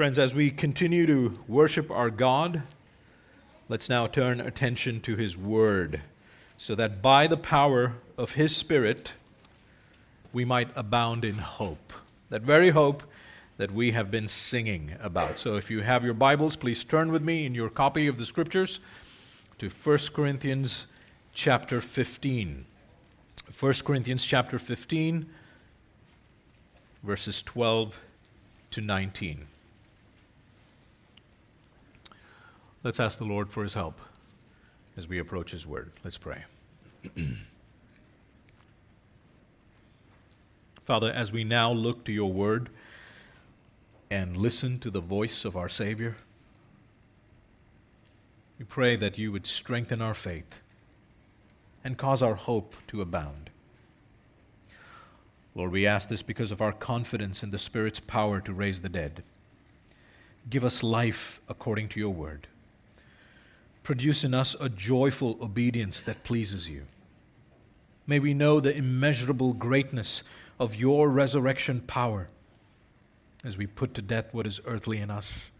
Friends, 0.00 0.18
as 0.18 0.32
we 0.32 0.50
continue 0.50 1.04
to 1.04 1.38
worship 1.46 1.90
our 1.90 2.08
God, 2.08 2.62
let's 3.68 3.90
now 3.90 4.06
turn 4.06 4.40
attention 4.40 5.02
to 5.02 5.14
His 5.14 5.36
Word, 5.36 6.00
so 6.56 6.74
that 6.74 7.02
by 7.02 7.26
the 7.26 7.36
power 7.36 7.96
of 8.16 8.32
His 8.32 8.56
Spirit, 8.56 9.12
we 10.32 10.42
might 10.42 10.70
abound 10.74 11.22
in 11.22 11.34
hope. 11.34 11.92
That 12.30 12.40
very 12.40 12.70
hope 12.70 13.02
that 13.58 13.72
we 13.72 13.90
have 13.90 14.10
been 14.10 14.26
singing 14.26 14.92
about. 15.02 15.38
So 15.38 15.56
if 15.56 15.70
you 15.70 15.82
have 15.82 16.02
your 16.02 16.14
Bibles, 16.14 16.56
please 16.56 16.82
turn 16.82 17.12
with 17.12 17.22
me 17.22 17.44
in 17.44 17.54
your 17.54 17.68
copy 17.68 18.06
of 18.06 18.16
the 18.16 18.24
Scriptures 18.24 18.80
to 19.58 19.68
1 19.68 19.98
Corinthians 20.14 20.86
chapter 21.34 21.82
15. 21.82 22.64
1 23.60 23.72
Corinthians 23.84 24.24
chapter 24.24 24.58
15, 24.58 25.26
verses 27.02 27.42
12 27.42 28.00
to 28.70 28.80
19. 28.80 29.46
Let's 32.82 32.98
ask 32.98 33.18
the 33.18 33.24
Lord 33.24 33.50
for 33.50 33.62
his 33.62 33.74
help 33.74 34.00
as 34.96 35.06
we 35.06 35.18
approach 35.18 35.50
his 35.50 35.66
word. 35.66 35.92
Let's 36.02 36.16
pray. 36.16 36.44
Father, 40.80 41.12
as 41.12 41.30
we 41.30 41.44
now 41.44 41.70
look 41.70 42.04
to 42.04 42.12
your 42.12 42.32
word 42.32 42.70
and 44.10 44.34
listen 44.34 44.78
to 44.78 44.90
the 44.90 45.00
voice 45.00 45.44
of 45.44 45.56
our 45.56 45.68
Savior, 45.68 46.16
we 48.58 48.64
pray 48.64 48.96
that 48.96 49.18
you 49.18 49.30
would 49.30 49.46
strengthen 49.46 50.00
our 50.00 50.14
faith 50.14 50.60
and 51.84 51.98
cause 51.98 52.22
our 52.22 52.34
hope 52.34 52.74
to 52.88 53.02
abound. 53.02 53.50
Lord, 55.54 55.72
we 55.72 55.86
ask 55.86 56.08
this 56.08 56.22
because 56.22 56.50
of 56.50 56.62
our 56.62 56.72
confidence 56.72 57.42
in 57.42 57.50
the 57.50 57.58
Spirit's 57.58 58.00
power 58.00 58.40
to 58.40 58.54
raise 58.54 58.80
the 58.80 58.88
dead. 58.88 59.22
Give 60.48 60.64
us 60.64 60.82
life 60.82 61.42
according 61.48 61.88
to 61.90 62.00
your 62.00 62.14
word. 62.14 62.46
Produce 63.82 64.24
in 64.24 64.34
us 64.34 64.54
a 64.60 64.68
joyful 64.68 65.38
obedience 65.40 66.02
that 66.02 66.22
pleases 66.22 66.68
you. 66.68 66.86
May 68.06 68.18
we 68.18 68.34
know 68.34 68.60
the 68.60 68.76
immeasurable 68.76 69.52
greatness 69.52 70.22
of 70.58 70.76
your 70.76 71.08
resurrection 71.08 71.80
power 71.80 72.28
as 73.44 73.56
we 73.56 73.66
put 73.66 73.94
to 73.94 74.02
death 74.02 74.32
what 74.32 74.46
is 74.46 74.60
earthly 74.66 74.98
in 74.98 75.10
us, 75.10 75.50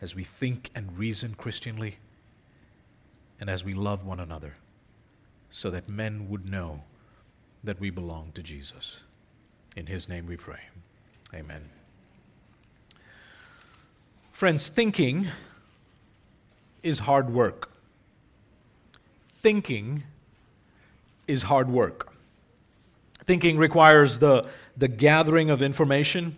as 0.00 0.14
we 0.14 0.24
think 0.24 0.70
and 0.74 0.96
reason 0.96 1.34
Christianly, 1.34 1.96
and 3.40 3.50
as 3.50 3.64
we 3.64 3.74
love 3.74 4.04
one 4.04 4.20
another, 4.20 4.54
so 5.50 5.70
that 5.70 5.88
men 5.88 6.28
would 6.30 6.48
know 6.48 6.82
that 7.62 7.78
we 7.78 7.90
belong 7.90 8.32
to 8.34 8.42
Jesus. 8.42 8.98
In 9.76 9.86
his 9.86 10.08
name 10.08 10.26
we 10.26 10.36
pray. 10.36 10.60
Amen. 11.34 11.68
Friends, 14.32 14.68
thinking 14.68 15.28
is 16.82 17.00
hard 17.00 17.30
work. 17.30 17.70
Thinking 19.28 20.04
is 21.26 21.42
hard 21.42 21.70
work. 21.70 22.12
Thinking 23.24 23.58
requires 23.58 24.18
the, 24.18 24.46
the 24.76 24.88
gathering 24.88 25.50
of 25.50 25.62
information, 25.62 26.36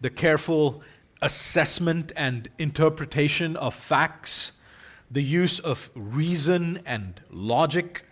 the 0.00 0.10
careful 0.10 0.82
assessment 1.22 2.12
and 2.16 2.48
interpretation 2.58 3.56
of 3.56 3.74
facts, 3.74 4.52
the 5.10 5.22
use 5.22 5.58
of 5.58 5.90
reason 5.94 6.80
and 6.84 7.20
logic, 7.30 8.04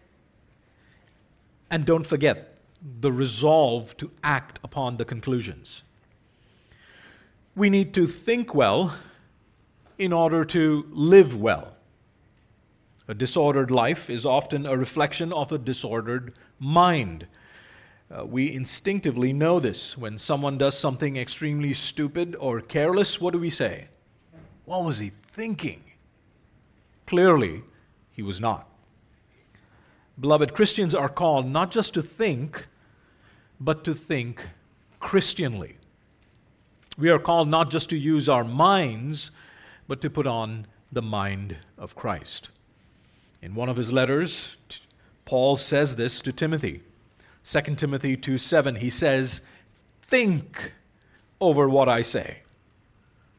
and 1.70 1.84
don't 1.84 2.06
forget 2.06 2.56
the 3.00 3.12
resolve 3.12 3.96
to 3.98 4.10
act 4.24 4.58
upon 4.64 4.96
the 4.96 5.04
conclusions. 5.04 5.82
We 7.54 7.68
need 7.68 7.92
to 7.94 8.06
think 8.06 8.54
well 8.54 8.94
in 10.00 10.14
order 10.14 10.46
to 10.46 10.86
live 10.90 11.36
well. 11.36 11.76
A 13.06 13.12
disordered 13.12 13.70
life 13.70 14.08
is 14.08 14.24
often 14.24 14.64
a 14.64 14.74
reflection 14.74 15.30
of 15.30 15.52
a 15.52 15.58
disordered 15.58 16.32
mind. 16.58 17.26
Uh, 18.10 18.24
we 18.24 18.50
instinctively 18.50 19.34
know 19.34 19.60
this. 19.60 19.98
When 19.98 20.16
someone 20.16 20.56
does 20.56 20.78
something 20.78 21.18
extremely 21.18 21.74
stupid 21.74 22.34
or 22.40 22.62
careless, 22.62 23.20
what 23.20 23.34
do 23.34 23.38
we 23.38 23.50
say? 23.50 23.88
What 24.64 24.84
was 24.84 25.00
he 25.00 25.12
thinking? 25.32 25.84
Clearly, 27.04 27.62
he 28.10 28.22
was 28.22 28.40
not. 28.40 28.70
Beloved, 30.18 30.54
Christians 30.54 30.94
are 30.94 31.10
called 31.10 31.46
not 31.46 31.70
just 31.70 31.92
to 31.92 32.02
think, 32.02 32.68
but 33.60 33.84
to 33.84 33.92
think 33.92 34.48
Christianly. 34.98 35.76
We 36.96 37.10
are 37.10 37.18
called 37.18 37.48
not 37.48 37.70
just 37.70 37.90
to 37.90 37.98
use 37.98 38.30
our 38.30 38.44
minds, 38.44 39.30
but 39.90 40.00
to 40.00 40.08
put 40.08 40.24
on 40.24 40.68
the 40.92 41.02
mind 41.02 41.56
of 41.76 41.96
Christ. 41.96 42.50
In 43.42 43.56
one 43.56 43.68
of 43.68 43.76
his 43.76 43.92
letters, 43.92 44.56
Paul 45.24 45.56
says 45.56 45.96
this 45.96 46.20
to 46.20 46.32
Timothy. 46.32 46.82
2 47.42 47.74
Timothy 47.74 48.16
2 48.16 48.38
7, 48.38 48.76
he 48.76 48.88
says, 48.88 49.42
Think 50.00 50.74
over 51.40 51.68
what 51.68 51.88
I 51.88 52.02
say, 52.02 52.42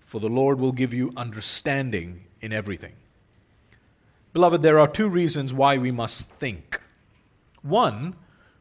for 0.05 0.19
the 0.19 0.27
Lord 0.27 0.59
will 0.59 0.73
give 0.73 0.93
you 0.93 1.13
understanding 1.15 2.25
in 2.41 2.51
everything. 2.51 2.95
Beloved, 4.33 4.61
there 4.61 4.77
are 4.77 4.89
two 4.89 5.07
reasons 5.07 5.53
why 5.53 5.77
we 5.77 5.89
must 5.89 6.29
think. 6.31 6.81
One, 7.61 8.13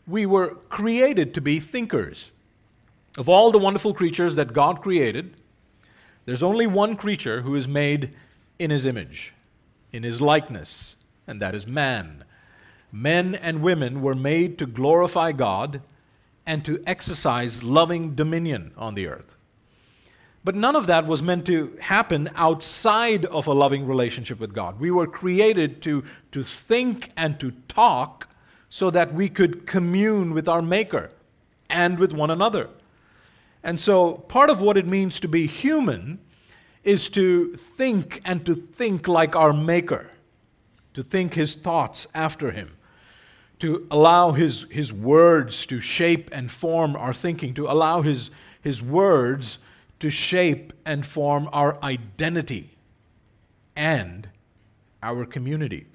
we 0.07 0.27
were 0.27 0.55
created 0.69 1.35
to 1.35 1.41
be 1.41 1.59
thinkers. 1.59 2.31
Of 3.19 3.29
all 3.29 3.51
the 3.51 3.59
wonderful 3.59 3.95
creatures 3.95 4.37
that 4.37 4.53
God 4.53 4.81
created, 4.81 5.40
there's 6.31 6.45
only 6.45 6.69
one 6.69 6.95
creature 6.95 7.43
who 7.43 7.57
is 7.57 7.67
made 7.67 8.13
in 8.61 8.71
his 8.71 8.87
image, 8.87 9.35
in 9.93 10.05
his 10.05 10.21
likeness, 10.21 10.97
and 11.27 11.43
that 11.43 11.57
is 11.57 11.67
man. 11.67 12.25
Men 12.93 13.35
and 13.35 13.63
women 13.63 14.01
were 14.01 14.15
made 14.15 14.57
to 14.59 14.67
glorify 14.67 15.33
God 15.33 15.83
and 16.47 16.65
to 16.65 16.81
exercise 16.87 17.65
loving 17.65 18.15
dominion 18.15 18.71
on 18.77 18.95
the 18.95 19.09
earth. 19.09 19.35
But 20.45 20.55
none 20.55 20.77
of 20.77 20.87
that 20.87 21.05
was 21.05 21.21
meant 21.21 21.47
to 21.47 21.77
happen 21.81 22.31
outside 22.37 23.25
of 23.27 23.49
a 23.49 23.53
loving 23.53 23.85
relationship 23.85 24.39
with 24.39 24.55
God. 24.55 24.79
We 24.79 24.93
were 24.93 25.09
created 25.09 25.83
to, 25.83 26.05
to 26.31 26.45
think 26.45 27.11
and 27.17 27.41
to 27.41 27.51
talk 27.67 28.29
so 28.69 28.89
that 28.91 29.13
we 29.13 29.29
could 29.29 29.67
commune 29.67 30.33
with 30.33 30.49
our 30.49 30.63
Maker 30.63 31.11
and 31.69 31.99
with 31.99 32.13
one 32.13 32.31
another. 32.31 32.71
And 33.63 33.79
so, 33.79 34.15
part 34.15 34.51
of 34.51 34.61
what 34.61 34.77
it 34.77 34.87
means 34.87 35.21
to 35.21 35.29
be 35.29 35.47
human 35.47 36.19
is 36.83 37.09
to 37.11 37.53
think 37.53 38.23
and 38.25 38.45
to 38.47 38.55
think 38.55 39.07
like 39.07 39.37
our 39.37 39.53
Maker, 39.53 40.11
to 40.95 41.03
think 41.03 41.35
His 41.35 41.55
thoughts 41.55 42.07
after 42.15 42.51
Him, 42.51 42.77
to 43.59 43.87
allow 43.91 44.33
His, 44.33 44.67
his 44.71 44.93
words 44.93 45.67
to 45.67 45.81
shape 45.81 46.31
and 46.33 46.51
form 46.51 46.97
our 46.97 47.13
thinking, 47.13 47.53
to 47.55 47.67
allow 47.67 48.01
His, 48.01 48.31
his 48.63 48.83
words 48.83 49.59
to 50.01 50.09
shape 50.09 50.73
and 50.87 51.05
form 51.05 51.49
our 51.53 51.79
identity 51.83 52.77
and 53.77 54.29
our 55.03 55.27
community. 55.27 55.87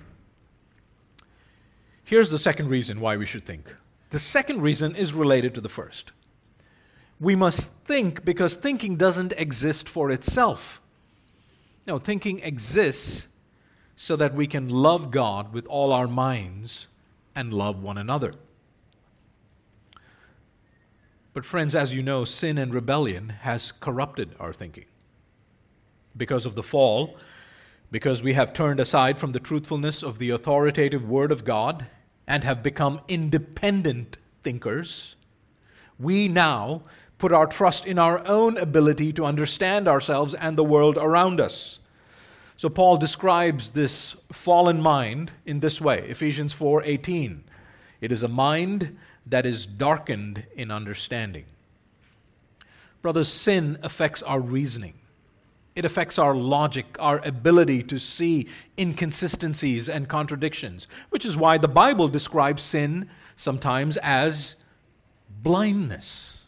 Here's 2.03 2.29
the 2.29 2.37
second 2.37 2.69
reason 2.69 2.99
why 2.99 3.17
we 3.17 3.25
should 3.25 3.45
think. 3.45 3.75
The 4.11 4.19
second 4.19 4.61
reason 4.61 4.95
is 4.95 5.11
related 5.13 5.55
to 5.55 5.61
the 5.61 5.69
first. 5.69 6.11
We 7.19 7.35
must 7.35 7.71
think 7.85 8.25
because 8.25 8.55
thinking 8.55 8.97
doesn't 8.97 9.33
exist 9.37 9.87
for 9.87 10.11
itself. 10.11 10.81
No, 11.87 11.97
thinking 11.97 12.39
exists 12.39 13.27
so 13.95 14.15
that 14.15 14.33
we 14.33 14.47
can 14.47 14.69
love 14.69 15.11
God 15.11 15.53
with 15.53 15.65
all 15.67 15.93
our 15.93 16.07
minds 16.07 16.87
and 17.35 17.53
love 17.53 17.81
one 17.81 17.97
another. 17.97 18.33
But, 21.33 21.45
friends, 21.45 21.75
as 21.75 21.93
you 21.93 22.01
know, 22.01 22.23
sin 22.23 22.57
and 22.57 22.73
rebellion 22.73 23.29
has 23.41 23.71
corrupted 23.71 24.35
our 24.39 24.53
thinking. 24.53 24.85
Because 26.15 26.45
of 26.45 26.55
the 26.55 26.63
fall, 26.63 27.17
because 27.91 28.23
we 28.23 28.33
have 28.33 28.53
turned 28.53 28.79
aside 28.79 29.19
from 29.19 29.33
the 29.33 29.39
truthfulness 29.39 30.01
of 30.01 30.17
the 30.17 30.29
authoritative 30.29 31.07
Word 31.07 31.31
of 31.31 31.43
God 31.43 31.87
and 32.25 32.43
have 32.43 32.63
become 32.63 33.01
independent 33.07 34.17
thinkers, 34.43 35.15
we 35.99 36.27
now 36.27 36.83
put 37.17 37.31
our 37.31 37.47
trust 37.47 37.85
in 37.85 37.97
our 37.97 38.25
own 38.27 38.57
ability 38.57 39.13
to 39.13 39.25
understand 39.25 39.87
ourselves 39.87 40.33
and 40.33 40.57
the 40.57 40.63
world 40.63 40.97
around 40.97 41.39
us. 41.39 41.79
So 42.57 42.69
Paul 42.69 42.97
describes 42.97 43.71
this 43.71 44.15
fallen 44.31 44.81
mind 44.81 45.31
in 45.45 45.59
this 45.59 45.81
way, 45.81 46.07
Ephesians 46.09 46.53
4:18. 46.53 47.43
It 48.01 48.11
is 48.11 48.23
a 48.23 48.27
mind 48.27 48.97
that 49.25 49.45
is 49.45 49.65
darkened 49.65 50.45
in 50.55 50.71
understanding. 50.71 51.45
Brothers, 53.01 53.27
sin 53.27 53.77
affects 53.83 54.21
our 54.21 54.39
reasoning. 54.39 54.95
It 55.75 55.83
affects 55.83 56.17
our 56.17 56.33
logic, 56.33 56.85
our 56.99 57.19
ability 57.19 57.83
to 57.83 57.99
see 57.99 58.47
inconsistencies 58.79 59.89
and 59.89 60.07
contradictions, 60.07 60.87
which 61.09 61.25
is 61.25 61.35
why 61.35 61.57
the 61.57 61.67
Bible 61.67 62.07
describes 62.07 62.63
sin 62.63 63.09
sometimes 63.35 63.97
as 63.97 64.55
blindness. 65.43 66.44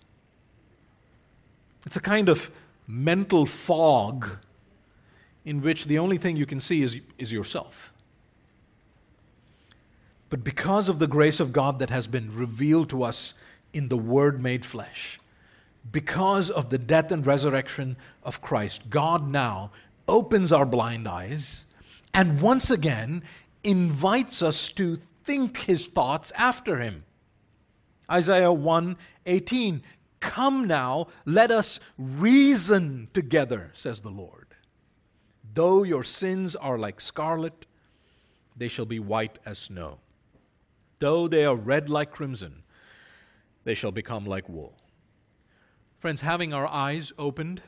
It's 1.87 1.95
a 1.95 2.01
kind 2.01 2.27
of 2.27 2.51
mental 2.85 3.45
fog 3.45 4.27
in 5.45 5.61
which 5.61 5.85
the 5.85 5.99
only 5.99 6.17
thing 6.17 6.35
you 6.35 6.45
can 6.45 6.59
see 6.59 6.83
is, 6.83 6.99
is 7.17 7.31
yourself. 7.31 7.93
But 10.29 10.43
because 10.43 10.89
of 10.89 10.99
the 10.99 11.07
grace 11.07 11.39
of 11.39 11.53
God 11.53 11.79
that 11.79 11.89
has 11.89 12.05
been 12.05 12.35
revealed 12.35 12.89
to 12.89 13.03
us 13.03 13.35
in 13.71 13.87
the 13.87 13.95
Word 13.95 14.43
made 14.43 14.65
flesh, 14.65 15.17
because 15.89 16.49
of 16.49 16.71
the 16.71 16.77
death 16.77 17.09
and 17.09 17.25
resurrection 17.25 17.95
of 18.21 18.41
Christ, 18.41 18.89
God 18.89 19.29
now 19.29 19.71
opens 20.09 20.51
our 20.51 20.65
blind 20.65 21.07
eyes 21.07 21.65
and 22.13 22.41
once 22.41 22.69
again 22.69 23.23
invites 23.63 24.41
us 24.41 24.67
to 24.71 24.99
think 25.23 25.59
his 25.59 25.87
thoughts 25.87 26.33
after 26.35 26.79
him. 26.79 27.05
Isaiah 28.11 28.51
1 28.51 28.97
18, 29.25 29.83
Come 30.19 30.67
now, 30.67 31.07
let 31.25 31.51
us 31.51 31.79
reason 31.97 33.09
together, 33.13 33.71
says 33.73 34.01
the 34.01 34.09
Lord. 34.09 34.47
Though 35.53 35.83
your 35.83 36.03
sins 36.03 36.55
are 36.55 36.77
like 36.77 37.01
scarlet, 37.01 37.65
they 38.55 38.67
shall 38.67 38.85
be 38.85 38.99
white 38.99 39.39
as 39.45 39.59
snow. 39.59 39.99
Though 40.99 41.27
they 41.27 41.45
are 41.45 41.55
red 41.55 41.89
like 41.89 42.11
crimson, 42.11 42.63
they 43.63 43.75
shall 43.75 43.91
become 43.91 44.25
like 44.25 44.49
wool. 44.49 44.75
Friends, 45.99 46.21
having 46.21 46.53
our 46.53 46.67
eyes 46.67 47.11
opened 47.17 47.61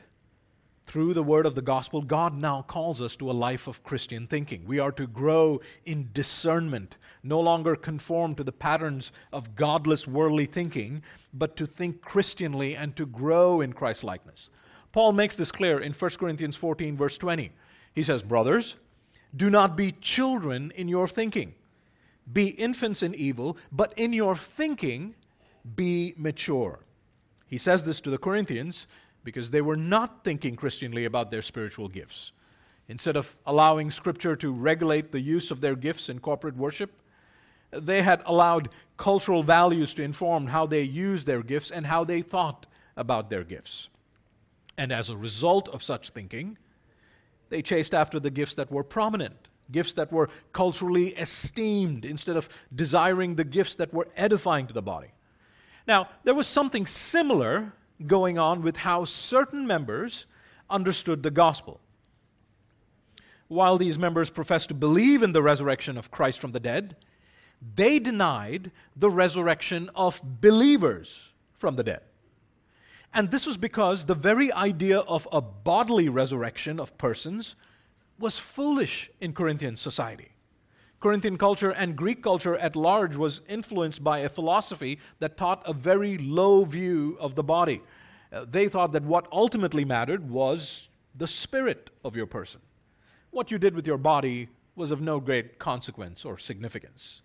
through 0.90 1.14
the 1.14 1.22
word 1.22 1.46
of 1.46 1.54
the 1.54 1.62
gospel, 1.62 2.02
God 2.02 2.36
now 2.36 2.62
calls 2.62 3.00
us 3.00 3.14
to 3.14 3.30
a 3.30 3.32
life 3.32 3.68
of 3.68 3.84
Christian 3.84 4.26
thinking. 4.26 4.64
We 4.66 4.80
are 4.80 4.90
to 4.90 5.06
grow 5.06 5.60
in 5.86 6.10
discernment, 6.12 6.96
no 7.22 7.38
longer 7.38 7.76
conform 7.76 8.34
to 8.34 8.42
the 8.42 8.50
patterns 8.50 9.12
of 9.32 9.54
godless 9.54 10.08
worldly 10.08 10.46
thinking, 10.46 11.04
but 11.32 11.54
to 11.58 11.66
think 11.66 12.02
Christianly 12.02 12.74
and 12.74 12.96
to 12.96 13.06
grow 13.06 13.60
in 13.60 13.72
Christ 13.72 14.02
likeness. 14.02 14.50
Paul 14.90 15.12
makes 15.12 15.36
this 15.36 15.52
clear 15.52 15.78
in 15.78 15.92
1 15.92 16.10
Corinthians 16.18 16.56
14, 16.56 16.96
verse 16.96 17.16
20. 17.16 17.52
He 17.94 18.02
says, 18.02 18.24
Brothers, 18.24 18.74
do 19.36 19.48
not 19.48 19.76
be 19.76 19.92
children 19.92 20.72
in 20.74 20.88
your 20.88 21.06
thinking. 21.06 21.54
Be 22.32 22.48
infants 22.48 23.04
in 23.04 23.14
evil, 23.14 23.56
but 23.70 23.94
in 23.96 24.12
your 24.12 24.34
thinking 24.34 25.14
be 25.76 26.14
mature. 26.16 26.80
He 27.46 27.58
says 27.58 27.84
this 27.84 28.00
to 28.00 28.10
the 28.10 28.18
Corinthians 28.18 28.88
because 29.24 29.50
they 29.50 29.60
were 29.60 29.76
not 29.76 30.24
thinking 30.24 30.56
Christianly 30.56 31.04
about 31.04 31.30
their 31.30 31.42
spiritual 31.42 31.88
gifts. 31.88 32.32
Instead 32.88 33.16
of 33.16 33.36
allowing 33.46 33.90
Scripture 33.90 34.34
to 34.36 34.52
regulate 34.52 35.12
the 35.12 35.20
use 35.20 35.50
of 35.50 35.60
their 35.60 35.76
gifts 35.76 36.08
in 36.08 36.18
corporate 36.18 36.56
worship, 36.56 36.90
they 37.70 38.02
had 38.02 38.22
allowed 38.26 38.68
cultural 38.96 39.42
values 39.42 39.94
to 39.94 40.02
inform 40.02 40.48
how 40.48 40.66
they 40.66 40.82
used 40.82 41.26
their 41.26 41.42
gifts 41.42 41.70
and 41.70 41.86
how 41.86 42.02
they 42.02 42.20
thought 42.20 42.66
about 42.96 43.30
their 43.30 43.44
gifts. 43.44 43.88
And 44.76 44.92
as 44.92 45.08
a 45.08 45.16
result 45.16 45.68
of 45.68 45.82
such 45.82 46.10
thinking, 46.10 46.58
they 47.48 47.62
chased 47.62 47.94
after 47.94 48.18
the 48.18 48.30
gifts 48.30 48.54
that 48.56 48.70
were 48.72 48.82
prominent, 48.82 49.48
gifts 49.70 49.94
that 49.94 50.10
were 50.10 50.28
culturally 50.52 51.08
esteemed, 51.14 52.04
instead 52.04 52.36
of 52.36 52.48
desiring 52.74 53.36
the 53.36 53.44
gifts 53.44 53.76
that 53.76 53.92
were 53.92 54.08
edifying 54.16 54.66
to 54.66 54.72
the 54.72 54.82
body. 54.82 55.12
Now, 55.86 56.08
there 56.24 56.34
was 56.34 56.46
something 56.46 56.86
similar 56.86 57.72
going 58.06 58.38
on 58.38 58.62
with 58.62 58.78
how 58.78 59.04
certain 59.04 59.66
members 59.66 60.26
understood 60.68 61.22
the 61.22 61.30
gospel. 61.30 61.80
While 63.48 63.78
these 63.78 63.98
members 63.98 64.30
professed 64.30 64.68
to 64.68 64.74
believe 64.74 65.22
in 65.22 65.32
the 65.32 65.42
resurrection 65.42 65.98
of 65.98 66.10
Christ 66.10 66.38
from 66.38 66.52
the 66.52 66.60
dead, 66.60 66.96
they 67.74 67.98
denied 67.98 68.70
the 68.96 69.10
resurrection 69.10 69.90
of 69.94 70.20
believers 70.40 71.32
from 71.58 71.76
the 71.76 71.82
dead. 71.82 72.02
And 73.12 73.30
this 73.30 73.46
was 73.46 73.56
because 73.56 74.06
the 74.06 74.14
very 74.14 74.52
idea 74.52 75.00
of 75.00 75.26
a 75.32 75.40
bodily 75.40 76.08
resurrection 76.08 76.78
of 76.78 76.96
persons 76.96 77.56
was 78.18 78.38
foolish 78.38 79.10
in 79.20 79.32
Corinthian 79.32 79.76
society. 79.76 80.29
Corinthian 81.00 81.38
culture 81.38 81.70
and 81.70 81.96
Greek 81.96 82.22
culture 82.22 82.56
at 82.56 82.76
large 82.76 83.16
was 83.16 83.40
influenced 83.48 84.04
by 84.04 84.18
a 84.18 84.28
philosophy 84.28 84.98
that 85.18 85.38
taught 85.38 85.62
a 85.66 85.72
very 85.72 86.18
low 86.18 86.64
view 86.64 87.16
of 87.18 87.34
the 87.34 87.42
body. 87.42 87.80
Uh, 88.30 88.44
they 88.48 88.68
thought 88.68 88.92
that 88.92 89.02
what 89.02 89.26
ultimately 89.32 89.84
mattered 89.84 90.28
was 90.30 90.88
the 91.16 91.26
spirit 91.26 91.90
of 92.04 92.14
your 92.14 92.26
person. 92.26 92.60
What 93.30 93.50
you 93.50 93.58
did 93.58 93.74
with 93.74 93.86
your 93.86 93.96
body 93.96 94.48
was 94.76 94.90
of 94.90 95.00
no 95.00 95.20
great 95.20 95.58
consequence 95.58 96.24
or 96.24 96.36
significance. 96.38 97.22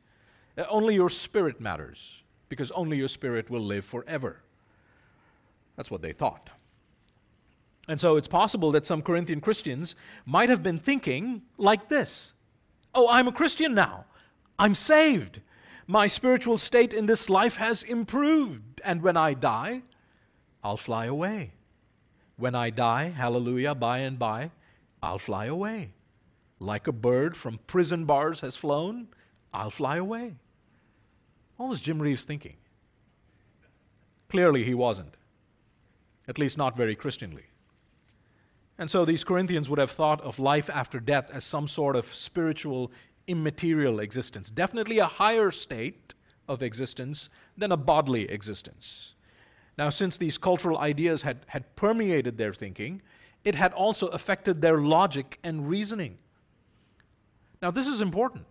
Uh, 0.57 0.63
only 0.69 0.95
your 0.95 1.09
spirit 1.09 1.59
matters, 1.59 2.23
because 2.47 2.71
only 2.71 2.97
your 2.97 3.09
spirit 3.09 3.49
will 3.49 3.61
live 3.61 3.83
forever. 3.83 4.41
That's 5.75 5.91
what 5.91 6.01
they 6.01 6.13
thought. 6.13 6.49
And 7.87 7.99
so 7.99 8.15
it's 8.15 8.27
possible 8.27 8.71
that 8.71 8.85
some 8.85 9.01
Corinthian 9.01 9.41
Christians 9.41 9.95
might 10.25 10.49
have 10.49 10.63
been 10.63 10.79
thinking 10.79 11.41
like 11.57 11.89
this 11.89 12.31
Oh, 12.95 13.09
I'm 13.09 13.27
a 13.27 13.31
Christian 13.31 13.75
now. 13.75 14.05
I'm 14.57 14.73
saved. 14.73 15.41
My 15.85 16.07
spiritual 16.07 16.57
state 16.57 16.93
in 16.93 17.05
this 17.05 17.29
life 17.29 17.57
has 17.57 17.83
improved. 17.83 18.81
And 18.83 19.01
when 19.01 19.17
I 19.17 19.33
die, 19.33 19.81
I'll 20.63 20.77
fly 20.77 21.05
away. 21.05 21.51
When 22.37 22.55
I 22.55 22.69
die, 22.69 23.09
hallelujah, 23.09 23.75
by 23.75 23.99
and 23.99 24.17
by, 24.17 24.51
I'll 25.03 25.19
fly 25.19 25.45
away. 25.45 25.91
Like 26.59 26.87
a 26.87 26.91
bird 26.91 27.35
from 27.37 27.59
prison 27.67 28.05
bars 28.05 28.39
has 28.39 28.55
flown, 28.55 29.09
I'll 29.53 29.69
fly 29.69 29.97
away. 29.97 30.35
What 31.57 31.69
was 31.69 31.81
Jim 31.81 32.01
Reeves 32.01 32.23
thinking? 32.23 32.55
Clearly, 34.29 34.63
he 34.63 34.73
wasn't 34.73 35.15
at 36.27 36.39
least 36.39 36.57
not 36.57 36.75
very 36.75 36.95
Christianly. 36.95 37.45
And 38.77 38.89
so 38.89 39.05
these 39.05 39.23
Corinthians 39.23 39.69
would 39.69 39.79
have 39.79 39.91
thought 39.91 40.21
of 40.21 40.37
life 40.37 40.69
after 40.69 40.99
death 40.99 41.31
as 41.33 41.45
some 41.45 41.67
sort 41.67 41.95
of 41.95 42.13
spiritual, 42.13 42.91
immaterial 43.27 43.99
existence, 43.99 44.49
definitely 44.49 44.99
a 44.99 45.05
higher 45.05 45.51
state 45.51 46.13
of 46.47 46.61
existence 46.61 47.29
than 47.57 47.71
a 47.71 47.77
bodily 47.77 48.29
existence. 48.29 49.15
Now, 49.77 49.89
since 49.89 50.17
these 50.17 50.37
cultural 50.37 50.77
ideas 50.77 51.21
had, 51.21 51.45
had 51.47 51.75
permeated 51.75 52.37
their 52.37 52.53
thinking, 52.53 53.01
it 53.43 53.55
had 53.55 53.73
also 53.73 54.07
affected 54.07 54.61
their 54.61 54.79
logic 54.79 55.39
and 55.43 55.69
reasoning. 55.69 56.17
Now, 57.61 57.71
this 57.71 57.87
is 57.87 58.01
important. 58.01 58.45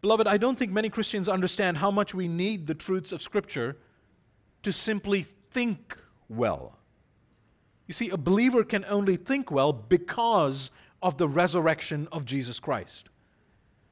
Beloved, 0.00 0.26
I 0.26 0.36
don't 0.36 0.58
think 0.58 0.72
many 0.72 0.88
Christians 0.88 1.28
understand 1.28 1.78
how 1.78 1.90
much 1.90 2.14
we 2.14 2.28
need 2.28 2.66
the 2.66 2.74
truths 2.74 3.12
of 3.12 3.22
Scripture 3.22 3.76
to 4.62 4.72
simply 4.72 5.22
think 5.22 5.96
well. 6.28 6.78
You 7.86 7.94
see, 7.94 8.10
a 8.10 8.16
believer 8.16 8.64
can 8.64 8.84
only 8.86 9.16
think 9.16 9.50
well 9.50 9.72
because 9.72 10.70
of 11.02 11.18
the 11.18 11.28
resurrection 11.28 12.08
of 12.10 12.24
Jesus 12.24 12.58
Christ. 12.58 13.08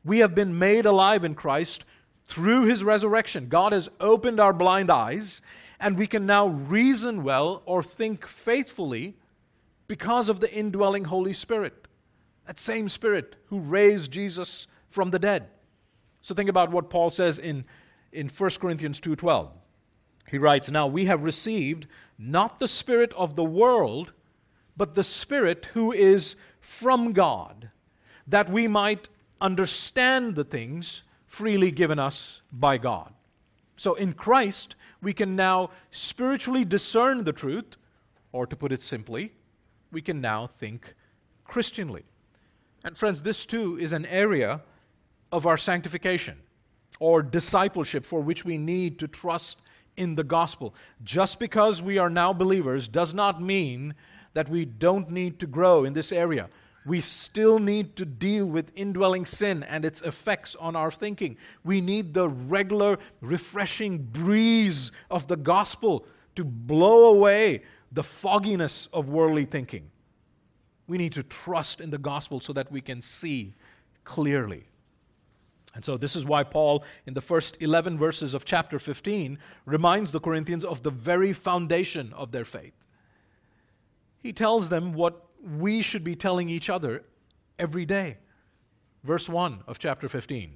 We 0.05 0.19
have 0.19 0.35
been 0.35 0.59
made 0.59 0.87
alive 0.87 1.25
in 1.25 1.35
Christ 1.35 1.85
through 2.25 2.65
his 2.65 2.83
resurrection. 2.83 3.49
God 3.49 3.73
has 3.73 3.89
opened 4.01 4.41
our 4.41 4.53
blind 4.53 4.91
eyes, 4.91 5.41
and 5.79 5.97
we 5.97 6.07
can 6.07 6.27
now 6.27 6.49
reason 6.49 7.23
well 7.23 7.63
or 7.67 7.83
think 7.83 8.27
faithfully 8.27 9.17
because 9.87 10.29
of 10.29 10.41
the 10.41 10.53
indwelling 10.53 11.05
Holy 11.05 11.33
Spirit. 11.33 11.87
That 12.47 12.59
same 12.59 12.89
Spirit 12.89 13.37
who 13.47 13.61
raised 13.61 14.11
Jesus 14.11 14.67
from 14.89 15.11
the 15.11 15.19
dead. 15.19 15.49
So 16.21 16.35
think 16.35 16.51
about 16.51 16.71
what 16.71 16.91
Paul 16.91 17.11
says 17.11 17.39
in, 17.39 17.65
in 18.13 18.29
1 18.29 18.51
Corinthians 18.61 19.01
2:12. 19.01 19.51
He 20.35 20.39
writes, 20.39 20.69
Now 20.69 20.89
we 20.89 21.05
have 21.05 21.23
received 21.23 21.87
not 22.19 22.59
the 22.59 22.67
Spirit 22.67 23.13
of 23.13 23.37
the 23.37 23.45
world, 23.45 24.13
but 24.77 24.97
the 24.97 25.05
Spirit 25.05 25.67
who 25.75 25.93
is 25.93 26.35
from 26.59 27.13
God, 27.13 27.71
that 28.27 28.51
we 28.51 28.67
might 28.67 29.09
understand 29.41 30.35
the 30.35 30.43
things 30.43 31.05
freely 31.29 31.71
given 31.71 32.01
us 32.01 32.43
by 32.51 32.79
God. 32.79 33.13
So 33.77 33.95
in 33.95 34.13
Christ, 34.13 34.75
we 35.01 35.13
can 35.13 35.37
now 35.37 35.71
spiritually 35.93 36.65
discern 36.65 37.23
the 37.23 37.33
truth, 37.33 37.77
or 38.33 38.45
to 38.45 38.57
put 38.57 38.73
it 38.73 38.83
simply, 38.83 39.31
we 39.93 40.03
can 40.03 40.21
now 40.21 40.49
think 40.49 40.95
Christianly. 41.45 42.03
And 42.83 42.99
friends, 42.99 43.23
this 43.23 43.47
too 43.47 43.79
is 43.79 43.93
an 43.93 44.07
area 44.07 44.63
of 45.31 45.47
our 45.47 45.57
sanctification 45.57 46.39
or 46.99 47.23
discipleship 47.23 48.05
for 48.05 48.21
which 48.21 48.45
we 48.45 48.59
need 48.59 48.99
to 48.99 49.07
trust 49.07 49.61
in 49.97 50.15
the 50.15 50.25
gospel. 50.25 50.75
Just 51.03 51.39
because 51.39 51.83
we 51.83 51.99
are 51.99 52.11
now 52.11 52.33
believers 52.33 52.89
does 52.89 53.15
not 53.15 53.43
mean 53.43 53.95
that 54.35 54.49
we 54.49 54.65
don't 54.65 55.11
need 55.11 55.39
to 55.41 55.47
grow 55.47 55.85
in 55.85 55.93
this 55.93 56.13
area. 56.13 56.49
We 56.87 57.01
still 57.01 57.59
need 57.59 57.97
to 57.97 58.05
deal 58.05 58.47
with 58.47 58.71
indwelling 58.75 59.25
sin 59.25 59.63
and 59.63 59.85
its 59.85 60.03
effects 60.03 60.55
on 60.57 60.77
our 60.77 60.91
thinking. 60.91 61.39
We 61.65 61.81
need 61.81 62.13
the 62.13 62.29
regular, 62.29 62.99
refreshing 63.23 63.99
breeze 63.99 64.93
of 65.11 65.27
the 65.27 65.37
gospel 65.37 66.07
to 66.37 66.45
blow 66.45 67.11
away 67.15 67.63
the 67.91 68.03
fogginess 68.03 68.89
of 68.93 69.09
worldly 69.09 69.47
thinking. 69.47 69.91
We 70.87 70.99
need 70.99 71.13
to 71.15 71.23
trust 71.23 71.81
in 71.81 71.91
the 71.91 71.99
gospel 71.99 72.41
so 72.41 72.53
that 72.53 72.71
we 72.71 72.83
can 72.83 73.01
see 73.01 73.55
clearly. 74.05 74.65
And 75.75 75.85
so, 75.85 75.97
this 75.97 76.15
is 76.15 76.25
why 76.25 76.45
Paul, 76.45 76.85
in 77.05 77.15
the 77.15 77.21
first 77.21 77.57
11 77.61 77.99
verses 77.99 78.33
of 78.33 78.45
chapter 78.45 78.79
15, 78.79 79.39
reminds 79.67 80.13
the 80.13 80.21
Corinthians 80.21 80.65
of 80.65 80.83
the 80.83 80.91
very 80.91 81.33
foundation 81.33 82.13
of 82.13 82.31
their 82.31 82.45
faith. 82.45 82.75
he 84.23 84.33
tells 84.33 84.69
them 84.69 84.95
what 84.95 85.27
we 85.59 85.83
should 85.83 86.05
be 86.05 86.17
telling 86.17 86.49
each 86.49 86.71
other 86.71 87.05
every 87.59 87.85
day. 87.85 88.17
Verse 89.03 89.29
1 89.29 89.65
of 89.67 89.79
chapter 89.79 90.09
15. 90.09 90.55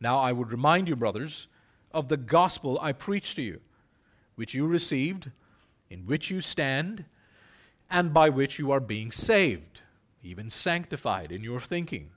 Now 0.00 0.18
I 0.18 0.32
would 0.32 0.50
remind 0.50 0.88
you, 0.88 0.96
brothers, 0.96 1.48
of 1.92 2.08
the 2.08 2.16
gospel 2.16 2.78
I 2.80 2.92
preached 2.92 3.36
to 3.36 3.42
you, 3.42 3.60
which 4.34 4.54
you 4.54 4.66
received, 4.66 5.30
in 5.88 6.00
which 6.06 6.30
you 6.30 6.40
stand, 6.40 7.04
and 7.90 8.12
by 8.12 8.28
which 8.28 8.58
you 8.58 8.70
are 8.70 8.80
being 8.80 9.10
saved, 9.10 9.80
even 10.22 10.50
sanctified 10.50 11.32
in 11.32 11.42
your 11.42 11.60
thinking, 11.60 12.10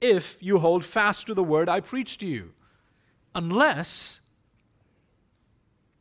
if 0.00 0.42
you 0.42 0.58
hold 0.58 0.84
fast 0.84 1.26
to 1.26 1.34
the 1.34 1.44
word 1.44 1.68
I 1.68 1.80
preached 1.80 2.20
to 2.20 2.26
you, 2.26 2.52
unless 3.34 4.20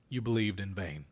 you 0.10 0.22
believed 0.22 0.60
in 0.60 0.74
vain. 0.74 1.06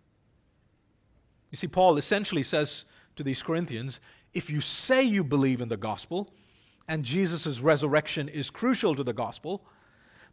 You 1.52 1.58
see, 1.58 1.68
Paul 1.68 1.98
essentially 1.98 2.44
says 2.44 2.86
to 3.16 3.24
these 3.24 3.44
Corinthians 3.44 4.00
if 4.34 4.50
you 4.50 4.62
say 4.62 5.04
you 5.04 5.24
believe 5.24 5.62
in 5.62 5.70
the 5.70 5.78
gospel, 5.78 6.34
and 6.88 7.04
Jesus' 7.04 7.60
resurrection 7.60 8.28
is 8.28 8.50
crucial 8.50 8.96
to 8.96 9.04
the 9.04 9.14
gospel, 9.14 9.64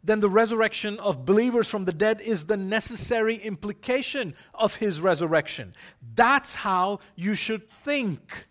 then 0.03 0.19
the 0.19 0.29
resurrection 0.29 0.97
of 0.99 1.25
believers 1.25 1.67
from 1.67 1.85
the 1.85 1.93
dead 1.93 2.21
is 2.21 2.45
the 2.45 2.57
necessary 2.57 3.35
implication 3.35 4.33
of 4.53 4.75
his 4.75 4.99
resurrection. 4.99 5.75
That's 6.15 6.55
how 6.55 6.99
you 7.15 7.35
should 7.35 7.69
think. 7.69 8.47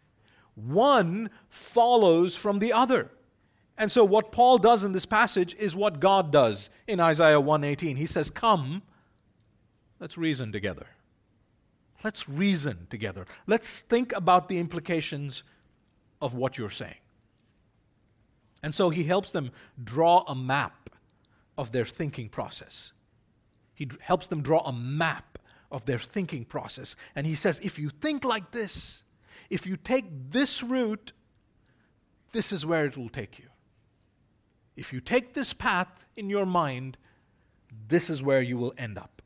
One 0.55 1.31
follows 1.49 2.37
from 2.37 2.61
the 2.61 2.73
other. 2.73 3.11
And 3.81 3.91
so 3.91 4.05
what 4.05 4.31
Paul 4.31 4.59
does 4.59 4.85
in 4.85 4.93
this 4.93 5.07
passage 5.07 5.57
is 5.59 5.75
what 5.75 6.01
God 6.01 6.31
does 6.31 6.69
in 6.87 7.01
Isaiah 7.01 7.41
118. 7.41 7.97
He 7.97 8.05
says, 8.05 8.31
"Come, 8.31 8.83
let's 9.99 10.19
reason 10.19 10.53
together." 10.53 10.87
Let's 12.03 12.29
reason 12.29 12.87
together. 12.89 13.27
Let's 13.47 13.83
think 13.83 14.15
about 14.15 14.49
the 14.49 14.59
implications 14.59 15.43
of 16.21 16.35
what 16.35 16.57
you're 16.57 16.71
saying. 16.71 17.01
And 18.63 18.75
so 18.75 18.91
he 18.91 19.05
helps 19.05 19.33
them 19.33 19.51
draw 19.83 20.25
a 20.27 20.35
map 20.35 20.91
of 21.59 21.73
their 21.73 21.85
thinking 21.85 22.29
process. 22.29 22.93
He 23.75 23.85
d- 23.87 23.97
helps 24.01 24.29
them 24.29 24.43
draw 24.43 24.63
a 24.67 24.73
map 24.73 25.39
of 25.71 25.85
their 25.85 25.99
thinking 25.99 26.45
process. 26.45 26.97
And 27.15 27.27
he 27.27 27.35
says, 27.35 27.61
if 27.63 27.79
you 27.79 27.91
think 27.91 28.25
like 28.25 28.51
this, 28.51 29.03
if 29.51 29.67
you 29.67 29.77
take 29.77 30.07
this 30.31 30.63
route, 30.63 31.13
this 32.33 32.51
is 32.51 32.65
where 32.65 32.87
it 32.87 32.97
will 32.97 33.11
take 33.11 33.39
you. 33.39 33.50
If 34.77 34.93
you 34.93 35.01
take 35.01 35.35
this 35.35 35.53
path 35.53 36.07
in 36.17 36.31
your 36.31 36.47
mind, 36.47 36.97
this 37.89 38.11
is 38.11 38.23
where 38.23 38.43
you 38.43 38.57
will 38.57 38.75
end 38.79 38.99
up. 38.99 39.23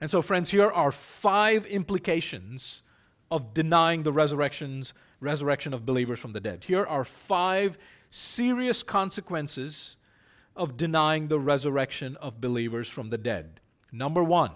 And 0.00 0.10
so, 0.10 0.20
friends, 0.20 0.50
here 0.50 0.70
are 0.70 0.90
five 0.90 1.64
implications 1.66 2.82
of 3.30 3.54
denying 3.54 4.02
the 4.02 4.12
resurrections, 4.12 4.92
resurrection 5.20 5.72
of 5.72 5.86
believers 5.86 6.18
from 6.18 6.32
the 6.32 6.40
dead. 6.40 6.64
Here 6.64 6.84
are 6.84 7.04
five 7.04 7.78
serious 8.10 8.82
consequences 8.82 9.96
of 10.54 10.76
denying 10.76 11.28
the 11.28 11.38
resurrection 11.38 12.16
of 12.16 12.40
believers 12.40 12.88
from 12.88 13.10
the 13.10 13.18
dead. 13.18 13.60
Number 13.90 14.22
one, 14.22 14.50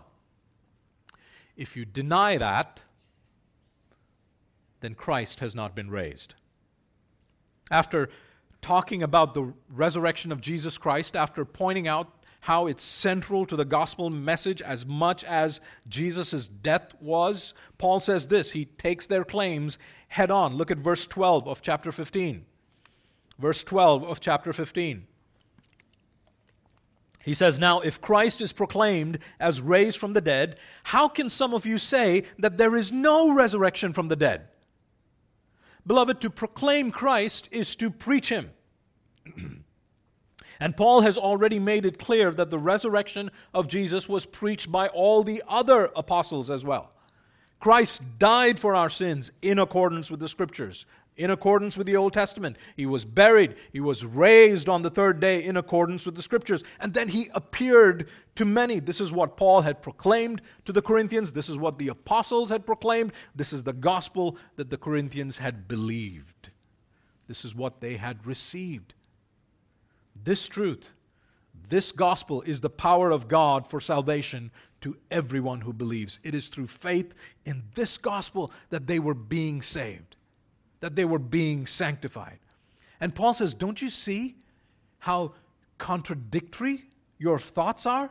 if 1.56 1.76
you 1.76 1.85
deny 1.85 2.37
that, 2.37 2.80
then 4.80 4.95
Christ 4.95 5.40
has 5.40 5.54
not 5.54 5.75
been 5.75 5.90
raised. 5.90 6.35
After 7.71 8.11
talking 8.63 9.03
about 9.03 9.35
the 9.35 9.53
resurrection 9.69 10.33
of 10.33 10.41
Jesus 10.41 10.79
Christ, 10.79 11.17
after 11.17 11.45
pointing 11.45 11.87
out 11.87 12.13
how 12.41 12.69
it's 12.69 12.85
central 12.85 13.45
to 13.45 13.57
the 13.57 13.65
gospel 13.65 14.09
message 14.09 14.63
as 14.63 14.87
much 14.87 15.25
as 15.25 15.61
Jesus' 15.89 16.47
death 16.47 16.93
was. 17.01 17.55
Paul 17.77 17.99
says 17.99 18.29
this, 18.29 18.53
he 18.53 18.67
takes 18.67 19.09
their 19.09 19.25
claims 19.25 19.79
head 20.09 20.31
on. 20.31 20.57
Look 20.57 20.71
at 20.71 20.79
verse 20.79 21.09
12 21.09 21.49
of 21.49 21.61
chapter 21.61 21.91
15. 21.91 22.45
Verse 23.39 23.65
12 23.65 24.05
of 24.05 24.21
chapter 24.21 24.53
15. 24.53 25.07
He 27.25 27.35
says, 27.35 27.59
Now, 27.59 27.81
if 27.81 28.01
Christ 28.01 28.41
is 28.41 28.53
proclaimed 28.53 29.19
as 29.41 29.61
raised 29.61 29.99
from 29.99 30.13
the 30.13 30.21
dead, 30.21 30.57
how 30.85 31.09
can 31.09 31.29
some 31.29 31.53
of 31.53 31.67
you 31.67 31.79
say 31.79 32.23
that 32.39 32.57
there 32.57 32.77
is 32.77 32.93
no 32.93 33.35
resurrection 33.35 33.93
from 33.93 34.07
the 34.07 34.15
dead? 34.15 34.47
Beloved, 35.87 36.21
to 36.23 36.31
proclaim 36.31 36.90
Christ 36.90 37.49
is 37.50 37.76
to 37.76 37.90
preach 37.90 38.28
him. 38.28 38.50
And 40.59 40.76
Paul 40.76 41.02
has 41.02 41.19
already 41.19 41.59
made 41.59 41.85
it 41.85 41.99
clear 41.99 42.31
that 42.33 42.50
the 42.50 42.59
resurrection 42.59 43.31
of 43.52 43.69
Jesus 43.69 44.09
was 44.09 44.25
preached 44.25 44.73
by 44.73 44.88
all 44.88 45.23
the 45.23 45.43
other 45.47 45.90
apostles 45.95 46.49
as 46.49 46.64
well. 46.64 46.93
Christ 47.61 48.02
died 48.19 48.59
for 48.59 48.75
our 48.75 48.90
sins 48.90 49.31
in 49.43 49.59
accordance 49.59 50.11
with 50.11 50.21
the 50.21 50.28
scriptures, 50.28 50.87
in 51.17 51.31
accordance 51.31 51.77
with 51.77 51.87
the 51.87 51.97
Old 51.97 52.13
Testament. 52.13 52.57
He 52.77 52.87
was 52.87 53.05
buried, 53.05 53.57
he 53.73 53.81
was 53.81 54.05
raised 54.05 54.69
on 54.69 54.83
the 54.83 54.91
third 54.91 55.21
day 55.21 55.45
in 55.45 55.57
accordance 55.57 56.05
with 56.05 56.15
the 56.15 56.23
scriptures, 56.23 56.63
and 56.81 56.93
then 56.93 57.09
he 57.09 57.31
appeared 57.35 58.09
to 58.35 58.45
many. 58.45 58.81
This 58.81 59.01
is 59.01 59.13
what 59.13 59.37
Paul 59.37 59.63
had 59.63 59.83
proclaimed 59.83 60.43
to 60.65 60.73
the 60.73 60.83
Corinthians, 60.83 61.33
this 61.33 61.49
is 61.49 61.57
what 61.57 61.79
the 61.79 61.89
apostles 61.89 62.51
had 62.51 62.67
proclaimed, 62.67 63.13
this 63.35 63.53
is 63.53 63.63
the 63.63 63.73
gospel 63.73 64.37
that 64.57 64.71
the 64.71 64.77
Corinthians 64.77 65.39
had 65.39 65.67
believed. 65.67 66.51
This 67.29 67.45
is 67.45 67.55
what 67.55 67.81
they 67.81 67.97
had 67.97 68.27
received. 68.27 68.95
This 70.23 70.49
truth, 70.49 70.91
this 71.69 71.93
gospel 71.93 72.43
is 72.43 72.61
the 72.61 72.71
power 72.71 73.11
of 73.11 73.29
God 73.29 73.67
for 73.67 73.81
salvation 73.81 74.51
to 74.83 74.97
everyone 75.11 75.63
who 75.63 75.73
believes. 75.73 76.21
It 76.23 76.35
is 76.35 76.49
through 76.49 76.69
faith 76.69 77.15
in 77.45 77.65
this 77.75 77.99
gospel 77.99 78.53
that 78.71 78.87
they 78.87 78.99
were 78.99 79.15
being 79.15 79.63
saved, 79.63 80.16
that 80.80 80.97
they 80.97 81.04
were 81.04 81.18
being 81.18 81.66
sanctified. 81.66 82.38
And 83.00 83.14
Paul 83.14 83.35
says, 83.35 83.54
Don't 83.54 83.80
you 83.80 83.90
see 83.90 84.37
how 84.99 85.35
contradictory 85.78 86.85
your 87.18 87.38
thoughts 87.38 87.87
are? 87.87 88.11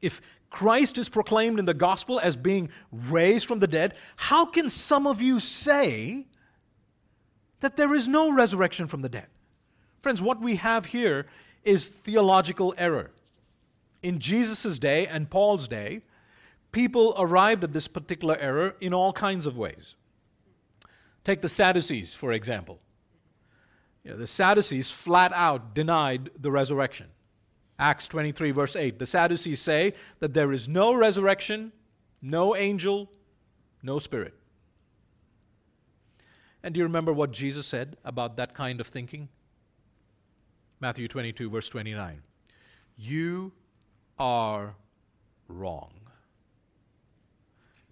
If 0.00 0.20
Christ 0.50 0.98
is 0.98 1.08
proclaimed 1.08 1.58
in 1.58 1.64
the 1.64 1.74
gospel 1.74 2.20
as 2.20 2.36
being 2.36 2.68
raised 2.92 3.46
from 3.46 3.58
the 3.58 3.66
dead, 3.66 3.94
how 4.16 4.46
can 4.46 4.70
some 4.70 5.06
of 5.06 5.20
you 5.20 5.40
say 5.40 6.26
that 7.60 7.76
there 7.76 7.94
is 7.94 8.06
no 8.06 8.30
resurrection 8.30 8.86
from 8.86 9.00
the 9.00 9.08
dead? 9.08 9.26
Friends, 10.02 10.20
what 10.20 10.40
we 10.40 10.56
have 10.56 10.86
here 10.86 11.26
is 11.64 11.88
theological 11.88 12.74
error. 12.76 13.10
In 14.02 14.18
Jesus' 14.18 14.78
day 14.78 15.06
and 15.06 15.30
Paul's 15.30 15.66
day, 15.66 16.02
people 16.72 17.14
arrived 17.16 17.64
at 17.64 17.72
this 17.72 17.88
particular 17.88 18.36
error 18.36 18.76
in 18.80 18.92
all 18.92 19.12
kinds 19.12 19.46
of 19.46 19.56
ways. 19.56 19.96
Take 21.24 21.40
the 21.40 21.48
Sadducees, 21.48 22.14
for 22.14 22.32
example. 22.32 22.80
You 24.04 24.12
know, 24.12 24.16
the 24.18 24.26
Sadducees 24.26 24.90
flat 24.90 25.32
out 25.32 25.74
denied 25.74 26.30
the 26.38 26.50
resurrection. 26.50 27.06
Acts 27.78 28.06
23, 28.08 28.50
verse 28.50 28.76
8. 28.76 28.98
The 28.98 29.06
Sadducees 29.06 29.60
say 29.60 29.94
that 30.20 30.34
there 30.34 30.52
is 30.52 30.68
no 30.68 30.94
resurrection, 30.94 31.72
no 32.20 32.54
angel, 32.54 33.10
no 33.82 33.98
spirit. 33.98 34.34
And 36.62 36.74
do 36.74 36.78
you 36.78 36.84
remember 36.84 37.12
what 37.12 37.30
Jesus 37.30 37.66
said 37.66 37.96
about 38.04 38.36
that 38.36 38.54
kind 38.54 38.80
of 38.80 38.86
thinking? 38.86 39.28
Matthew 40.80 41.08
22, 41.08 41.50
verse 41.50 41.68
29. 41.68 42.22
You 42.96 43.52
are 44.18 44.74
wrong 45.48 45.92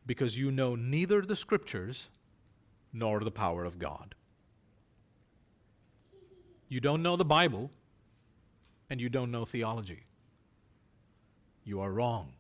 because 0.07 0.39
you 0.39 0.51
know 0.51 0.75
neither 0.75 1.23
the 1.23 1.37
scriptures 1.37 2.09
nor 2.93 3.21
the 3.21 3.31
power 3.31 3.65
of 3.65 3.79
God. 3.79 4.15
You 6.69 6.81
don't 6.81 7.03
know 7.03 7.17
the 7.17 7.25
Bible 7.25 7.71
and 8.89 9.01
you 9.01 9.09
don't 9.09 9.31
know 9.31 9.45
theology. 9.45 10.05
You 11.65 11.81
are 11.81 11.93
wrong. 11.93 12.33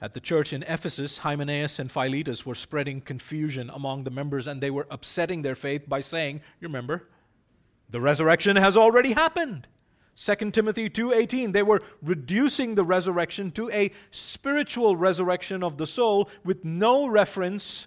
At 0.00 0.14
the 0.14 0.20
church 0.20 0.52
in 0.52 0.62
Ephesus, 0.62 1.18
Hymenaeus 1.18 1.78
and 1.78 1.90
Philetus 1.90 2.46
were 2.46 2.54
spreading 2.54 3.00
confusion 3.00 3.68
among 3.68 4.04
the 4.04 4.10
members 4.10 4.46
and 4.46 4.60
they 4.60 4.70
were 4.70 4.86
upsetting 4.90 5.42
their 5.42 5.56
faith 5.56 5.88
by 5.88 6.00
saying, 6.00 6.40
you 6.60 6.68
remember, 6.68 7.08
the 7.90 8.00
resurrection 8.00 8.56
has 8.56 8.76
already 8.76 9.12
happened. 9.12 9.66
2 10.14 10.50
Timothy 10.50 10.90
2:18 10.90 11.52
they 11.52 11.62
were 11.62 11.80
reducing 12.02 12.74
the 12.74 12.84
resurrection 12.84 13.52
to 13.52 13.70
a 13.70 13.92
spiritual 14.10 14.96
resurrection 14.96 15.62
of 15.62 15.78
the 15.78 15.86
soul 15.86 16.28
with 16.44 16.64
no 16.64 17.06
reference 17.06 17.86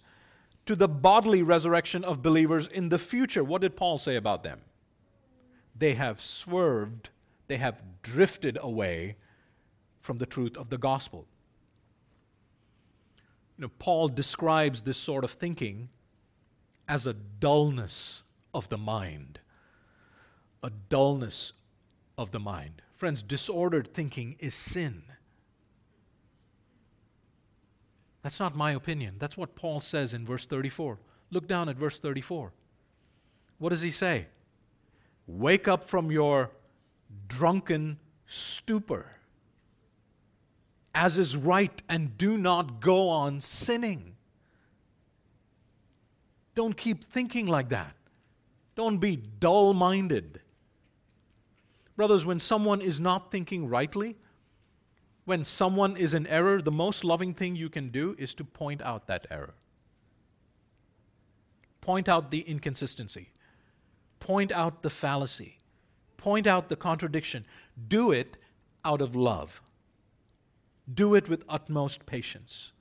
to 0.71 0.75
the 0.77 0.87
bodily 0.87 1.43
resurrection 1.43 2.01
of 2.05 2.21
believers 2.21 2.65
in 2.65 2.87
the 2.87 2.97
future. 2.97 3.43
What 3.43 3.61
did 3.61 3.75
Paul 3.75 3.99
say 3.99 4.15
about 4.15 4.41
them? 4.41 4.61
They 5.77 5.95
have 5.95 6.21
swerved, 6.21 7.09
they 7.47 7.57
have 7.57 7.81
drifted 8.01 8.57
away 8.61 9.17
from 9.99 10.15
the 10.15 10.25
truth 10.25 10.55
of 10.55 10.69
the 10.69 10.77
gospel. 10.77 11.25
You 13.57 13.63
know, 13.63 13.71
Paul 13.79 14.07
describes 14.07 14.81
this 14.81 14.97
sort 14.97 15.25
of 15.25 15.31
thinking 15.31 15.89
as 16.87 17.05
a 17.05 17.13
dullness 17.13 18.23
of 18.53 18.69
the 18.69 18.77
mind 18.77 19.39
a 20.63 20.69
dullness 20.69 21.51
of 22.17 22.31
the 22.31 22.39
mind. 22.39 22.81
Friends, 22.93 23.23
disordered 23.23 23.93
thinking 23.93 24.37
is 24.39 24.53
sin. 24.55 25.03
That's 28.21 28.39
not 28.39 28.55
my 28.55 28.71
opinion. 28.71 29.15
That's 29.17 29.37
what 29.37 29.55
Paul 29.55 29.79
says 29.79 30.13
in 30.13 30.25
verse 30.25 30.45
34. 30.45 30.99
Look 31.31 31.47
down 31.47 31.69
at 31.69 31.75
verse 31.75 31.99
34. 31.99 32.51
What 33.57 33.69
does 33.69 33.81
he 33.81 33.91
say? 33.91 34.27
Wake 35.27 35.67
up 35.67 35.83
from 35.83 36.11
your 36.11 36.51
drunken 37.27 37.99
stupor, 38.27 39.05
as 40.93 41.17
is 41.17 41.35
right, 41.35 41.81
and 41.87 42.17
do 42.17 42.37
not 42.37 42.81
go 42.81 43.09
on 43.09 43.39
sinning. 43.39 44.15
Don't 46.53 46.75
keep 46.75 47.03
thinking 47.05 47.47
like 47.47 47.69
that. 47.69 47.95
Don't 48.75 48.97
be 48.97 49.15
dull 49.15 49.73
minded. 49.73 50.41
Brothers, 51.95 52.25
when 52.25 52.39
someone 52.39 52.81
is 52.81 52.99
not 52.99 53.31
thinking 53.31 53.67
rightly, 53.67 54.17
when 55.25 55.43
someone 55.43 55.95
is 55.97 56.13
in 56.13 56.25
error, 56.27 56.61
the 56.61 56.71
most 56.71 57.03
loving 57.03 57.33
thing 57.33 57.55
you 57.55 57.69
can 57.69 57.89
do 57.89 58.15
is 58.17 58.33
to 58.35 58.43
point 58.43 58.81
out 58.81 59.07
that 59.07 59.27
error. 59.29 59.53
Point 61.79 62.09
out 62.09 62.31
the 62.31 62.41
inconsistency. 62.41 63.29
Point 64.19 64.51
out 64.51 64.83
the 64.83 64.89
fallacy. 64.89 65.59
Point 66.17 66.47
out 66.47 66.69
the 66.69 66.75
contradiction. 66.75 67.45
Do 67.87 68.11
it 68.11 68.37
out 68.85 69.01
of 69.01 69.15
love. 69.15 69.61
Do 70.91 71.15
it 71.15 71.29
with 71.29 71.43
utmost 71.49 72.05
patience. 72.05 72.71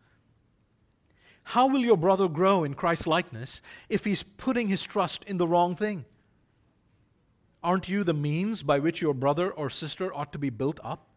How 1.44 1.66
will 1.66 1.80
your 1.80 1.97
brother 1.97 2.28
grow 2.28 2.64
in 2.64 2.75
Christ's 2.75 3.06
likeness 3.06 3.62
if 3.88 4.04
he's 4.04 4.23
putting 4.23 4.68
his 4.68 4.85
trust 4.85 5.25
in 5.25 5.38
the 5.38 5.49
wrong 5.49 5.75
thing? 5.75 6.04
Aren't 7.62 7.88
you 7.88 8.04
the 8.04 8.14
means 8.14 8.62
by 8.62 8.78
which 8.78 9.02
your 9.02 9.14
brother 9.14 9.50
or 9.50 9.68
sister 9.68 10.14
ought 10.14 10.32
to 10.32 10.38
be 10.38 10.50
built 10.50 10.80
up? 10.82 11.10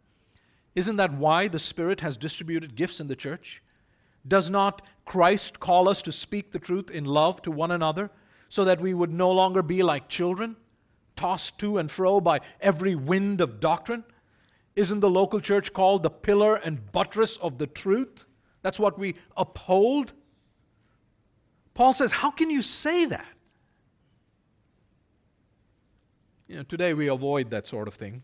Isn't 0.75 0.95
that 0.95 1.13
why 1.13 1.47
the 1.47 1.59
Spirit 1.59 2.01
has 2.01 2.17
distributed 2.17 2.75
gifts 2.75 2.99
in 2.99 3.07
the 3.07 3.15
church? 3.15 3.61
Does 4.27 4.49
not 4.49 4.81
Christ 5.05 5.59
call 5.59 5.87
us 5.87 6.01
to 6.03 6.11
speak 6.11 6.51
the 6.51 6.59
truth 6.59 6.89
in 6.89 7.05
love 7.05 7.41
to 7.43 7.51
one 7.51 7.71
another 7.71 8.09
so 8.49 8.63
that 8.65 8.81
we 8.81 8.93
would 8.93 9.11
no 9.11 9.31
longer 9.31 9.61
be 9.61 9.83
like 9.83 10.07
children, 10.07 10.55
tossed 11.15 11.59
to 11.59 11.77
and 11.77 11.91
fro 11.91 12.21
by 12.21 12.39
every 12.59 12.95
wind 12.95 13.41
of 13.41 13.59
doctrine? 13.59 14.03
Isn't 14.75 15.01
the 15.01 15.09
local 15.09 15.39
church 15.39 15.73
called 15.73 16.01
the 16.01 16.09
pillar 16.09 16.55
and 16.55 16.91
buttress 16.91 17.37
of 17.37 17.57
the 17.59 17.67
truth? 17.67 18.23
That's 18.63 18.79
what 18.79 18.97
we 18.97 19.15
uphold. 19.37 20.13
Paul 21.75 21.93
says, 21.93 22.11
How 22.11 22.31
can 22.31 22.49
you 22.49 22.61
say 22.61 23.05
that? 23.05 23.27
You 26.47 26.57
know, 26.57 26.63
today 26.63 26.93
we 26.93 27.07
avoid 27.07 27.51
that 27.51 27.67
sort 27.67 27.87
of 27.87 27.93
thing 27.93 28.23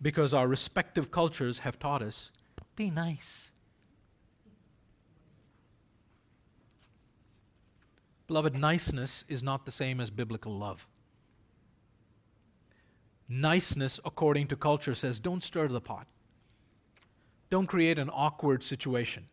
because 0.00 0.32
our 0.32 0.46
respective 0.46 1.10
cultures 1.10 1.60
have 1.60 1.78
taught 1.78 2.02
us 2.02 2.30
be 2.76 2.90
nice. 2.90 3.50
Beloved, 8.28 8.54
niceness 8.54 9.24
is 9.26 9.42
not 9.42 9.64
the 9.64 9.72
same 9.72 10.00
as 10.00 10.10
biblical 10.10 10.56
love. 10.56 10.86
Niceness, 13.28 13.98
according 14.04 14.46
to 14.46 14.56
culture, 14.56 14.94
says 14.94 15.18
don't 15.18 15.42
stir 15.42 15.66
the 15.66 15.80
pot. 15.80 16.06
Don't 17.50 17.66
create 17.66 17.98
an 17.98 18.10
awkward 18.12 18.62
situation. 18.62 19.26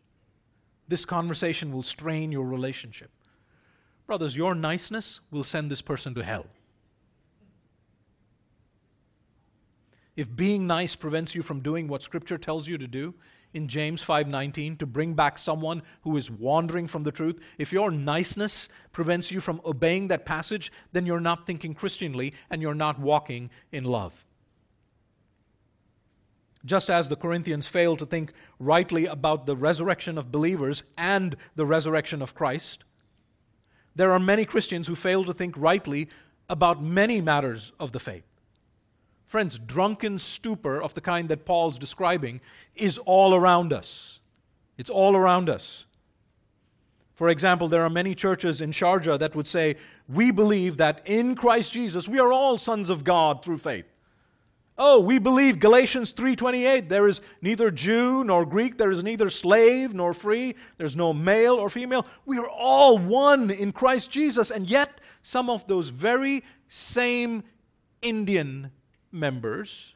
This 0.88 1.04
conversation 1.04 1.72
will 1.72 1.84
strain 1.84 2.32
your 2.32 2.46
relationship. 2.46 3.10
Brothers, 4.06 4.36
your 4.36 4.56
niceness 4.56 5.20
will 5.30 5.44
send 5.44 5.70
this 5.70 5.82
person 5.82 6.14
to 6.14 6.24
hell. 6.24 6.46
If 10.16 10.34
being 10.34 10.66
nice 10.66 10.96
prevents 10.96 11.34
you 11.34 11.42
from 11.42 11.60
doing 11.60 11.88
what 11.88 12.02
scripture 12.02 12.38
tells 12.38 12.66
you 12.66 12.78
to 12.78 12.88
do 12.88 13.14
in 13.52 13.68
James 13.68 14.02
5:19 14.02 14.78
to 14.78 14.86
bring 14.86 15.14
back 15.14 15.36
someone 15.36 15.82
who 16.02 16.16
is 16.16 16.30
wandering 16.30 16.88
from 16.88 17.02
the 17.02 17.12
truth, 17.12 17.38
if 17.58 17.72
your 17.72 17.90
niceness 17.90 18.68
prevents 18.92 19.30
you 19.30 19.40
from 19.40 19.60
obeying 19.64 20.08
that 20.08 20.24
passage, 20.24 20.72
then 20.92 21.04
you're 21.04 21.20
not 21.20 21.46
thinking 21.46 21.74
Christianly 21.74 22.32
and 22.50 22.62
you're 22.62 22.74
not 22.74 22.98
walking 22.98 23.50
in 23.70 23.84
love. 23.84 24.24
Just 26.64 26.90
as 26.90 27.08
the 27.08 27.16
Corinthians 27.16 27.66
failed 27.66 27.98
to 28.00 28.06
think 28.06 28.32
rightly 28.58 29.06
about 29.06 29.46
the 29.46 29.54
resurrection 29.54 30.18
of 30.18 30.32
believers 30.32 30.82
and 30.96 31.36
the 31.54 31.66
resurrection 31.66 32.22
of 32.22 32.34
Christ, 32.34 32.84
there 33.94 34.10
are 34.10 34.18
many 34.18 34.44
Christians 34.44 34.86
who 34.86 34.96
fail 34.96 35.24
to 35.24 35.32
think 35.32 35.54
rightly 35.56 36.08
about 36.48 36.82
many 36.82 37.20
matters 37.20 37.72
of 37.78 37.92
the 37.92 38.00
faith. 38.00 38.24
Friends, 39.26 39.58
drunken 39.58 40.18
stupor 40.18 40.80
of 40.80 40.94
the 40.94 41.00
kind 41.00 41.28
that 41.28 41.44
Paul's 41.44 41.78
describing 41.78 42.40
is 42.74 42.98
all 42.98 43.34
around 43.34 43.72
us. 43.72 44.20
It's 44.78 44.90
all 44.90 45.16
around 45.16 45.48
us. 45.48 45.86
For 47.14 47.30
example, 47.30 47.68
there 47.68 47.82
are 47.82 47.90
many 47.90 48.14
churches 48.14 48.60
in 48.60 48.72
Sharjah 48.72 49.18
that 49.18 49.34
would 49.34 49.46
say, 49.46 49.76
We 50.08 50.30
believe 50.30 50.76
that 50.76 51.00
in 51.06 51.34
Christ 51.34 51.72
Jesus 51.72 52.06
we 52.06 52.18
are 52.18 52.30
all 52.30 52.58
sons 52.58 52.90
of 52.90 53.04
God 53.04 53.42
through 53.42 53.58
faith. 53.58 53.86
Oh, 54.78 55.00
we 55.00 55.18
believe 55.18 55.58
Galatians 55.58 56.12
3:28 56.12 56.90
there 56.90 57.08
is 57.08 57.22
neither 57.40 57.70
Jew 57.70 58.22
nor 58.22 58.44
Greek, 58.44 58.76
there 58.76 58.90
is 58.90 59.02
neither 59.02 59.30
slave 59.30 59.94
nor 59.94 60.12
free, 60.12 60.54
there's 60.76 60.94
no 60.94 61.14
male 61.14 61.54
or 61.54 61.70
female. 61.70 62.06
We 62.26 62.38
are 62.38 62.48
all 62.48 62.98
one 62.98 63.50
in 63.50 63.72
Christ 63.72 64.10
Jesus. 64.10 64.50
And 64.50 64.68
yet 64.68 65.00
some 65.22 65.48
of 65.48 65.66
those 65.66 65.88
very 65.88 66.44
same 66.68 67.44
Indian 68.02 68.70
members 69.16 69.94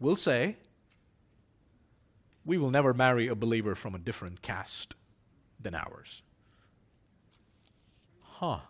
will 0.00 0.16
say, 0.16 0.56
We 2.44 2.58
will 2.58 2.70
never 2.70 2.94
marry 2.94 3.28
a 3.28 3.34
believer 3.34 3.74
from 3.74 3.94
a 3.94 3.98
different 3.98 4.42
caste 4.42 4.94
than 5.60 5.74
ours. 5.74 6.22
Huh. 8.22 8.60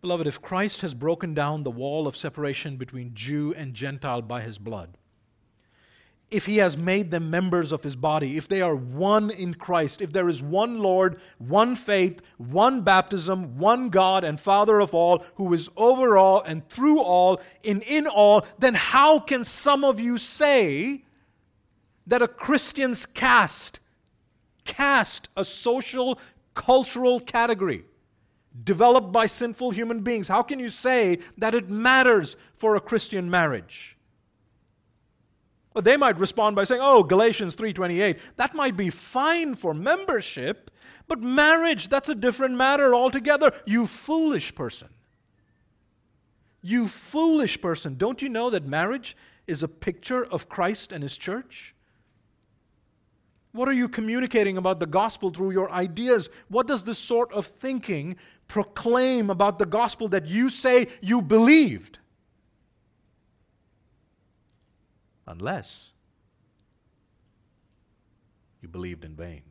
Beloved, 0.00 0.26
if 0.26 0.40
Christ 0.40 0.80
has 0.80 0.94
broken 0.94 1.34
down 1.34 1.62
the 1.62 1.70
wall 1.70 2.06
of 2.06 2.16
separation 2.16 2.76
between 2.76 3.14
Jew 3.14 3.52
and 3.54 3.74
Gentile 3.74 4.22
by 4.22 4.40
his 4.40 4.56
blood, 4.56 4.96
if 6.30 6.46
he 6.46 6.58
has 6.58 6.76
made 6.76 7.10
them 7.10 7.30
members 7.30 7.72
of 7.72 7.82
his 7.82 7.96
body, 7.96 8.36
if 8.36 8.46
they 8.46 8.62
are 8.62 8.74
one 8.74 9.30
in 9.30 9.54
Christ, 9.54 10.00
if 10.00 10.12
there 10.12 10.28
is 10.28 10.40
one 10.40 10.78
Lord, 10.78 11.20
one 11.38 11.74
faith, 11.74 12.20
one 12.36 12.82
baptism, 12.82 13.58
one 13.58 13.88
God 13.88 14.22
and 14.22 14.40
Father 14.40 14.80
of 14.80 14.94
all, 14.94 15.24
who 15.34 15.52
is 15.52 15.68
over 15.76 16.16
all 16.16 16.42
and 16.42 16.68
through 16.68 17.00
all 17.00 17.40
and 17.64 17.82
in 17.82 18.06
all, 18.06 18.46
then 18.58 18.74
how 18.74 19.18
can 19.18 19.42
some 19.42 19.84
of 19.84 19.98
you 19.98 20.18
say 20.18 21.04
that 22.06 22.22
a 22.22 22.28
Christian's 22.28 23.06
caste, 23.06 23.80
caste, 24.64 25.28
a 25.36 25.44
social, 25.44 26.18
cultural 26.54 27.18
category, 27.18 27.84
developed 28.62 29.10
by 29.10 29.26
sinful 29.26 29.72
human 29.72 30.00
beings, 30.00 30.28
how 30.28 30.42
can 30.42 30.60
you 30.60 30.68
say 30.68 31.18
that 31.38 31.54
it 31.54 31.68
matters 31.68 32.36
for 32.54 32.76
a 32.76 32.80
Christian 32.80 33.30
marriage? 33.30 33.96
Well, 35.74 35.82
they 35.82 35.96
might 35.96 36.18
respond 36.18 36.56
by 36.56 36.64
saying, 36.64 36.80
"Oh, 36.82 37.02
Galatians 37.02 37.54
3:28, 37.54 38.18
that 38.36 38.54
might 38.54 38.76
be 38.76 38.90
fine 38.90 39.54
for 39.54 39.72
membership, 39.72 40.70
but 41.06 41.20
marriage, 41.20 41.88
that's 41.88 42.08
a 42.08 42.14
different 42.14 42.56
matter 42.56 42.94
altogether. 42.94 43.52
You 43.66 43.86
foolish 43.86 44.54
person. 44.54 44.88
You 46.62 46.88
foolish 46.88 47.60
person. 47.60 47.96
Don't 47.96 48.20
you 48.20 48.28
know 48.28 48.50
that 48.50 48.66
marriage 48.66 49.16
is 49.46 49.62
a 49.62 49.68
picture 49.68 50.24
of 50.24 50.48
Christ 50.48 50.92
and 50.92 51.02
his 51.02 51.16
church? 51.16 51.74
What 53.52 53.68
are 53.68 53.72
you 53.72 53.88
communicating 53.88 54.56
about 54.56 54.78
the 54.78 54.86
gospel 54.86 55.30
through 55.30 55.52
your 55.52 55.70
ideas? 55.70 56.28
What 56.48 56.66
does 56.66 56.84
this 56.84 56.98
sort 56.98 57.32
of 57.32 57.46
thinking 57.46 58.16
proclaim 58.48 59.30
about 59.30 59.58
the 59.58 59.66
gospel 59.66 60.08
that 60.08 60.26
you 60.26 60.50
say 60.50 60.88
you 61.00 61.22
believed? 61.22 61.99
Unless 65.30 65.90
you 68.60 68.68
believed 68.68 69.04
in 69.04 69.14
vain. 69.14 69.42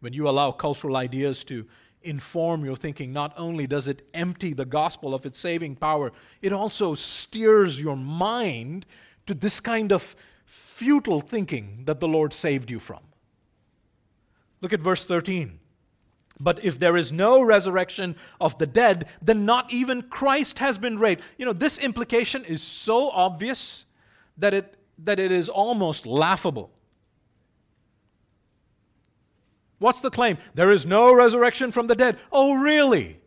When 0.00 0.12
you 0.12 0.28
allow 0.28 0.50
cultural 0.50 0.96
ideas 0.96 1.44
to 1.44 1.66
inform 2.02 2.64
your 2.64 2.74
thinking, 2.74 3.12
not 3.12 3.32
only 3.36 3.68
does 3.68 3.86
it 3.86 4.08
empty 4.12 4.52
the 4.52 4.64
gospel 4.64 5.14
of 5.14 5.24
its 5.24 5.38
saving 5.38 5.76
power, 5.76 6.10
it 6.40 6.52
also 6.52 6.94
steers 6.94 7.80
your 7.80 7.96
mind 7.96 8.86
to 9.26 9.34
this 9.34 9.60
kind 9.60 9.92
of 9.92 10.16
futile 10.44 11.20
thinking 11.20 11.82
that 11.84 12.00
the 12.00 12.08
Lord 12.08 12.32
saved 12.32 12.70
you 12.70 12.80
from. 12.80 13.00
Look 14.60 14.72
at 14.72 14.80
verse 14.80 15.04
13. 15.04 15.60
But 16.42 16.64
if 16.64 16.78
there 16.80 16.96
is 16.96 17.12
no 17.12 17.40
resurrection 17.40 18.16
of 18.40 18.58
the 18.58 18.66
dead, 18.66 19.06
then 19.22 19.46
not 19.46 19.72
even 19.72 20.02
Christ 20.02 20.58
has 20.58 20.76
been 20.76 20.98
raised. 20.98 21.20
You 21.38 21.46
know, 21.46 21.52
this 21.52 21.78
implication 21.78 22.44
is 22.44 22.60
so 22.60 23.10
obvious 23.10 23.84
that 24.38 24.52
it, 24.52 24.74
that 24.98 25.20
it 25.20 25.30
is 25.30 25.48
almost 25.48 26.04
laughable. 26.04 26.70
What's 29.78 30.00
the 30.00 30.10
claim? 30.10 30.36
There 30.54 30.72
is 30.72 30.84
no 30.84 31.14
resurrection 31.14 31.70
from 31.70 31.86
the 31.86 31.94
dead. 31.94 32.18
Oh, 32.32 32.54
really? 32.54 33.18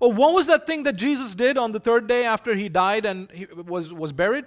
Oh, 0.00 0.08
what 0.08 0.34
was 0.34 0.46
that 0.48 0.66
thing 0.66 0.82
that 0.82 0.96
Jesus 0.96 1.34
did 1.34 1.56
on 1.56 1.72
the 1.72 1.80
third 1.80 2.06
day 2.06 2.24
after 2.24 2.54
he 2.54 2.68
died 2.68 3.06
and 3.06 3.30
he 3.30 3.46
was, 3.46 3.94
was 3.94 4.12
buried? 4.12 4.44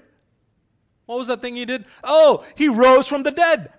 What 1.08 1.18
was 1.18 1.28
that 1.28 1.42
thing 1.42 1.56
he 1.56 1.66
did? 1.66 1.86
Oh, 2.04 2.44
he 2.56 2.68
rose 2.68 3.08
from 3.08 3.24
the 3.24 3.32
dead. 3.32 3.72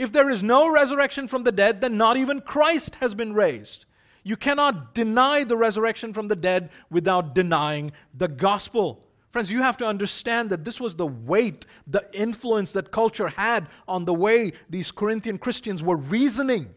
If 0.00 0.12
there 0.12 0.30
is 0.30 0.42
no 0.42 0.66
resurrection 0.66 1.28
from 1.28 1.44
the 1.44 1.52
dead, 1.52 1.82
then 1.82 1.98
not 1.98 2.16
even 2.16 2.40
Christ 2.40 2.94
has 3.02 3.14
been 3.14 3.34
raised. 3.34 3.84
You 4.22 4.34
cannot 4.34 4.94
deny 4.94 5.44
the 5.44 5.58
resurrection 5.58 6.14
from 6.14 6.28
the 6.28 6.36
dead 6.36 6.70
without 6.88 7.34
denying 7.34 7.92
the 8.16 8.26
gospel. 8.26 9.04
Friends, 9.30 9.50
you 9.50 9.60
have 9.60 9.76
to 9.76 9.84
understand 9.84 10.48
that 10.48 10.64
this 10.64 10.80
was 10.80 10.96
the 10.96 11.06
weight, 11.06 11.66
the 11.86 12.02
influence 12.14 12.72
that 12.72 12.90
culture 12.90 13.28
had 13.28 13.66
on 13.86 14.06
the 14.06 14.14
way 14.14 14.54
these 14.70 14.90
Corinthian 14.90 15.36
Christians 15.36 15.82
were 15.82 15.96
reasoning. 15.96 16.74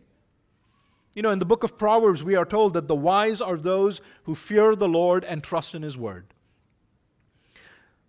You 1.13 1.21
know, 1.21 1.31
in 1.31 1.39
the 1.39 1.45
book 1.45 1.63
of 1.63 1.77
Proverbs, 1.77 2.25
we 2.25 2.35
are 2.35 2.43
told 2.43 2.73
that 2.73 2.89
the 2.89 2.93
wise 2.93 3.39
are 3.39 3.55
those 3.55 4.01
who 4.23 4.35
fear 4.35 4.75
the 4.75 4.89
Lord 4.89 5.23
and 5.23 5.41
trust 5.41 5.73
in 5.73 5.81
His 5.81 5.97
word. 5.97 6.33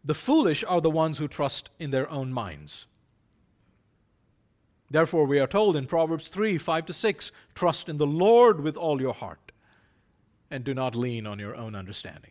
The 0.05 0.15
foolish 0.15 0.65
are 0.65 0.81
the 0.81 0.91
ones 0.91 1.19
who 1.19 1.29
trust 1.29 1.71
in 1.79 1.93
their 1.93 2.11
own 2.11 2.33
minds. 2.33 2.89
Therefore, 4.91 5.25
we 5.25 5.41
are 5.41 5.47
told 5.47 5.77
in 5.77 5.87
Proverbs 5.87 6.29
3 6.29 6.59
5 6.59 6.87
to 6.87 6.93
6 6.93 7.33
trust 7.55 7.89
in 7.89 7.97
the 7.97 8.07
Lord 8.07 8.61
with 8.61 8.77
all 8.77 9.01
your 9.01 9.15
heart 9.15 9.53
and 10.51 10.63
do 10.63 10.75
not 10.75 10.95
lean 10.95 11.27
on 11.27 11.39
your 11.39 11.57
own 11.57 11.75
understanding. 11.75 12.31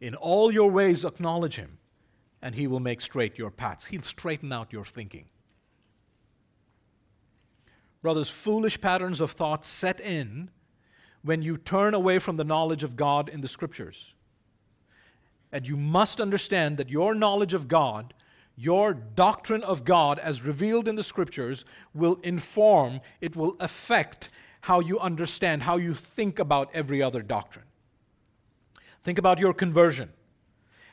In 0.00 0.14
all 0.14 0.52
your 0.52 0.70
ways, 0.70 1.04
acknowledge 1.04 1.56
him, 1.56 1.78
and 2.40 2.54
he 2.54 2.66
will 2.66 2.80
make 2.80 3.00
straight 3.00 3.36
your 3.36 3.50
paths. 3.50 3.86
He'll 3.86 4.02
straighten 4.02 4.52
out 4.52 4.72
your 4.72 4.84
thinking. 4.84 5.26
Brothers, 8.00 8.30
foolish 8.30 8.80
patterns 8.80 9.20
of 9.20 9.32
thought 9.32 9.64
set 9.64 10.00
in 10.00 10.50
when 11.22 11.42
you 11.42 11.58
turn 11.58 11.94
away 11.94 12.18
from 12.18 12.36
the 12.36 12.44
knowledge 12.44 12.84
of 12.84 12.96
God 12.96 13.28
in 13.28 13.40
the 13.40 13.48
scriptures. 13.48 14.14
And 15.50 15.66
you 15.66 15.76
must 15.76 16.20
understand 16.20 16.78
that 16.78 16.90
your 16.90 17.14
knowledge 17.14 17.54
of 17.54 17.66
God, 17.66 18.14
your 18.58 18.92
doctrine 18.92 19.62
of 19.62 19.84
God 19.84 20.18
as 20.18 20.42
revealed 20.42 20.88
in 20.88 20.96
the 20.96 21.02
scriptures, 21.04 21.64
will 21.94 22.18
inform, 22.24 23.00
it 23.20 23.36
will 23.36 23.56
affect 23.60 24.30
how 24.62 24.80
you 24.80 24.98
understand, 24.98 25.62
how 25.62 25.76
you 25.76 25.94
think 25.94 26.40
about 26.40 26.68
every 26.74 27.00
other 27.00 27.22
doctrine. 27.22 27.66
Think 29.04 29.16
about 29.16 29.38
your 29.38 29.54
conversion. 29.54 30.10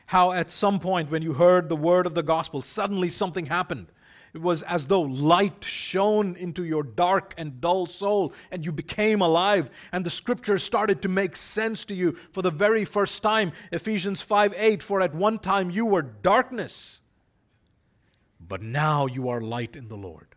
How 0.06 0.30
at 0.30 0.52
some 0.52 0.78
point 0.78 1.10
when 1.10 1.22
you 1.22 1.32
heard 1.32 1.68
the 1.68 1.74
word 1.74 2.06
of 2.06 2.14
the 2.14 2.22
gospel, 2.22 2.60
suddenly 2.60 3.08
something 3.08 3.46
happened. 3.46 3.88
It 4.32 4.40
was 4.40 4.62
as 4.62 4.86
though 4.86 5.00
light 5.00 5.64
shone 5.64 6.36
into 6.36 6.62
your 6.62 6.84
dark 6.84 7.34
and 7.36 7.60
dull 7.60 7.86
soul, 7.86 8.32
and 8.52 8.64
you 8.64 8.70
became 8.70 9.22
alive, 9.22 9.70
and 9.90 10.06
the 10.06 10.10
scriptures 10.10 10.62
started 10.62 11.02
to 11.02 11.08
make 11.08 11.34
sense 11.34 11.84
to 11.86 11.94
you 11.94 12.12
for 12.30 12.42
the 12.42 12.50
very 12.50 12.84
first 12.84 13.24
time. 13.24 13.50
Ephesians 13.72 14.22
5 14.22 14.54
8, 14.56 14.82
for 14.84 15.00
at 15.00 15.14
one 15.14 15.40
time 15.40 15.70
you 15.70 15.84
were 15.84 16.02
darkness, 16.02 17.00
but 18.48 18.62
now 18.62 19.06
you 19.06 19.28
are 19.28 19.40
light 19.40 19.76
in 19.76 19.88
the 19.88 19.96
Lord. 19.96 20.28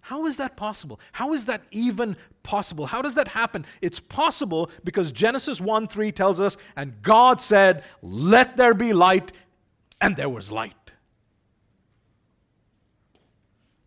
How 0.00 0.26
is 0.26 0.36
that 0.36 0.56
possible? 0.56 1.00
How 1.12 1.32
is 1.32 1.46
that 1.46 1.64
even 1.70 2.16
possible? 2.42 2.84
How 2.84 3.00
does 3.00 3.14
that 3.14 3.28
happen? 3.28 3.64
It's 3.80 4.00
possible 4.00 4.70
because 4.84 5.10
Genesis 5.10 5.62
1 5.62 5.88
3 5.88 6.12
tells 6.12 6.40
us, 6.40 6.58
and 6.76 7.00
God 7.02 7.40
said, 7.40 7.84
Let 8.02 8.58
there 8.58 8.74
be 8.74 8.92
light, 8.92 9.32
and 10.02 10.14
there 10.14 10.28
was 10.28 10.52
light. 10.52 10.74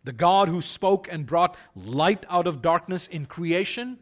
The 0.02 0.12
God 0.12 0.48
who 0.48 0.60
spoke 0.60 1.06
and 1.08 1.24
brought 1.24 1.56
light 1.76 2.26
out 2.28 2.48
of 2.48 2.62
darkness 2.62 3.06
in 3.06 3.26
creation 3.26 3.98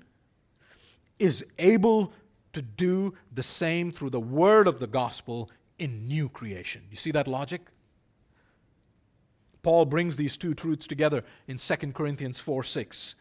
is 1.19 1.45
able 1.59 2.13
to 2.55 2.63
do 2.63 3.13
the 3.35 3.43
same 3.43 3.93
through 3.93 4.11
the 4.11 4.21
word 4.21 4.67
of 4.67 4.79
the 4.79 4.87
gospel 4.87 5.51
in 5.79 6.09
new 6.09 6.31
creation. 6.31 6.83
You 6.91 6.97
see 6.97 7.11
that 7.11 7.29
logic? 7.29 7.61
Paul 9.67 9.85
brings 9.85 10.15
these 10.15 10.37
two 10.37 10.55
truths 10.55 10.87
together 10.87 11.25
in 11.49 11.57
2 11.57 11.75
Corinthians 11.91 12.39
4 12.39 12.63
6. 12.63 13.17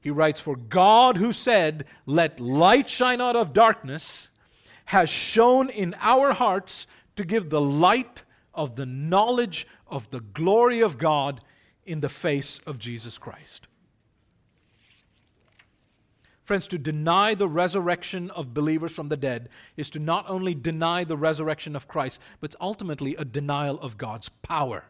He 0.00 0.10
writes, 0.10 0.40
For 0.40 0.56
God 0.56 1.16
who 1.16 1.32
said, 1.32 1.84
Let 2.06 2.40
light 2.40 2.88
shine 2.88 3.20
out 3.20 3.36
of 3.36 3.52
darkness, 3.52 4.30
has 4.86 5.08
shone 5.08 5.70
in 5.70 5.94
our 6.00 6.32
hearts 6.32 6.88
to 7.14 7.24
give 7.24 7.50
the 7.50 7.60
light 7.60 8.24
of 8.52 8.74
the 8.74 8.84
knowledge 8.84 9.68
of 9.86 10.10
the 10.10 10.18
glory 10.18 10.80
of 10.80 10.98
God 10.98 11.40
in 11.84 12.00
the 12.00 12.08
face 12.08 12.58
of 12.66 12.80
Jesus 12.80 13.16
Christ. 13.16 13.68
Friends, 16.42 16.66
to 16.66 16.78
deny 16.78 17.36
the 17.36 17.48
resurrection 17.48 18.32
of 18.32 18.52
believers 18.52 18.90
from 18.90 19.08
the 19.08 19.16
dead 19.16 19.50
is 19.76 19.88
to 19.90 20.00
not 20.00 20.24
only 20.28 20.52
deny 20.52 21.04
the 21.04 21.16
resurrection 21.16 21.76
of 21.76 21.86
Christ, 21.86 22.18
but 22.40 22.50
it's 22.50 22.60
ultimately 22.60 23.14
a 23.14 23.24
denial 23.24 23.78
of 23.78 23.96
God's 23.96 24.30
power. 24.42 24.86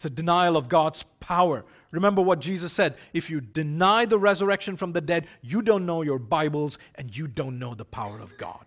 It's 0.00 0.06
a 0.06 0.08
denial 0.08 0.56
of 0.56 0.70
God's 0.70 1.02
power. 1.20 1.62
Remember 1.90 2.22
what 2.22 2.40
Jesus 2.40 2.72
said 2.72 2.96
if 3.12 3.28
you 3.28 3.38
deny 3.38 4.06
the 4.06 4.18
resurrection 4.18 4.78
from 4.78 4.92
the 4.92 5.02
dead, 5.02 5.26
you 5.42 5.60
don't 5.60 5.84
know 5.84 6.00
your 6.00 6.18
Bibles 6.18 6.78
and 6.94 7.14
you 7.14 7.26
don't 7.26 7.58
know 7.58 7.74
the 7.74 7.84
power 7.84 8.18
of 8.18 8.38
God. 8.38 8.64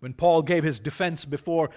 When 0.00 0.12
Paul 0.12 0.42
gave 0.42 0.64
his 0.64 0.80
defense 0.80 1.24
before 1.24 1.70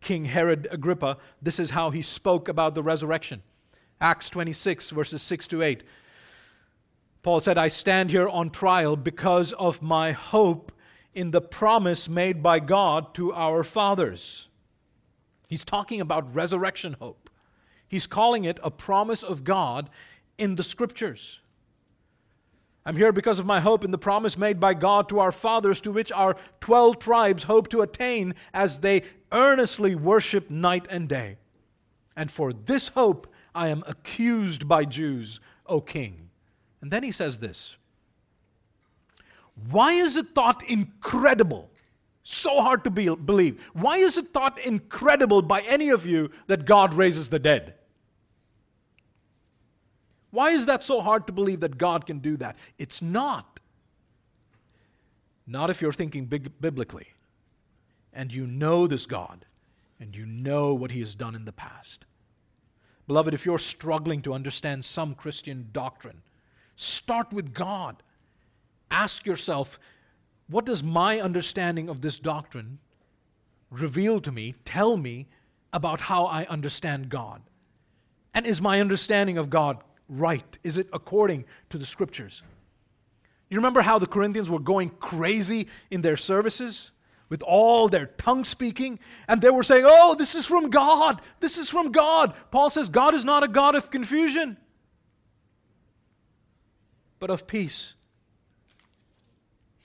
King 0.00 0.24
Herod 0.24 0.68
Agrippa, 0.70 1.18
this 1.42 1.60
is 1.60 1.68
how 1.68 1.90
he 1.90 2.00
spoke 2.00 2.48
about 2.48 2.74
the 2.74 2.82
resurrection. 2.82 3.42
Acts 4.00 4.30
26, 4.30 4.88
verses 4.88 5.20
6 5.20 5.48
to 5.48 5.60
8. 5.60 5.82
Paul 7.22 7.40
said, 7.40 7.58
I 7.58 7.68
stand 7.68 8.08
here 8.08 8.26
on 8.26 8.48
trial 8.48 8.96
because 8.96 9.52
of 9.52 9.82
my 9.82 10.12
hope 10.12 10.72
in 11.12 11.30
the 11.30 11.42
promise 11.42 12.08
made 12.08 12.42
by 12.42 12.58
God 12.58 13.14
to 13.16 13.34
our 13.34 13.64
fathers 13.64 14.48
He's 15.50 15.64
talking 15.64 16.00
about 16.00 16.32
resurrection 16.32 16.94
hope. 17.00 17.28
He's 17.88 18.06
calling 18.06 18.44
it 18.44 18.60
a 18.62 18.70
promise 18.70 19.24
of 19.24 19.42
God 19.42 19.90
in 20.38 20.54
the 20.54 20.62
scriptures. 20.62 21.40
I'm 22.86 22.96
here 22.96 23.12
because 23.12 23.40
of 23.40 23.46
my 23.46 23.58
hope 23.58 23.84
in 23.84 23.90
the 23.90 23.98
promise 23.98 24.38
made 24.38 24.60
by 24.60 24.74
God 24.74 25.08
to 25.08 25.18
our 25.18 25.32
fathers, 25.32 25.80
to 25.80 25.90
which 25.90 26.12
our 26.12 26.36
12 26.60 27.00
tribes 27.00 27.42
hope 27.42 27.68
to 27.70 27.80
attain 27.80 28.36
as 28.54 28.78
they 28.78 29.02
earnestly 29.32 29.96
worship 29.96 30.48
night 30.50 30.86
and 30.88 31.08
day. 31.08 31.36
And 32.16 32.30
for 32.30 32.52
this 32.52 32.88
hope 32.88 33.26
I 33.52 33.68
am 33.68 33.82
accused 33.88 34.68
by 34.68 34.84
Jews, 34.84 35.40
O 35.66 35.80
king. 35.80 36.30
And 36.80 36.92
then 36.92 37.02
he 37.02 37.10
says 37.10 37.40
this 37.40 37.76
Why 39.68 39.94
is 39.94 40.16
it 40.16 40.32
thought 40.32 40.62
incredible 40.70 41.70
so 42.22 42.60
hard 42.60 42.84
to 42.84 42.90
be, 42.90 43.14
believe. 43.14 43.60
Why 43.72 43.98
is 43.98 44.18
it 44.18 44.32
thought 44.32 44.58
incredible 44.60 45.42
by 45.42 45.60
any 45.62 45.88
of 45.88 46.06
you 46.06 46.30
that 46.46 46.64
God 46.64 46.94
raises 46.94 47.30
the 47.30 47.38
dead? 47.38 47.74
Why 50.30 50.50
is 50.50 50.66
that 50.66 50.84
so 50.84 51.00
hard 51.00 51.26
to 51.26 51.32
believe 51.32 51.60
that 51.60 51.78
God 51.78 52.06
can 52.06 52.20
do 52.20 52.36
that? 52.36 52.56
It's 52.78 53.02
not. 53.02 53.58
Not 55.46 55.70
if 55.70 55.82
you're 55.82 55.92
thinking 55.92 56.26
big, 56.26 56.60
biblically 56.60 57.08
and 58.12 58.32
you 58.32 58.46
know 58.46 58.86
this 58.86 59.06
God 59.06 59.44
and 59.98 60.14
you 60.14 60.26
know 60.26 60.74
what 60.74 60.92
He 60.92 61.00
has 61.00 61.14
done 61.14 61.34
in 61.34 61.44
the 61.44 61.52
past. 61.52 62.04
Beloved, 63.06 63.34
if 63.34 63.44
you're 63.44 63.58
struggling 63.58 64.22
to 64.22 64.34
understand 64.34 64.84
some 64.84 65.14
Christian 65.14 65.68
doctrine, 65.72 66.22
start 66.76 67.32
with 67.32 67.52
God. 67.52 68.02
Ask 68.90 69.26
yourself, 69.26 69.80
what 70.50 70.66
does 70.66 70.82
my 70.82 71.20
understanding 71.20 71.88
of 71.88 72.00
this 72.00 72.18
doctrine 72.18 72.78
reveal 73.70 74.20
to 74.20 74.32
me, 74.32 74.56
tell 74.64 74.96
me 74.96 75.28
about 75.72 76.00
how 76.00 76.26
I 76.26 76.44
understand 76.46 77.08
God? 77.08 77.40
And 78.34 78.44
is 78.44 78.60
my 78.60 78.80
understanding 78.80 79.38
of 79.38 79.48
God 79.48 79.82
right? 80.08 80.58
Is 80.64 80.76
it 80.76 80.88
according 80.92 81.44
to 81.70 81.78
the 81.78 81.86
scriptures? 81.86 82.42
You 83.48 83.58
remember 83.58 83.80
how 83.80 83.98
the 84.00 84.06
Corinthians 84.06 84.50
were 84.50 84.58
going 84.58 84.90
crazy 84.90 85.68
in 85.90 86.02
their 86.02 86.16
services 86.16 86.90
with 87.28 87.42
all 87.42 87.88
their 87.88 88.06
tongue 88.06 88.42
speaking? 88.42 88.98
And 89.28 89.40
they 89.40 89.50
were 89.50 89.62
saying, 89.62 89.84
Oh, 89.86 90.16
this 90.16 90.34
is 90.34 90.46
from 90.46 90.70
God. 90.70 91.20
This 91.38 91.58
is 91.58 91.68
from 91.68 91.92
God. 91.92 92.34
Paul 92.50 92.70
says, 92.70 92.88
God 92.88 93.14
is 93.14 93.24
not 93.24 93.44
a 93.44 93.48
God 93.48 93.76
of 93.76 93.90
confusion, 93.90 94.56
but 97.20 97.30
of 97.30 97.46
peace 97.46 97.94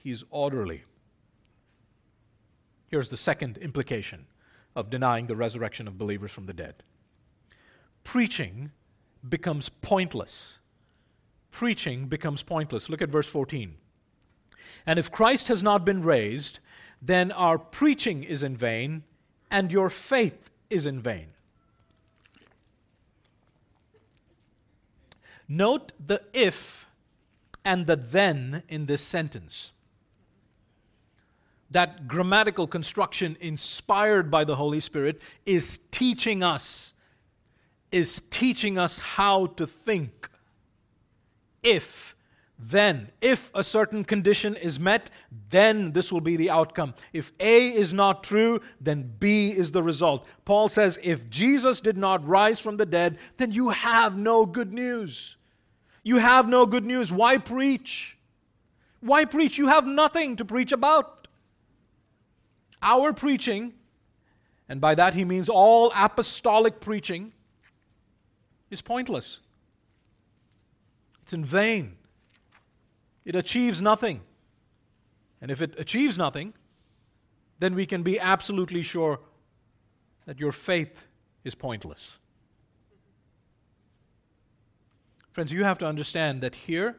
He's 0.05 0.23
orderly. 0.29 0.83
Here's 2.89 3.09
the 3.09 3.17
second 3.17 3.57
implication 3.57 4.27
of 4.75 4.91
denying 4.91 5.25
the 5.25 5.35
resurrection 5.35 5.87
of 5.87 5.97
believers 5.97 6.31
from 6.31 6.45
the 6.45 6.53
dead 6.53 6.75
preaching 8.03 8.69
becomes 9.27 9.67
pointless. 9.67 10.59
Preaching 11.49 12.05
becomes 12.05 12.43
pointless. 12.43 12.87
Look 12.87 13.01
at 13.01 13.09
verse 13.09 13.27
14. 13.27 13.77
And 14.85 14.99
if 14.99 15.11
Christ 15.11 15.47
has 15.47 15.63
not 15.63 15.83
been 15.83 16.03
raised, 16.03 16.59
then 17.01 17.31
our 17.31 17.57
preaching 17.57 18.23
is 18.23 18.43
in 18.43 18.55
vain, 18.55 19.01
and 19.49 19.71
your 19.71 19.89
faith 19.89 20.51
is 20.69 20.85
in 20.85 21.01
vain. 21.01 21.29
Note 25.49 25.93
the 25.99 26.21
if 26.31 26.87
and 27.65 27.87
the 27.87 27.95
then 27.95 28.61
in 28.69 28.85
this 28.85 29.01
sentence. 29.01 29.71
That 31.75 32.07
grammatical 32.07 32.67
construction 32.67 33.35
inspired 33.41 34.31
by 34.31 34.45
the 34.45 34.55
Holy 34.55 34.79
Spirit 34.79 35.21
is 35.45 35.81
teaching 35.91 36.41
us 36.41 36.93
is 37.91 38.21
teaching 38.29 38.77
us 38.77 38.99
how 38.99 39.47
to 39.47 39.67
think. 39.67 40.29
If 41.63 42.15
then, 42.57 43.09
if 43.19 43.51
a 43.53 43.61
certain 43.61 44.05
condition 44.05 44.55
is 44.55 44.79
met, 44.79 45.09
then 45.49 45.91
this 45.91 46.13
will 46.13 46.21
be 46.21 46.38
the 46.38 46.49
outcome. 46.49 46.93
If 47.11 47.33
A 47.41 47.67
is 47.67 47.93
not 47.93 48.23
true, 48.23 48.61
then 48.79 49.11
B 49.19 49.51
is 49.51 49.73
the 49.73 49.83
result. 49.83 50.25
Paul 50.45 50.69
says, 50.69 50.97
if 51.03 51.29
Jesus 51.29 51.81
did 51.81 51.97
not 51.97 52.25
rise 52.25 52.61
from 52.61 52.77
the 52.77 52.85
dead, 52.85 53.17
then 53.35 53.51
you 53.51 53.71
have 53.71 54.17
no 54.17 54.45
good 54.45 54.71
news. 54.71 55.35
You 56.03 56.19
have 56.19 56.47
no 56.47 56.65
good 56.65 56.85
news. 56.85 57.11
Why 57.11 57.38
preach? 57.38 58.17
Why 59.01 59.25
preach? 59.25 59.57
You 59.57 59.67
have 59.67 59.85
nothing 59.85 60.38
to 60.38 60.45
preach 60.45 60.71
about. 60.71 61.24
Our 62.86 63.13
preaching, 63.13 63.74
and 64.69 64.80
by 64.80 64.93
that 64.93 65.15
he 65.15 65.26
means 65.26 65.50
all 65.50 65.91
apostolic 65.95 66.80
preaching, 66.80 67.34
is 68.69 68.82
pointless. 68.82 69.39
It's 71.24 71.34
in 71.34 71.43
vain. 71.43 71.98
It 73.26 73.36
achieves 73.36 73.82
nothing. 73.82 74.21
And 75.41 75.50
if 75.50 75.62
it 75.62 75.74
achieves 75.80 76.15
nothing, 76.17 76.54
then 77.58 77.74
we 77.74 77.88
can 77.88 78.04
be 78.04 78.19
absolutely 78.19 78.84
sure 78.84 79.19
that 80.26 80.39
your 80.39 80.52
faith 80.52 81.06
is 81.43 81.56
pointless. 81.56 82.12
Friends, 85.32 85.52
you 85.52 85.63
have 85.63 85.80
to 85.80 85.88
understand 85.88 86.41
that 86.41 86.54
here, 86.54 86.98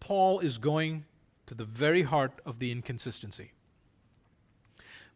Paul 0.00 0.40
is 0.40 0.58
going 0.58 1.04
to 1.46 1.54
the 1.54 1.64
very 1.64 2.02
heart 2.02 2.40
of 2.44 2.58
the 2.58 2.72
inconsistency. 2.72 3.52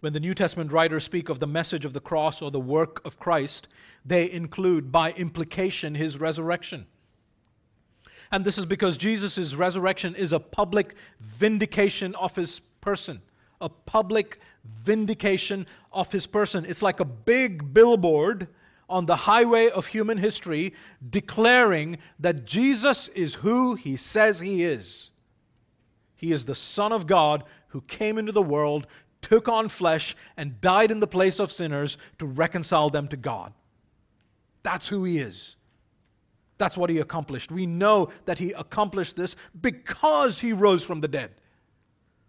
When 0.06 0.12
the 0.12 0.20
New 0.20 0.34
Testament 0.34 0.70
writers 0.70 1.02
speak 1.02 1.28
of 1.28 1.40
the 1.40 1.48
message 1.48 1.84
of 1.84 1.92
the 1.92 1.98
cross 1.98 2.40
or 2.40 2.52
the 2.52 2.60
work 2.60 3.04
of 3.04 3.18
Christ, 3.18 3.66
they 4.04 4.30
include, 4.30 4.92
by 4.92 5.10
implication, 5.10 5.96
his 5.96 6.20
resurrection. 6.20 6.86
And 8.30 8.44
this 8.44 8.56
is 8.56 8.66
because 8.66 8.96
Jesus' 8.96 9.56
resurrection 9.56 10.14
is 10.14 10.32
a 10.32 10.38
public 10.38 10.94
vindication 11.18 12.14
of 12.14 12.36
his 12.36 12.60
person. 12.80 13.20
A 13.60 13.68
public 13.68 14.38
vindication 14.64 15.66
of 15.92 16.12
his 16.12 16.28
person. 16.28 16.64
It's 16.66 16.82
like 16.82 17.00
a 17.00 17.04
big 17.04 17.74
billboard 17.74 18.46
on 18.88 19.06
the 19.06 19.16
highway 19.16 19.70
of 19.70 19.88
human 19.88 20.18
history 20.18 20.72
declaring 21.10 21.98
that 22.20 22.44
Jesus 22.44 23.08
is 23.08 23.34
who 23.34 23.74
he 23.74 23.96
says 23.96 24.38
he 24.38 24.62
is. 24.62 25.10
He 26.14 26.30
is 26.30 26.44
the 26.44 26.54
Son 26.54 26.92
of 26.92 27.08
God 27.08 27.42
who 27.70 27.80
came 27.82 28.16
into 28.16 28.32
the 28.32 28.40
world, 28.40 28.86
took 29.26 29.48
on 29.48 29.68
flesh, 29.68 30.14
and 30.36 30.60
died 30.60 30.92
in 30.92 31.00
the 31.00 31.06
place 31.08 31.40
of 31.40 31.50
sinners 31.50 31.98
to 32.20 32.26
reconcile 32.26 32.90
them 32.90 33.08
to 33.08 33.16
God. 33.16 33.52
That's 34.62 34.86
who 34.86 35.02
he 35.02 35.18
is. 35.18 35.56
That's 36.58 36.76
what 36.76 36.90
he 36.90 36.98
accomplished. 36.98 37.50
We 37.50 37.66
know 37.66 38.10
that 38.26 38.38
he 38.38 38.52
accomplished 38.52 39.16
this 39.16 39.34
because 39.60 40.38
he 40.38 40.52
rose 40.52 40.84
from 40.84 41.00
the 41.00 41.08
dead. 41.08 41.32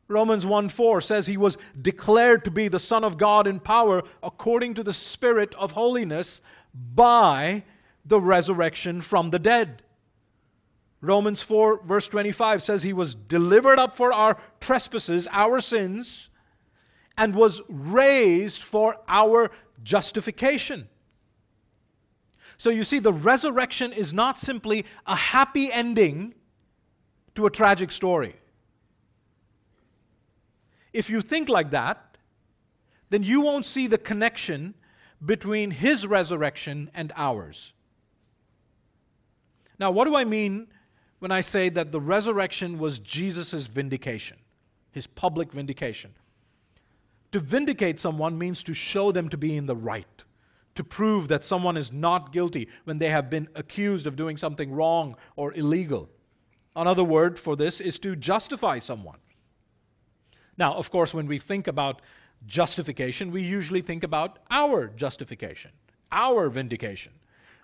Romans 0.08 0.44
1 0.44 0.70
4 0.70 1.02
says 1.02 1.28
he 1.28 1.38
was 1.38 1.60
declared 1.80 2.44
to 2.46 2.52
be 2.52 2.68
the 2.68 2.80
Son 2.80 3.04
of 3.04 3.20
God 3.20 3.46
in 3.46 3.60
power 3.60 4.02
according 4.24 4.74
to 4.74 4.84
the 4.84 4.94
Spirit 4.94 5.54
of 5.56 5.74
holiness 5.74 6.42
by 6.74 7.64
the 8.06 8.20
resurrection 8.20 9.02
from 9.02 9.30
the 9.30 9.40
dead. 9.40 9.84
Romans 11.00 11.44
4, 11.44 11.84
verse 11.84 12.08
25 12.08 12.64
says 12.64 12.82
he 12.82 12.94
was 12.94 13.14
delivered 13.14 13.78
up 13.78 13.96
for 13.96 14.12
our 14.12 14.38
trespasses, 14.60 15.28
our 15.32 15.60
sins, 15.60 16.27
and 17.18 17.36
was 17.36 17.62
raised 17.68 18.62
for 18.62 18.98
our 19.08 19.52
justification. 19.84 20.88
So 22.58 22.70
you 22.70 22.84
see, 22.84 23.00
the 23.00 23.14
resurrection 23.14 23.94
is 23.94 24.14
not 24.14 24.38
simply 24.38 24.86
a 25.06 25.16
happy 25.16 25.72
ending 25.72 26.34
to 27.36 27.46
a 27.46 27.52
tragic 27.52 27.92
story. 27.92 28.36
If 30.94 31.10
you 31.10 31.22
think 31.22 31.50
like 31.50 31.72
that, 31.72 32.18
then 33.10 33.24
you 33.24 33.42
won't 33.42 33.66
see 33.66 33.88
the 33.88 33.98
connection 33.98 34.74
between 35.24 35.72
his 35.72 36.06
resurrection 36.06 36.90
and 36.94 37.14
ours. 37.16 37.74
Now, 39.80 39.92
what 39.92 40.06
do 40.06 40.16
I 40.16 40.24
mean 40.24 40.68
when 41.20 41.32
I 41.32 41.42
say 41.42 41.70
that 41.70 41.92
the 41.92 42.02
resurrection 42.02 42.80
was 42.80 43.00
Jesus' 43.00 43.68
vindication, 43.68 44.38
his 44.92 45.06
public 45.06 45.52
vindication? 45.52 46.14
To 47.32 47.40
vindicate 47.40 48.00
someone 48.00 48.38
means 48.38 48.64
to 48.64 48.74
show 48.74 49.12
them 49.12 49.30
to 49.30 49.38
be 49.38 49.58
in 49.58 49.66
the 49.66 49.76
right 49.76 50.24
to 50.78 50.84
prove 50.84 51.28
that 51.28 51.44
someone 51.44 51.76
is 51.76 51.92
not 51.92 52.32
guilty 52.32 52.68
when 52.84 53.00
they 53.00 53.10
have 53.10 53.32
been 53.32 53.50
accused 53.56 54.06
of 54.06 54.16
doing 54.16 54.38
something 54.38 54.72
wrong 54.72 55.16
or 55.36 55.52
illegal. 55.56 56.08
Another 56.76 57.04
word 57.04 57.40
for 57.40 57.56
this 57.56 57.82
is 57.82 57.98
to 57.98 58.16
justify 58.16 58.78
someone. 58.78 59.18
Now, 60.56 60.76
of 60.76 60.92
course, 60.92 61.16
when 61.16 61.26
we 61.26 61.40
think 61.40 61.66
about 61.66 62.04
justification, 62.46 63.32
we 63.32 63.42
usually 63.42 63.82
think 63.82 64.04
about 64.04 64.38
our 64.52 64.86
justification, 64.86 65.72
our 66.12 66.48
vindication. 66.48 67.14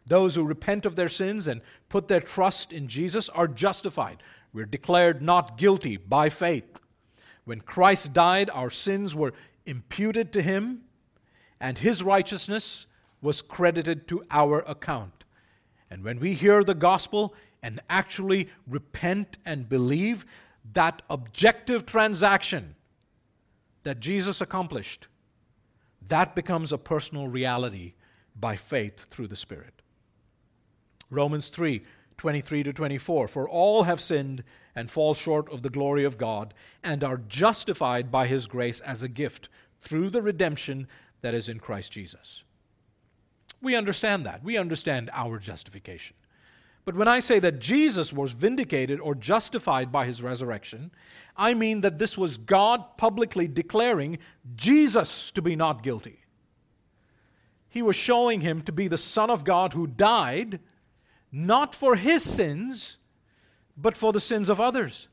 Those 0.07 0.33
who 0.33 0.43
repent 0.43 0.87
of 0.87 0.95
their 0.95 1.07
sins 1.07 1.45
and 1.45 1.61
put 1.89 2.07
their 2.07 2.19
trust 2.19 2.73
in 2.73 2.87
Jesus 2.87 3.29
are 3.29 3.47
justified. 3.47 4.23
We're 4.53 4.65
declared 4.65 5.21
not 5.21 5.59
guilty 5.59 5.97
by 5.97 6.29
faith. 6.29 6.81
When 7.45 7.61
Christ 7.61 8.11
died, 8.11 8.49
our 8.49 8.71
sins 8.71 9.13
were 9.13 9.33
imputed 9.65 10.33
to 10.33 10.41
him, 10.41 10.81
and 11.59 11.77
his 11.77 12.03
righteousness 12.03 12.85
was 13.21 13.41
credited 13.41 14.07
to 14.09 14.23
our 14.29 14.59
account. 14.59 15.23
And 15.89 16.03
when 16.03 16.19
we 16.19 16.33
hear 16.33 16.63
the 16.63 16.75
gospel 16.75 17.33
and 17.61 17.79
actually 17.89 18.49
repent 18.67 19.37
and 19.45 19.69
believe, 19.69 20.25
that 20.73 21.01
objective 21.09 21.85
transaction 21.85 22.75
that 23.83 23.99
Jesus 23.99 24.41
accomplished, 24.41 25.07
that 26.07 26.35
becomes 26.35 26.71
a 26.71 26.77
personal 26.77 27.27
reality 27.27 27.93
by 28.39 28.55
faith 28.55 29.05
through 29.11 29.27
the 29.27 29.35
Spirit. 29.35 29.81
Romans 31.09 31.49
3 31.49 31.83
23 32.17 32.63
to 32.63 32.73
24. 32.73 33.27
For 33.27 33.49
all 33.49 33.83
have 33.83 34.01
sinned 34.01 34.43
and 34.75 34.89
fall 34.89 35.13
short 35.13 35.51
of 35.51 35.61
the 35.61 35.69
glory 35.69 36.03
of 36.03 36.17
God, 36.17 36.53
and 36.83 37.03
are 37.03 37.17
justified 37.27 38.11
by 38.11 38.27
his 38.27 38.47
grace 38.47 38.79
as 38.81 39.03
a 39.03 39.07
gift 39.07 39.49
through 39.81 40.09
the 40.09 40.21
redemption 40.21 40.87
that 41.21 41.33
is 41.33 41.49
in 41.49 41.59
Christ 41.59 41.91
Jesus. 41.91 42.43
We 43.61 43.75
understand 43.75 44.25
that. 44.25 44.43
We 44.43 44.57
understand 44.57 45.09
our 45.13 45.39
justification. 45.39 46.15
But 46.85 46.95
when 46.95 47.07
I 47.07 47.19
say 47.19 47.39
that 47.39 47.59
Jesus 47.59 48.11
was 48.11 48.33
vindicated 48.33 48.99
or 48.99 49.15
justified 49.15 49.91
by 49.91 50.05
his 50.05 50.21
resurrection, 50.21 50.91
I 51.37 51.53
mean 51.53 51.81
that 51.81 51.97
this 51.97 52.17
was 52.17 52.37
God 52.37 52.97
publicly 52.97 53.47
declaring 53.47 54.19
Jesus 54.55 55.31
to 55.31 55.41
be 55.41 55.55
not 55.55 55.81
guilty. 55.81 56.19
He 57.69 57.81
was 57.81 57.95
showing 57.95 58.41
him 58.41 58.61
to 58.63 58.71
be 58.71 58.87
the 58.87 58.97
Son 58.97 59.29
of 59.29 59.45
God 59.45 59.73
who 59.73 59.87
died 59.87 60.59
not 61.33 61.73
for 61.73 61.95
his 61.95 62.23
sins, 62.23 62.97
but 63.75 63.97
for 63.97 64.13
the 64.13 64.21
sins 64.21 64.47
of 64.47 64.61
others. 64.61 65.07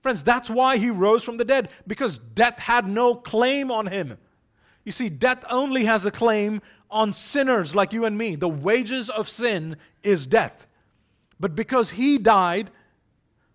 Friends, 0.00 0.22
that's 0.22 0.48
why 0.48 0.78
he 0.78 0.88
rose 0.88 1.24
from 1.24 1.36
the 1.36 1.44
dead, 1.44 1.68
because 1.86 2.18
death 2.18 2.60
had 2.60 2.88
no 2.88 3.14
claim 3.16 3.70
on 3.70 3.88
him. 3.88 4.16
You 4.84 4.92
see, 4.92 5.10
death 5.10 5.44
only 5.50 5.84
has 5.84 6.06
a 6.06 6.10
claim 6.10 6.62
on 6.90 7.12
sinners 7.12 7.74
like 7.74 7.92
you 7.92 8.04
and 8.04 8.16
me. 8.16 8.36
The 8.36 8.48
wages 8.48 9.10
of 9.10 9.28
sin 9.28 9.76
is 10.02 10.26
death. 10.26 10.66
But 11.38 11.54
because 11.54 11.90
he 11.90 12.16
died, 12.16 12.70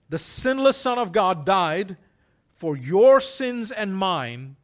the 0.10 0.20
sinless 0.20 0.78
Son 0.78 1.00
of 1.00 1.12
God 1.12 1.46
died 1.46 1.98
for 2.54 2.76
your 2.76 3.20
sins 3.20 3.72
and 3.72 3.96
mine, 3.96 4.56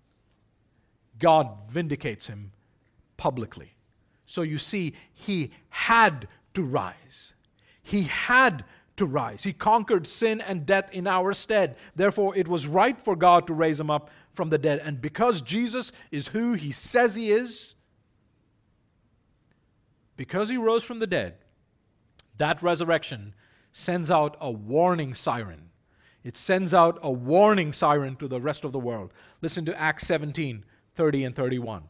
God 1.17 1.57
vindicates 1.69 2.27
him 2.27 2.51
publicly. 3.17 3.73
So 4.25 4.41
you 4.43 4.57
see, 4.57 4.93
he 5.13 5.51
had 5.69 6.27
to 6.53 6.63
rise. 6.63 7.33
He 7.81 8.03
had 8.03 8.63
to 8.97 9.05
rise. 9.05 9.43
He 9.43 9.53
conquered 9.53 10.05
sin 10.05 10.41
and 10.41 10.65
death 10.65 10.93
in 10.93 11.07
our 11.07 11.33
stead. 11.33 11.77
Therefore, 11.95 12.35
it 12.35 12.47
was 12.47 12.67
right 12.67 12.99
for 12.99 13.15
God 13.15 13.47
to 13.47 13.53
raise 13.53 13.79
him 13.79 13.89
up 13.89 14.09
from 14.33 14.49
the 14.49 14.57
dead. 14.57 14.81
And 14.83 15.01
because 15.01 15.41
Jesus 15.41 15.91
is 16.11 16.27
who 16.27 16.53
he 16.53 16.71
says 16.71 17.15
he 17.15 17.31
is, 17.31 17.73
because 20.15 20.49
he 20.49 20.57
rose 20.57 20.83
from 20.83 20.99
the 20.99 21.07
dead, 21.07 21.35
that 22.37 22.61
resurrection 22.61 23.33
sends 23.71 24.11
out 24.11 24.37
a 24.39 24.51
warning 24.51 25.13
siren. 25.13 25.69
It 26.23 26.37
sends 26.37 26.73
out 26.73 26.99
a 27.01 27.11
warning 27.11 27.73
siren 27.73 28.15
to 28.17 28.27
the 28.27 28.39
rest 28.39 28.63
of 28.63 28.71
the 28.71 28.79
world. 28.79 29.13
Listen 29.41 29.65
to 29.65 29.79
Acts 29.79 30.05
17 30.07 30.63
30 30.93 31.23
and 31.23 31.35
31. 31.35 31.83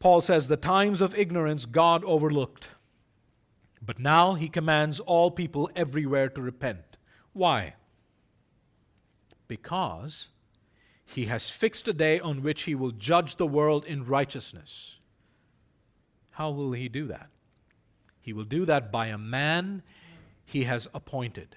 Paul 0.00 0.20
says, 0.20 0.48
The 0.48 0.56
times 0.56 1.00
of 1.00 1.14
ignorance 1.14 1.64
God 1.64 2.04
overlooked, 2.04 2.70
But 3.88 3.98
now 3.98 4.34
he 4.34 4.50
commands 4.50 5.00
all 5.00 5.30
people 5.30 5.70
everywhere 5.74 6.28
to 6.28 6.42
repent. 6.42 6.98
Why? 7.32 7.72
Because 9.46 10.28
he 11.06 11.24
has 11.24 11.48
fixed 11.48 11.88
a 11.88 11.94
day 11.94 12.20
on 12.20 12.42
which 12.42 12.64
he 12.64 12.74
will 12.74 12.90
judge 12.90 13.36
the 13.36 13.46
world 13.46 13.86
in 13.86 14.04
righteousness. 14.04 14.98
How 16.32 16.50
will 16.50 16.72
he 16.72 16.90
do 16.90 17.06
that? 17.06 17.30
He 18.20 18.34
will 18.34 18.44
do 18.44 18.66
that 18.66 18.92
by 18.92 19.06
a 19.06 19.16
man 19.16 19.82
he 20.44 20.64
has 20.64 20.86
appointed. 20.92 21.56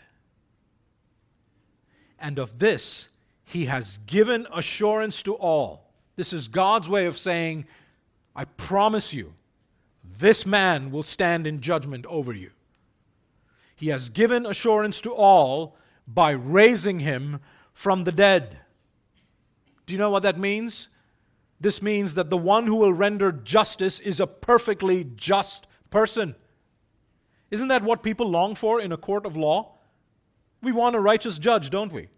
And 2.17 2.39
of 2.39 2.60
this 2.60 3.10
he 3.44 3.65
has 3.65 3.98
given 4.06 4.48
assurance 4.56 5.22
to 5.24 5.34
all. 5.34 5.91
This 6.15 6.32
is 6.32 6.48
God's 6.48 6.88
way 6.88 7.08
of 7.08 7.17
saying, 7.17 7.65
I 8.34 8.46
promise 8.46 9.13
you, 9.13 9.34
this 10.19 10.45
man 10.45 10.91
will 10.91 11.04
stand 11.04 11.47
in 11.47 11.62
judgment 11.62 12.06
over 12.06 12.34
you. 12.34 12.52
He 13.76 13.88
has 13.88 14.10
given 14.10 14.45
assurance 14.45 15.02
to 15.02 15.12
all 15.12 15.76
by 16.08 16.32
raising 16.32 17.00
him 17.00 17.39
from 17.74 18.04
the 18.04 18.12
dead. 18.12 18.60
Do 19.86 19.93
you 19.93 20.00
know 20.00 20.12
what 20.12 20.24
that 20.24 20.39
means? 20.39 20.89
This 21.60 21.82
means 21.82 22.15
that 22.15 22.30
the 22.30 22.38
one 22.38 22.67
who 22.67 22.76
will 22.76 22.93
render 22.93 23.32
justice 23.32 24.00
is 24.00 24.19
a 24.19 24.28
perfectly 24.28 25.08
just 25.15 25.67
person. 25.89 26.36
Isn't 27.52 27.67
that 27.67 27.84
what 27.84 28.04
people 28.04 28.30
long 28.30 28.56
for 28.56 28.80
in 28.80 28.91
a 28.91 28.97
court 28.97 29.26
of 29.26 29.36
law? 29.38 29.78
We 30.62 30.71
want 30.71 30.95
a 30.95 31.00
righteous 31.00 31.38
judge, 31.38 31.69
don't 31.69 31.91
we? 31.91 32.10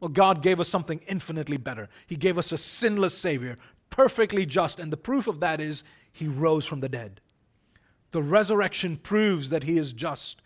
Well, 0.00 0.08
God 0.08 0.42
gave 0.42 0.60
us 0.60 0.68
something 0.68 1.00
infinitely 1.06 1.56
better. 1.56 1.88
He 2.06 2.16
gave 2.16 2.36
us 2.36 2.52
a 2.52 2.58
sinless 2.58 3.16
Savior, 3.16 3.58
perfectly 3.90 4.44
just, 4.44 4.80
and 4.80 4.92
the 4.92 4.96
proof 4.96 5.28
of 5.28 5.40
that 5.40 5.60
is 5.60 5.84
He 6.12 6.26
rose 6.26 6.66
from 6.66 6.80
the 6.80 6.88
dead. 6.88 7.20
The 8.12 8.22
resurrection 8.22 8.96
proves 8.96 9.50
that 9.50 9.64
He 9.64 9.76
is 9.76 9.92
just. 9.92 10.40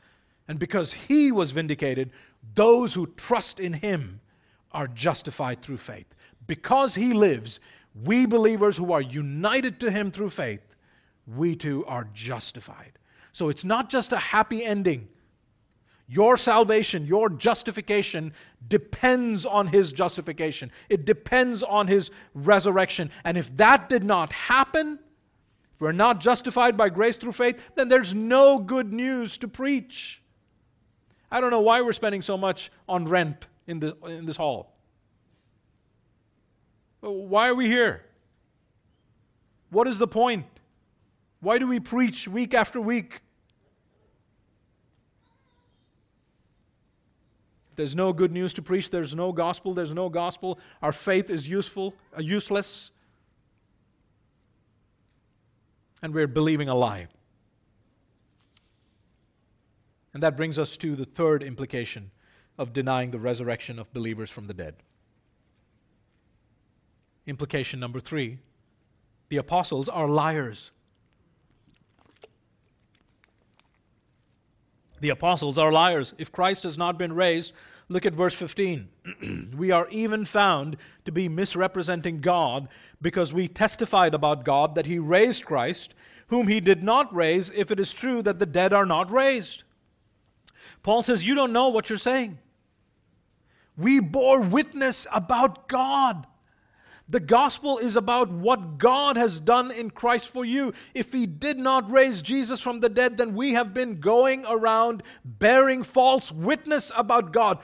And 0.49 0.59
because 0.59 0.93
He 0.93 1.31
was 1.31 1.51
vindicated, 1.51 2.11
those 2.55 2.95
who 2.95 3.09
trust 3.17 3.61
in 3.61 3.75
Him 3.75 4.21
are 4.73 4.89
justified 4.89 5.63
through 5.63 5.79
faith. 5.79 6.07
Because 6.47 6.95
He 6.95 7.13
lives, 7.13 7.61
we 8.05 8.27
believers 8.27 8.77
who 8.77 8.93
are 8.93 9.03
united 9.03 9.81
to 9.81 9.91
Him 9.91 10.11
through 10.11 10.31
faith, 10.31 10.77
we 11.27 11.57
too 11.57 11.85
are 11.87 12.09
justified. 12.15 12.93
So 13.33 13.49
it's 13.49 13.65
not 13.65 13.91
just 13.91 14.13
a 14.13 14.19
happy 14.19 14.65
ending. 14.65 15.09
Your 16.09 16.37
salvation, 16.37 17.05
your 17.05 17.29
justification 17.29 18.33
depends 18.69 19.45
on 19.45 19.67
His 19.67 19.91
justification. 19.93 20.71
It 20.89 21.05
depends 21.05 21.65
on 21.65 21.89
His 21.89 22.13
resurrection. 22.33 23.11
And 23.25 23.37
if 23.37 23.55
that 23.57 23.89
did 23.89 24.05
not 24.05 24.33
happen, 24.33 25.01
if 25.77 25.81
we're 25.83 25.93
not 25.93 26.21
justified 26.21 26.75
by 26.75 26.89
grace 26.89 27.19
through 27.19 27.33
faith, 27.33 27.61
then 27.75 27.89
there's 27.89 28.15
no 28.15 28.59
good 28.59 28.95
news 28.95 29.37
to 29.39 29.47
preach. 29.47 30.23
I 31.31 31.43
don't 31.43 31.51
know 31.51 31.61
why 31.61 31.83
we're 31.83 31.93
spending 31.93 32.23
so 32.23 32.39
much 32.39 32.73
on 32.89 33.07
rent 33.07 33.47
in, 33.67 33.81
the, 33.81 33.95
in 34.07 34.25
this 34.25 34.39
hall. 34.39 34.73
Why 37.01 37.49
are 37.49 37.55
we 37.55 37.67
here? 37.67 38.07
What 39.69 39.87
is 39.87 39.99
the 39.99 40.09
point? 40.09 40.47
Why 41.41 41.59
do 41.59 41.67
we 41.67 41.79
preach 41.79 42.27
week 42.27 42.55
after 42.55 42.81
week? 42.81 43.21
There's 47.75 47.95
no 47.95 48.15
good 48.15 48.33
news 48.33 48.55
to 48.55 48.62
preach. 48.62 48.89
There's 48.89 49.15
no 49.15 49.31
gospel. 49.31 49.75
There's 49.75 49.93
no 49.93 50.09
gospel. 50.09 50.59
Our 50.81 50.93
faith 50.93 51.29
is 51.29 51.47
useful, 51.47 51.95
uh, 52.17 52.23
useless. 52.23 52.93
And 56.03 56.15
we're 56.15 56.27
believing 56.27 56.69
a 56.69 56.75
lie. 56.75 57.09
And 60.15 60.23
that 60.23 60.37
brings 60.37 60.59
us 60.59 60.77
to 60.79 60.97
the 60.97 61.05
third 61.05 61.43
implication 61.43 62.11
of 62.59 62.73
denying 62.73 63.11
the 63.11 63.19
resurrection 63.19 63.79
of 63.79 63.93
believers 63.93 64.31
from 64.31 64.47
the 64.47 64.55
dead. 64.55 64.77
Implication 67.27 67.81
number 67.81 68.01
three 68.01 68.39
the 69.29 69.37
apostles 69.39 69.89
are 69.89 70.09
liars. 70.09 70.71
The 75.01 75.11
apostles 75.11 75.59
are 75.59 75.73
liars. 75.73 76.15
If 76.17 76.33
Christ 76.33 76.63
has 76.63 76.79
not 76.79 76.97
been 76.97 77.13
raised, 77.13 77.53
look 77.88 78.07
at 78.07 78.14
verse 78.14 78.35
15. 78.35 78.88
we 79.57 79.70
are 79.70 79.88
even 79.90 80.25
found 80.25 80.77
to 81.05 81.12
be 81.12 81.29
misrepresenting 81.29 82.20
God 82.20 82.68
because 83.01 83.33
we 83.33 83.49
testified 83.49 84.14
about 84.14 84.44
God 84.44 84.75
that 84.75 84.87
he 84.87 84.99
raised 84.99 85.44
Christ, 85.44 85.94
whom 86.29 86.49
he 86.49 86.61
did 86.61 86.83
not 86.83 87.14
raise, 87.14 87.51
if 87.51 87.70
it 87.70 87.79
is 87.79 87.92
true 87.92 88.22
that 88.22 88.38
the 88.38 88.46
dead 88.46 88.72
are 88.72 88.87
not 88.87 89.11
raised. 89.11 89.64
Paul 90.83 91.03
says, 91.03 91.27
You 91.27 91.35
don't 91.35 91.53
know 91.53 91.68
what 91.68 91.88
you're 91.88 91.99
saying. 91.99 92.38
We 93.77 94.01
bore 94.01 94.40
witness 94.40 95.07
about 95.12 95.68
God. 95.68 96.27
The 97.09 97.20
gospel 97.20 97.79
is 97.79 97.94
about 97.94 98.33
what 98.33 98.79
God 98.79 99.16
has 99.16 99.38
done 99.38 99.70
in 99.70 99.90
Christ 99.90 100.29
for 100.29 100.44
you. 100.44 100.72
If 100.92 101.12
He 101.12 101.25
did 101.27 101.57
not 101.57 101.88
raise 101.90 102.20
Jesus 102.20 102.61
from 102.61 102.81
the 102.81 102.88
dead, 102.88 103.16
then 103.16 103.35
we 103.35 103.53
have 103.53 103.72
been 103.72 104.01
going 104.01 104.44
around 104.49 105.05
bearing 105.25 105.85
false 105.85 106.33
witness 106.33 106.90
about 106.96 107.33
God, 107.33 107.61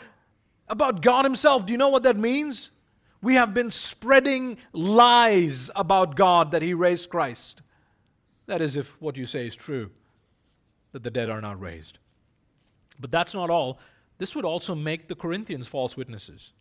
about 0.72 1.02
God 1.02 1.24
Himself. 1.24 1.66
Do 1.66 1.72
you 1.72 1.78
know 1.78 1.90
what 1.90 2.02
that 2.04 2.16
means? 2.16 2.70
We 3.20 3.34
have 3.34 3.54
been 3.54 3.70
spreading 3.70 4.56
lies 4.72 5.70
about 5.76 6.16
God 6.16 6.50
that 6.52 6.62
He 6.62 6.74
raised 6.74 7.10
Christ. 7.10 7.60
That 8.46 8.62
is, 8.62 8.74
if 8.74 9.00
what 9.00 9.16
you 9.16 9.26
say 9.26 9.46
is 9.46 9.54
true, 9.54 9.90
that 10.90 11.04
the 11.04 11.10
dead 11.10 11.30
are 11.30 11.42
not 11.42 11.60
raised. 11.60 11.98
But 12.98 13.10
that's 13.10 13.34
not 13.34 13.50
all. 13.50 13.78
This 14.18 14.34
would 14.34 14.44
also 14.44 14.74
make 14.74 15.08
the 15.08 15.14
Corinthians 15.14 15.66
false 15.66 15.96
witnesses 15.96 16.52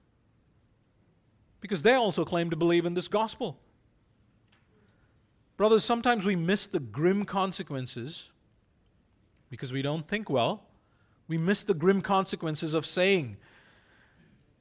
because 1.62 1.82
they 1.82 1.94
also 1.94 2.26
claim 2.26 2.50
to 2.50 2.56
believe 2.56 2.86
in 2.86 2.96
this 2.96 3.08
gospel. 3.08 3.58
Brothers, 5.56 5.86
sometimes 5.86 6.26
we 6.26 6.36
miss 6.36 6.68
the 6.68 6.80
grim 6.80 7.24
consequences 7.24 8.30
because 9.50 9.72
we 9.72 9.82
don't 9.82 10.08
think 10.08 10.30
well. 10.30 10.64
We 11.28 11.38
miss 11.38 11.64
the 11.64 11.76
grim 11.76 12.02
consequences 12.02 12.74
of 12.74 12.86
saying 12.86 13.38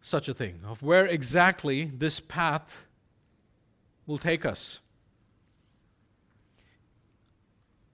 such 0.02 0.28
a 0.28 0.34
thing, 0.34 0.60
of 0.66 0.82
where 0.82 1.06
exactly 1.06 1.84
this 1.84 2.20
path 2.20 2.84
will 4.06 4.18
take 4.18 4.44
us. 4.44 4.80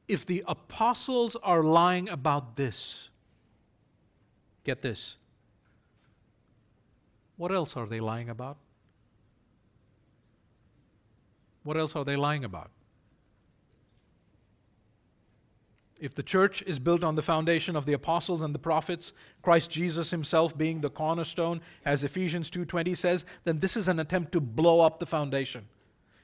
If 0.09 0.25
the 0.25 0.45
apostles 0.47 1.37
are 1.43 1.63
lying 1.63 2.09
about 2.09 2.57
this, 2.57 3.11
get 4.63 4.83
this. 4.83 5.17
What 7.37 7.53
else 7.53 7.77
are 7.77 7.87
they 7.87 8.01
lying 8.01 8.29
about? 8.29 8.57
What 11.65 11.77
else 11.77 11.97
are 11.97 12.05
they 12.05 12.17
lying 12.17 12.45
about? 12.45 12.71
If 15.99 16.15
the 16.15 16.23
church 16.23 16.63
is 16.67 16.79
built 16.79 17.03
on 17.03 17.15
the 17.15 17.23
foundation 17.23 17.75
of 17.75 17.87
the 17.87 17.95
apostles 17.95 18.43
and 18.43 18.55
the 18.55 18.59
prophets, 18.59 19.15
Christ 19.41 19.71
Jesus 19.71 20.11
himself 20.11 20.57
being 20.57 20.81
the 20.81 20.91
cornerstone, 20.91 21.63
as 21.87 22.05
Ephesians 22.05 22.51
2:20 22.51 22.95
says, 22.95 23.25
then 23.45 23.61
this 23.61 23.77
is 23.77 23.89
an 23.89 23.99
attempt 23.99 24.33
to 24.33 24.41
blow 24.41 24.81
up 24.81 24.99
the 24.99 25.07
foundation. 25.07 25.67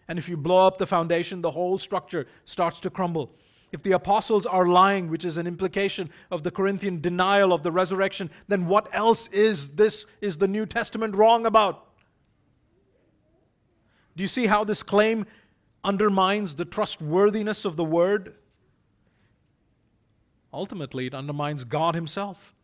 And 0.09 0.19
if 0.19 0.29
you 0.29 0.37
blow 0.37 0.67
up 0.67 0.77
the 0.77 0.87
foundation, 0.87 1.41
the 1.41 1.53
whole 1.53 1.79
structure 1.79 2.27
starts 2.45 2.81
to 2.81 2.91
crumble. 2.91 3.35
If 3.71 3.83
the 3.83 3.93
apostles 3.93 4.45
are 4.45 4.67
lying, 4.67 5.09
which 5.09 5.25
is 5.25 5.39
an 5.39 5.47
implication 5.47 6.11
of 6.31 6.43
the 6.43 6.51
Corinthian 6.51 7.01
denial 7.01 7.55
of 7.55 7.63
the 7.63 7.73
resurrection, 7.73 8.31
then 8.47 8.67
what 8.67 8.89
else 8.93 9.29
is 9.29 9.71
this 9.71 10.05
is 10.21 10.37
the 10.37 10.49
New 10.49 10.67
Testament 10.67 11.17
wrong 11.17 11.47
about? 11.47 11.87
Do 14.15 14.23
you 14.23 14.29
see 14.29 14.47
how 14.47 14.65
this 14.65 14.83
claim 14.83 15.25
undermines 15.83 16.57
the 16.57 16.67
trustworthiness 16.67 17.65
of 17.65 17.77
the 17.77 17.85
word? 17.85 18.35
Ultimately, 20.53 21.07
it 21.07 21.15
undermines 21.15 21.65
God 21.65 21.95
Himself. 21.95 22.55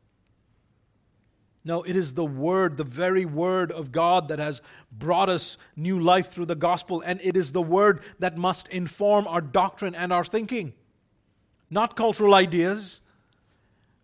No, 1.65 1.83
it 1.83 1.97
is 1.97 2.15
the 2.15 2.25
Word, 2.25 2.77
the 2.77 2.85
very 2.85 3.25
Word 3.25 3.73
of 3.73 3.93
God, 3.93 4.29
that 4.29 4.39
has 4.39 4.63
brought 4.91 5.29
us 5.29 5.57
new 5.77 6.01
life 6.01 6.31
through 6.31 6.47
the 6.47 6.55
gospel, 6.55 7.03
and 7.05 7.21
it 7.23 7.37
is 7.37 7.53
the 7.53 7.63
Word 7.63 8.01
that 8.19 8.37
must 8.37 8.69
inform 8.69 9.27
our 9.27 9.41
doctrine 9.41 9.95
and 9.95 10.13
our 10.13 10.25
thinking. 10.25 10.73
Not 11.71 11.97
cultural 11.97 12.35
ideas, 12.35 13.01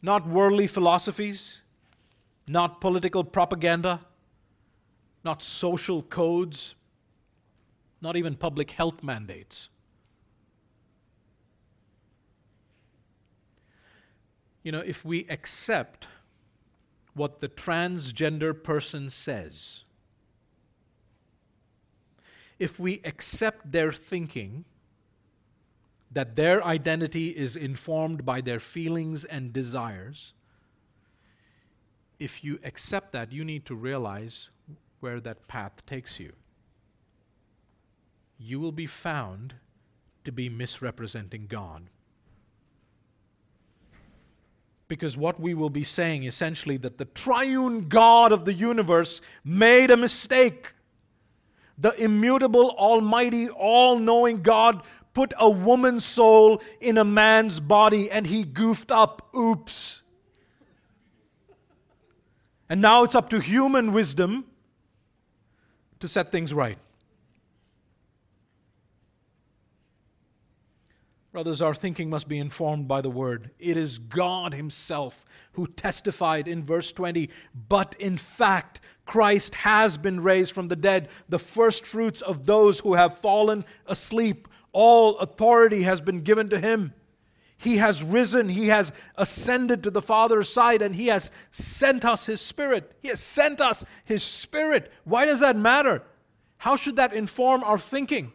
not 0.02 0.28
worldly 0.28 0.66
philosophies, 0.66 1.62
not 2.46 2.80
political 2.80 3.24
propaganda, 3.24 4.00
not 5.24 5.42
social 5.42 6.02
codes, 6.02 6.74
not 8.02 8.16
even 8.16 8.34
public 8.34 8.72
health 8.72 9.02
mandates. 9.02 9.70
You 14.64 14.72
know, 14.72 14.80
if 14.80 15.04
we 15.04 15.26
accept 15.28 16.08
what 17.12 17.40
the 17.40 17.48
transgender 17.48 18.60
person 18.60 19.08
says, 19.08 19.84
if 22.58 22.80
we 22.80 23.00
accept 23.04 23.70
their 23.70 23.92
thinking, 23.92 24.64
that 26.10 26.36
their 26.36 26.64
identity 26.64 27.28
is 27.28 27.56
informed 27.56 28.24
by 28.24 28.40
their 28.40 28.60
feelings 28.60 29.24
and 29.24 29.52
desires, 29.52 30.32
if 32.18 32.42
you 32.42 32.58
accept 32.64 33.12
that, 33.12 33.32
you 33.32 33.44
need 33.44 33.66
to 33.66 33.74
realize 33.74 34.48
where 35.00 35.20
that 35.20 35.46
path 35.46 35.84
takes 35.86 36.18
you. 36.18 36.32
You 38.38 38.60
will 38.60 38.72
be 38.72 38.86
found 38.86 39.54
to 40.24 40.32
be 40.32 40.48
misrepresenting 40.48 41.46
God. 41.48 41.90
Because 44.94 45.16
what 45.16 45.40
we 45.40 45.54
will 45.54 45.70
be 45.70 45.82
saying 45.82 46.22
essentially 46.22 46.76
that 46.76 46.98
the 46.98 47.04
triune 47.04 47.88
God 47.88 48.30
of 48.30 48.44
the 48.44 48.52
universe 48.52 49.20
made 49.42 49.90
a 49.90 49.96
mistake. 49.96 50.72
The 51.78 52.00
immutable, 52.00 52.70
almighty, 52.78 53.48
all 53.48 53.98
knowing 53.98 54.40
God 54.40 54.82
put 55.12 55.34
a 55.36 55.50
woman's 55.50 56.04
soul 56.04 56.62
in 56.80 56.96
a 56.96 57.02
man's 57.02 57.58
body 57.58 58.08
and 58.08 58.24
he 58.24 58.44
goofed 58.44 58.92
up. 58.92 59.34
Oops. 59.36 60.00
And 62.68 62.80
now 62.80 63.02
it's 63.02 63.16
up 63.16 63.30
to 63.30 63.40
human 63.40 63.90
wisdom 63.90 64.44
to 65.98 66.06
set 66.06 66.30
things 66.30 66.54
right. 66.54 66.78
Brothers, 71.34 71.60
our 71.60 71.74
thinking 71.74 72.08
must 72.10 72.28
be 72.28 72.38
informed 72.38 72.86
by 72.86 73.00
the 73.00 73.10
word. 73.10 73.50
It 73.58 73.76
is 73.76 73.98
God 73.98 74.54
Himself 74.54 75.24
who 75.54 75.66
testified 75.66 76.46
in 76.46 76.62
verse 76.62 76.92
20, 76.92 77.28
but 77.68 77.96
in 77.98 78.16
fact, 78.18 78.78
Christ 79.04 79.56
has 79.56 79.98
been 79.98 80.20
raised 80.20 80.54
from 80.54 80.68
the 80.68 80.76
dead, 80.76 81.08
the 81.28 81.40
first 81.40 81.84
fruits 81.84 82.20
of 82.20 82.46
those 82.46 82.78
who 82.78 82.94
have 82.94 83.18
fallen 83.18 83.64
asleep. 83.86 84.46
All 84.70 85.18
authority 85.18 85.82
has 85.82 86.00
been 86.00 86.20
given 86.20 86.50
to 86.50 86.60
Him. 86.60 86.94
He 87.58 87.78
has 87.78 88.00
risen, 88.00 88.48
He 88.48 88.68
has 88.68 88.92
ascended 89.16 89.82
to 89.82 89.90
the 89.90 90.00
Father's 90.00 90.48
side, 90.48 90.82
and 90.82 90.94
He 90.94 91.08
has 91.08 91.32
sent 91.50 92.04
us 92.04 92.26
His 92.26 92.40
Spirit. 92.40 92.92
He 93.02 93.08
has 93.08 93.18
sent 93.18 93.60
us 93.60 93.84
His 94.04 94.22
Spirit. 94.22 94.92
Why 95.02 95.26
does 95.26 95.40
that 95.40 95.56
matter? 95.56 96.04
How 96.58 96.76
should 96.76 96.94
that 96.94 97.12
inform 97.12 97.64
our 97.64 97.80
thinking? 97.80 98.30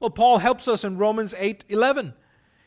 Well, 0.00 0.08
Paul 0.08 0.38
helps 0.38 0.66
us 0.66 0.82
in 0.82 0.96
Romans 0.96 1.34
8 1.36 1.66
11. 1.68 2.14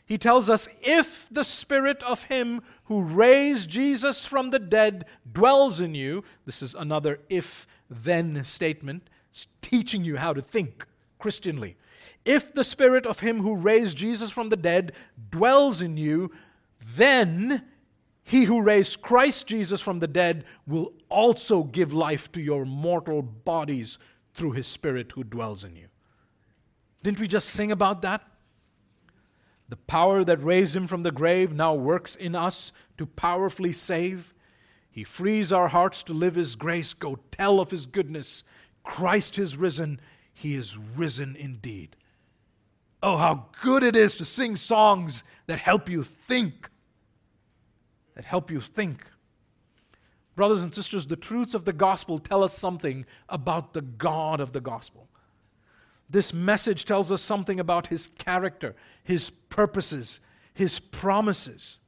He 0.06 0.18
tells 0.18 0.50
us 0.50 0.68
if 0.84 1.28
the 1.32 1.44
spirit 1.44 2.04
of 2.04 2.24
him 2.24 2.62
who 2.86 3.02
raised 3.02 3.70
Jesus 3.70 4.24
from 4.24 4.52
the 4.52 4.60
dead 4.60 5.06
dwells 5.32 5.80
in 5.80 5.96
you, 5.96 6.24
this 6.46 6.62
is 6.62 6.76
another 6.76 7.20
if 7.28 7.66
then 7.90 8.44
statement, 8.44 9.10
it's 9.32 9.48
teaching 9.62 10.04
you 10.04 10.18
how 10.18 10.34
to 10.34 10.42
think 10.42 10.86
Christianly. 11.18 11.76
If 12.24 12.54
the 12.54 12.64
spirit 12.64 13.06
of 13.06 13.20
him 13.20 13.40
who 13.40 13.56
raised 13.56 13.98
Jesus 13.98 14.30
from 14.30 14.50
the 14.50 14.58
dead 14.58 14.94
dwells 15.32 15.82
in 15.82 15.98
you, 15.98 16.32
then 16.96 17.64
he 18.24 18.44
who 18.44 18.62
raised 18.62 19.02
Christ 19.02 19.48
Jesus 19.48 19.82
from 19.82 20.00
the 20.00 20.08
dead 20.08 20.46
will 20.68 20.94
also 21.10 21.64
give 21.64 21.94
life 21.94 22.32
to 22.32 22.42
your 22.42 22.66
mortal 22.66 23.22
bodies 23.22 23.98
through 24.34 24.52
his 24.52 24.68
spirit 24.68 25.12
who 25.14 25.24
dwells 25.24 25.64
in 25.64 25.76
you. 25.76 25.88
Didn't 27.04 27.20
we 27.20 27.28
just 27.28 27.50
sing 27.50 27.72
about 27.72 28.02
that? 28.02 28.24
The 29.70 29.76
power 29.76 30.24
that 30.24 30.44
raised 30.44 30.76
him 30.76 30.88
from 30.88 31.04
the 31.04 31.12
grave 31.12 31.54
now 31.54 31.74
works 31.74 32.16
in 32.16 32.36
us 32.36 32.72
to 32.98 33.06
powerfully 33.06 33.74
save. 33.74 34.34
He 34.92 35.04
frees 35.04 35.52
our 35.52 35.68
hearts 35.68 36.04
to 36.04 36.14
live 36.14 36.36
his 36.36 36.56
grace. 36.56 36.94
Go 36.94 37.18
tell 37.32 37.60
of 37.60 37.72
his 37.72 37.86
goodness. 37.86 38.44
Christ 38.84 39.40
is 39.40 39.58
risen. 39.58 40.00
He 40.34 40.56
is 40.56 40.78
risen 40.78 41.36
indeed. 41.36 41.96
Oh, 43.02 43.18
how 43.18 43.48
good 43.62 43.84
it 43.84 43.96
is 43.96 44.16
to 44.18 44.26
sing 44.26 44.56
songs 44.56 45.24
that 45.48 45.60
help 45.60 45.90
you 45.90 46.04
think. 46.04 46.70
That 48.16 48.26
help 48.26 48.52
you 48.52 48.62
think. 48.62 49.06
Brothers 50.36 50.62
and 50.62 50.74
sisters, 50.74 51.06
the 51.08 51.16
truths 51.16 51.54
of 51.54 51.66
the 51.66 51.74
gospel 51.74 52.20
tell 52.20 52.44
us 52.44 52.54
something 52.58 53.06
about 53.30 53.74
the 53.74 53.82
God 53.82 54.40
of 54.40 54.52
the 54.52 54.62
gospel. 54.62 55.08
This 56.10 56.34
message 56.34 56.86
tells 56.86 57.12
us 57.12 57.22
something 57.22 57.60
about 57.60 57.88
his 57.88 58.08
character, 58.18 58.76
his 59.04 59.30
purposes, 59.30 60.20
his 60.54 60.80
promises. 60.80 61.80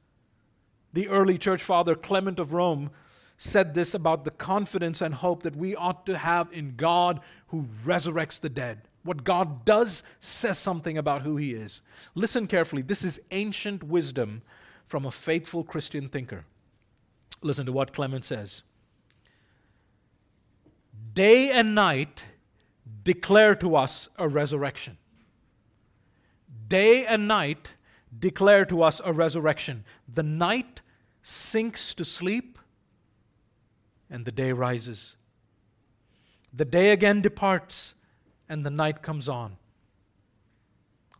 The 0.92 1.08
early 1.08 1.38
church 1.38 1.62
father 1.62 1.94
Clement 1.94 2.38
of 2.38 2.52
Rome 2.52 2.90
said 3.36 3.74
this 3.74 3.94
about 3.94 4.24
the 4.24 4.32
confidence 4.32 5.00
and 5.00 5.14
hope 5.14 5.44
that 5.44 5.54
we 5.54 5.76
ought 5.76 6.04
to 6.06 6.18
have 6.18 6.52
in 6.52 6.74
God 6.76 7.20
who 7.48 7.66
resurrects 7.84 8.40
the 8.40 8.48
dead. 8.48 8.82
What 9.04 9.22
God 9.22 9.64
does 9.64 10.02
says 10.18 10.58
something 10.58 10.98
about 10.98 11.22
who 11.22 11.36
he 11.36 11.54
is. 11.54 11.80
Listen 12.14 12.46
carefully. 12.48 12.82
This 12.82 13.04
is 13.04 13.20
ancient 13.30 13.84
wisdom 13.84 14.42
from 14.86 15.06
a 15.06 15.10
faithful 15.10 15.62
Christian 15.62 16.08
thinker. 16.08 16.44
Listen 17.40 17.64
to 17.66 17.72
what 17.72 17.92
Clement 17.92 18.24
says. 18.24 18.62
Day 21.14 21.50
and 21.50 21.74
night, 21.74 22.24
declare 23.08 23.54
to 23.54 23.74
us 23.74 24.06
a 24.18 24.28
resurrection. 24.28 24.98
Day 26.68 27.06
and 27.06 27.26
night 27.26 27.72
declare 28.18 28.66
to 28.66 28.82
us 28.82 29.00
a 29.02 29.14
resurrection. 29.14 29.86
The 30.12 30.22
night 30.22 30.82
sinks 31.22 31.94
to 31.94 32.04
sleep, 32.04 32.58
and 34.10 34.26
the 34.26 34.30
day 34.30 34.52
rises. 34.52 35.16
The 36.52 36.66
day 36.66 36.90
again 36.90 37.22
departs, 37.22 37.94
and 38.46 38.62
the 38.66 38.70
night 38.70 39.00
comes 39.00 39.26
on. 39.26 39.56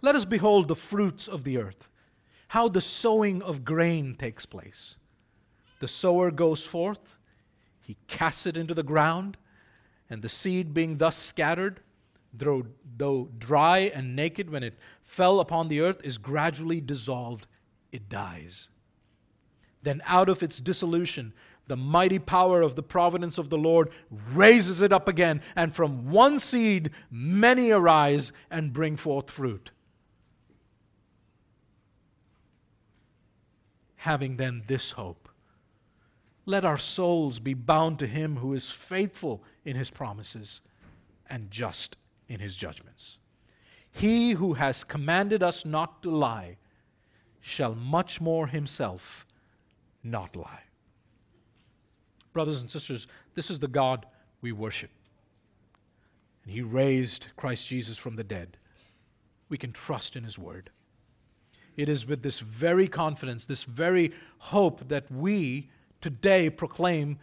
Let 0.02 0.14
us 0.14 0.26
behold 0.26 0.68
the 0.68 0.76
fruits 0.76 1.26
of 1.26 1.44
the 1.44 1.56
earth, 1.56 1.88
how 2.48 2.68
the 2.68 2.82
sowing 2.82 3.40
of 3.40 3.64
grain 3.64 4.14
takes 4.14 4.44
place. 4.44 4.98
The 5.80 5.88
sower 5.88 6.30
goes 6.30 6.66
forth, 6.66 7.16
he 7.80 7.96
casts 8.08 8.44
it 8.44 8.58
into 8.58 8.74
the 8.74 8.82
ground 8.82 9.38
and 10.10 10.22
the 10.22 10.28
seed 10.28 10.72
being 10.72 10.98
thus 10.98 11.16
scattered, 11.16 11.80
though, 12.32 12.66
though 12.96 13.28
dry 13.38 13.90
and 13.94 14.16
naked 14.16 14.50
when 14.50 14.62
it 14.62 14.78
fell 15.02 15.40
upon 15.40 15.68
the 15.68 15.80
earth, 15.80 16.00
is 16.04 16.18
gradually 16.18 16.80
dissolved, 16.80 17.46
it 17.92 18.08
dies. 18.08 18.68
Then 19.82 20.02
out 20.06 20.28
of 20.28 20.42
its 20.42 20.60
dissolution, 20.60 21.32
the 21.66 21.76
mighty 21.76 22.18
power 22.18 22.62
of 22.62 22.74
the 22.74 22.82
providence 22.82 23.38
of 23.38 23.50
the 23.50 23.58
Lord 23.58 23.90
raises 24.32 24.82
it 24.82 24.92
up 24.92 25.06
again, 25.06 25.42
and 25.54 25.74
from 25.74 26.10
one 26.10 26.40
seed 26.40 26.90
many 27.10 27.70
arise 27.70 28.32
and 28.50 28.72
bring 28.72 28.96
forth 28.96 29.30
fruit. 29.30 29.70
Having 33.96 34.36
then 34.36 34.62
this 34.66 34.92
hope, 34.92 35.27
let 36.48 36.64
our 36.64 36.78
souls 36.78 37.38
be 37.40 37.52
bound 37.52 37.98
to 37.98 38.06
him 38.06 38.36
who 38.36 38.54
is 38.54 38.70
faithful 38.70 39.42
in 39.66 39.76
his 39.76 39.90
promises 39.90 40.62
and 41.28 41.50
just 41.50 41.98
in 42.26 42.40
his 42.40 42.56
judgments. 42.56 43.18
He 43.90 44.30
who 44.30 44.54
has 44.54 44.82
commanded 44.82 45.42
us 45.42 45.66
not 45.66 46.02
to 46.02 46.10
lie 46.10 46.56
shall 47.42 47.74
much 47.74 48.18
more 48.22 48.46
himself 48.46 49.26
not 50.02 50.34
lie. 50.34 50.62
Brothers 52.32 52.62
and 52.62 52.70
sisters, 52.70 53.08
this 53.34 53.50
is 53.50 53.58
the 53.58 53.68
God 53.68 54.06
we 54.40 54.50
worship. 54.52 54.90
And 56.44 56.52
he 56.52 56.62
raised 56.62 57.26
Christ 57.36 57.68
Jesus 57.68 57.98
from 57.98 58.16
the 58.16 58.24
dead. 58.24 58.56
We 59.50 59.58
can 59.58 59.72
trust 59.72 60.16
in 60.16 60.24
his 60.24 60.38
word. 60.38 60.70
It 61.76 61.90
is 61.90 62.06
with 62.06 62.22
this 62.22 62.40
very 62.40 62.88
confidence, 62.88 63.44
this 63.44 63.64
very 63.64 64.12
hope 64.38 64.88
that 64.88 65.12
we 65.12 65.68
today 66.00 66.50
proclaim 66.50 67.18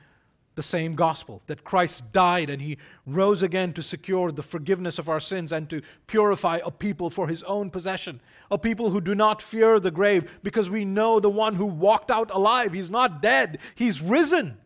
the 0.55 0.63
same 0.63 0.95
gospel 0.95 1.41
that 1.47 1.63
Christ 1.63 2.11
died 2.11 2.49
and 2.49 2.61
he 2.61 2.78
rose 3.05 3.43
again 3.43 3.73
to 3.73 3.84
secure 3.84 4.32
the 4.32 4.41
forgiveness 4.41 4.97
of 4.97 5.09
our 5.09 5.19
sins 5.19 5.51
and 5.51 5.69
to 5.69 5.82
purify 6.07 6.59
a 6.63 6.71
people 6.71 7.09
for 7.09 7.28
his 7.28 7.43
own 7.43 7.69
possession. 7.69 8.21
A 8.49 8.57
people 8.57 8.89
who 8.89 9.01
do 9.01 9.13
not 9.13 9.41
fear 9.41 9.80
the 9.80 9.91
grave 9.91 10.39
because 10.43 10.69
we 10.69 10.86
know 10.86 11.19
the 11.19 11.30
one 11.30 11.55
who 11.55 11.65
walked 11.65 12.09
out 12.09 12.32
alive. 12.32 12.73
He's 12.73 12.91
not 12.91 13.21
dead, 13.21 13.59
he's 13.76 14.01
risen. 14.01 14.57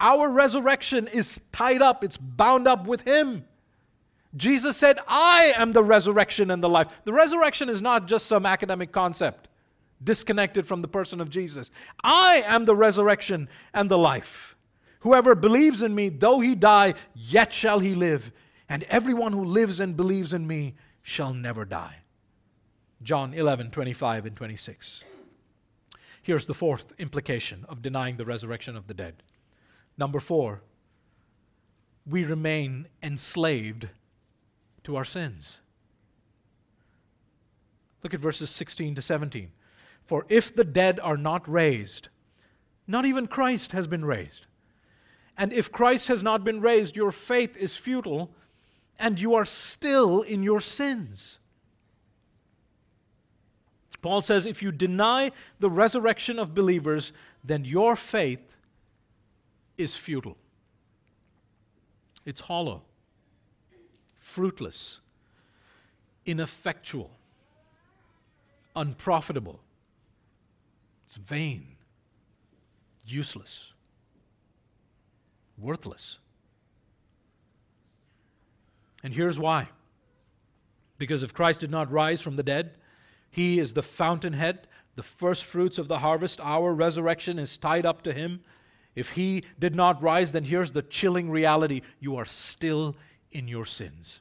Our 0.00 0.28
resurrection 0.28 1.06
is 1.06 1.40
tied 1.52 1.82
up, 1.82 2.02
it's 2.02 2.18
bound 2.18 2.66
up 2.66 2.86
with 2.86 3.02
him. 3.02 3.44
Jesus 4.34 4.76
said, 4.76 4.98
I 5.06 5.52
am 5.56 5.72
the 5.72 5.84
resurrection 5.84 6.50
and 6.50 6.62
the 6.62 6.68
life. 6.68 6.88
The 7.04 7.12
resurrection 7.12 7.68
is 7.68 7.82
not 7.82 8.06
just 8.06 8.26
some 8.26 8.46
academic 8.46 8.90
concept 8.90 9.48
disconnected 10.04 10.66
from 10.66 10.82
the 10.82 10.88
person 10.88 11.20
of 11.20 11.30
Jesus. 11.30 11.70
I 12.02 12.42
am 12.46 12.64
the 12.64 12.76
resurrection 12.76 13.48
and 13.72 13.90
the 13.90 13.98
life. 13.98 14.56
Whoever 15.00 15.34
believes 15.34 15.82
in 15.82 15.94
me, 15.94 16.08
though 16.08 16.40
he 16.40 16.54
die, 16.54 16.94
yet 17.14 17.52
shall 17.52 17.80
he 17.80 17.94
live. 17.94 18.32
And 18.68 18.84
everyone 18.84 19.32
who 19.32 19.44
lives 19.44 19.80
and 19.80 19.96
believes 19.96 20.32
in 20.32 20.46
me 20.46 20.74
shall 21.02 21.34
never 21.34 21.64
die. 21.64 21.96
John 23.02 23.34
11, 23.34 23.70
25 23.70 24.26
and 24.26 24.36
26. 24.36 25.02
Here's 26.22 26.46
the 26.46 26.54
fourth 26.54 26.92
implication 26.98 27.66
of 27.68 27.82
denying 27.82 28.16
the 28.16 28.24
resurrection 28.24 28.76
of 28.76 28.86
the 28.86 28.94
dead. 28.94 29.22
Number 29.98 30.20
four, 30.20 30.62
we 32.06 32.24
remain 32.24 32.86
enslaved 33.02 33.88
to 34.84 34.96
our 34.96 35.04
sins. 35.04 35.58
Look 38.02 38.14
at 38.14 38.20
verses 38.20 38.50
16 38.50 38.96
to 38.96 39.02
17. 39.02 39.50
For 40.06 40.26
if 40.28 40.54
the 40.54 40.64
dead 40.64 41.00
are 41.00 41.16
not 41.16 41.48
raised, 41.48 42.08
not 42.86 43.06
even 43.06 43.26
Christ 43.26 43.72
has 43.72 43.86
been 43.86 44.04
raised. 44.04 44.46
And 45.36 45.52
if 45.52 45.72
Christ 45.72 46.08
has 46.08 46.22
not 46.22 46.44
been 46.44 46.60
raised, 46.60 46.96
your 46.96 47.12
faith 47.12 47.56
is 47.56 47.76
futile 47.76 48.30
and 48.98 49.18
you 49.18 49.34
are 49.34 49.44
still 49.44 50.22
in 50.22 50.42
your 50.42 50.60
sins. 50.60 51.38
Paul 54.02 54.20
says 54.20 54.46
if 54.46 54.62
you 54.62 54.72
deny 54.72 55.30
the 55.60 55.70
resurrection 55.70 56.38
of 56.38 56.54
believers, 56.54 57.12
then 57.44 57.64
your 57.64 57.96
faith 57.96 58.56
is 59.78 59.94
futile. 59.94 60.36
It's 62.26 62.40
hollow, 62.40 62.82
fruitless, 64.14 65.00
ineffectual, 66.26 67.10
unprofitable. 68.76 69.60
It's 71.12 71.18
vain, 71.18 71.76
useless, 73.04 73.70
worthless. 75.58 76.16
And 79.04 79.12
here's 79.12 79.38
why. 79.38 79.68
Because 80.96 81.22
if 81.22 81.34
Christ 81.34 81.60
did 81.60 81.70
not 81.70 81.92
rise 81.92 82.22
from 82.22 82.36
the 82.36 82.42
dead, 82.42 82.78
he 83.30 83.58
is 83.58 83.74
the 83.74 83.82
fountainhead, 83.82 84.66
the 84.94 85.02
first 85.02 85.44
fruits 85.44 85.76
of 85.76 85.86
the 85.86 85.98
harvest. 85.98 86.40
Our 86.40 86.72
resurrection 86.72 87.38
is 87.38 87.58
tied 87.58 87.84
up 87.84 88.00
to 88.04 88.14
him. 88.14 88.40
If 88.94 89.10
he 89.10 89.44
did 89.58 89.74
not 89.74 90.02
rise, 90.02 90.32
then 90.32 90.44
here's 90.44 90.72
the 90.72 90.80
chilling 90.80 91.28
reality 91.28 91.82
you 92.00 92.16
are 92.16 92.24
still 92.24 92.96
in 93.30 93.48
your 93.48 93.66
sins. 93.66 94.20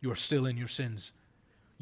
You 0.00 0.10
are 0.12 0.16
still 0.16 0.46
in 0.46 0.56
your 0.56 0.68
sins. 0.68 1.12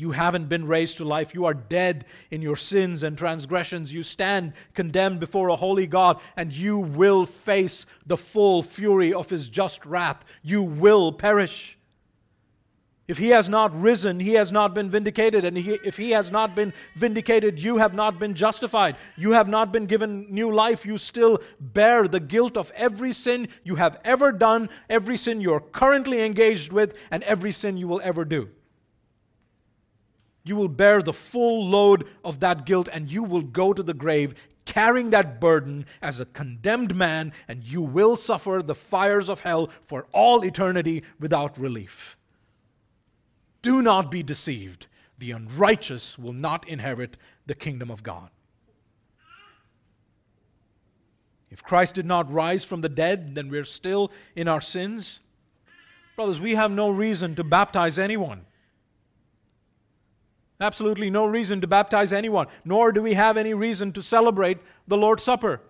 You 0.01 0.12
haven't 0.12 0.48
been 0.48 0.66
raised 0.66 0.96
to 0.96 1.05
life. 1.05 1.34
You 1.34 1.44
are 1.44 1.53
dead 1.53 2.07
in 2.30 2.40
your 2.40 2.57
sins 2.57 3.03
and 3.03 3.18
transgressions. 3.18 3.92
You 3.92 4.03
stand 4.03 4.55
condemned 4.72 5.20
before 5.20 5.48
a 5.48 5.57
holy 5.57 5.86
God, 5.86 6.22
and 6.38 6.51
you 6.51 6.78
will 6.78 7.26
face 7.26 7.84
the 8.07 8.16
full 8.16 8.62
fury 8.62 9.12
of 9.12 9.28
his 9.28 9.51
just 9.51 9.84
wrath. 9.84 10.24
You 10.42 10.62
will 10.62 11.12
perish. 11.12 11.76
If 13.09 13.18
he 13.18 13.28
has 13.28 13.51
not 13.51 13.78
risen, 13.78 14.20
he 14.20 14.32
has 14.34 14.51
not 14.51 14.72
been 14.72 14.88
vindicated. 14.88 15.44
And 15.44 15.55
he, 15.55 15.78
if 15.84 15.98
he 15.98 16.12
has 16.12 16.30
not 16.30 16.55
been 16.55 16.72
vindicated, 16.96 17.61
you 17.61 17.76
have 17.76 17.92
not 17.92 18.18
been 18.18 18.32
justified. 18.32 18.96
You 19.18 19.32
have 19.32 19.48
not 19.48 19.70
been 19.70 19.84
given 19.84 20.32
new 20.32 20.51
life. 20.51 20.86
You 20.86 20.96
still 20.96 21.42
bear 21.61 22.09
the 22.09 22.20
guilt 22.20 22.57
of 22.57 22.72
every 22.74 23.12
sin 23.12 23.48
you 23.64 23.74
have 23.74 24.01
ever 24.07 24.32
done, 24.32 24.70
every 24.88 25.18
sin 25.18 25.42
you're 25.42 25.61
currently 25.61 26.24
engaged 26.24 26.72
with, 26.72 26.94
and 27.11 27.22
every 27.24 27.53
sin 27.53 27.76
you 27.76 27.86
will 27.86 28.01
ever 28.03 28.24
do. 28.24 28.48
You 30.43 30.57
will 30.57 30.68
bear 30.68 31.03
the 31.03 31.12
full 31.12 31.66
load 31.68 32.07
of 32.24 32.41
that 32.41 32.64
guilt, 32.64 32.88
and 32.93 33.11
you 33.11 33.22
will 33.22 33.43
go 33.43 33.72
to 33.72 33.82
the 33.82 33.95
grave 33.95 34.34
carrying 34.64 35.11
that 35.11 35.41
burden 35.41 35.84
as 36.01 36.20
a 36.20 36.26
condemned 36.26 36.95
man, 36.95 37.32
and 37.49 37.64
you 37.64 37.82
will 37.82 38.16
suffer 38.16 38.62
the 38.64 38.74
fires 38.74 39.28
of 39.28 39.41
hell 39.41 39.70
for 39.84 40.07
all 40.12 40.45
eternity 40.45 41.03
without 41.18 41.59
relief. 41.59 42.16
Do 43.62 43.82
not 43.82 44.11
be 44.11 44.22
deceived. 44.22 44.86
The 45.18 45.32
unrighteous 45.32 46.18
will 46.18 46.32
not 46.32 46.66
inherit 46.68 47.16
the 47.47 47.55
kingdom 47.55 47.91
of 47.91 48.03
God. 48.03 48.30
If 51.51 51.62
Christ 51.64 51.97
did 51.97 52.07
not 52.07 52.32
rise 52.32 52.64
from 52.64 52.80
the 52.80 52.88
dead, 52.88 53.34
then 53.34 53.49
we're 53.49 53.64
still 53.64 54.12
in 54.36 54.47
our 54.47 54.61
sins. 54.61 55.18
Brothers, 56.14 56.41
we 56.41 56.55
have 56.55 56.70
no 56.70 56.91
reason 56.91 57.34
to 57.34 57.45
baptize 57.45 57.99
anyone. 57.99 58.47
Absolutely 60.61 61.08
no 61.08 61.24
reason 61.26 61.61
to 61.62 61.66
baptize 61.66 62.12
anyone, 62.12 62.46
nor 62.64 62.92
do 62.92 63.02
we 63.02 63.14
have 63.14 63.36
any 63.36 63.54
reason 63.54 63.92
to 63.92 64.02
celebrate 64.02 64.58
the 64.86 64.96
Lord's 64.96 65.22
Supper. 65.22 65.62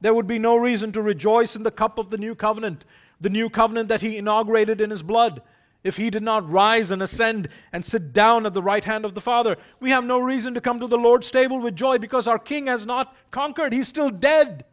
There 0.00 0.14
would 0.14 0.26
be 0.26 0.38
no 0.38 0.56
reason 0.56 0.92
to 0.92 1.02
rejoice 1.02 1.54
in 1.54 1.62
the 1.62 1.70
cup 1.70 1.98
of 1.98 2.10
the 2.10 2.18
new 2.18 2.34
covenant, 2.34 2.84
the 3.20 3.30
new 3.30 3.50
covenant 3.50 3.88
that 3.90 4.00
He 4.00 4.16
inaugurated 4.16 4.80
in 4.80 4.90
His 4.90 5.02
blood 5.02 5.42
if 5.86 5.96
he 5.96 6.10
did 6.10 6.22
not 6.22 6.50
rise 6.50 6.90
and 6.90 7.00
ascend 7.00 7.48
and 7.72 7.84
sit 7.84 8.12
down 8.12 8.44
at 8.44 8.54
the 8.54 8.62
right 8.62 8.84
hand 8.84 9.04
of 9.04 9.14
the 9.14 9.20
Father. 9.20 9.56
We 9.78 9.90
have 9.90 10.04
no 10.04 10.18
reason 10.18 10.52
to 10.54 10.60
come 10.60 10.80
to 10.80 10.88
the 10.88 10.98
Lord's 10.98 11.30
table 11.30 11.60
with 11.60 11.76
joy 11.76 11.98
because 11.98 12.26
our 12.26 12.40
King 12.40 12.66
has 12.66 12.84
not 12.84 13.14
conquered. 13.30 13.72
He's 13.72 13.86
still 13.86 14.10
dead. 14.10 14.64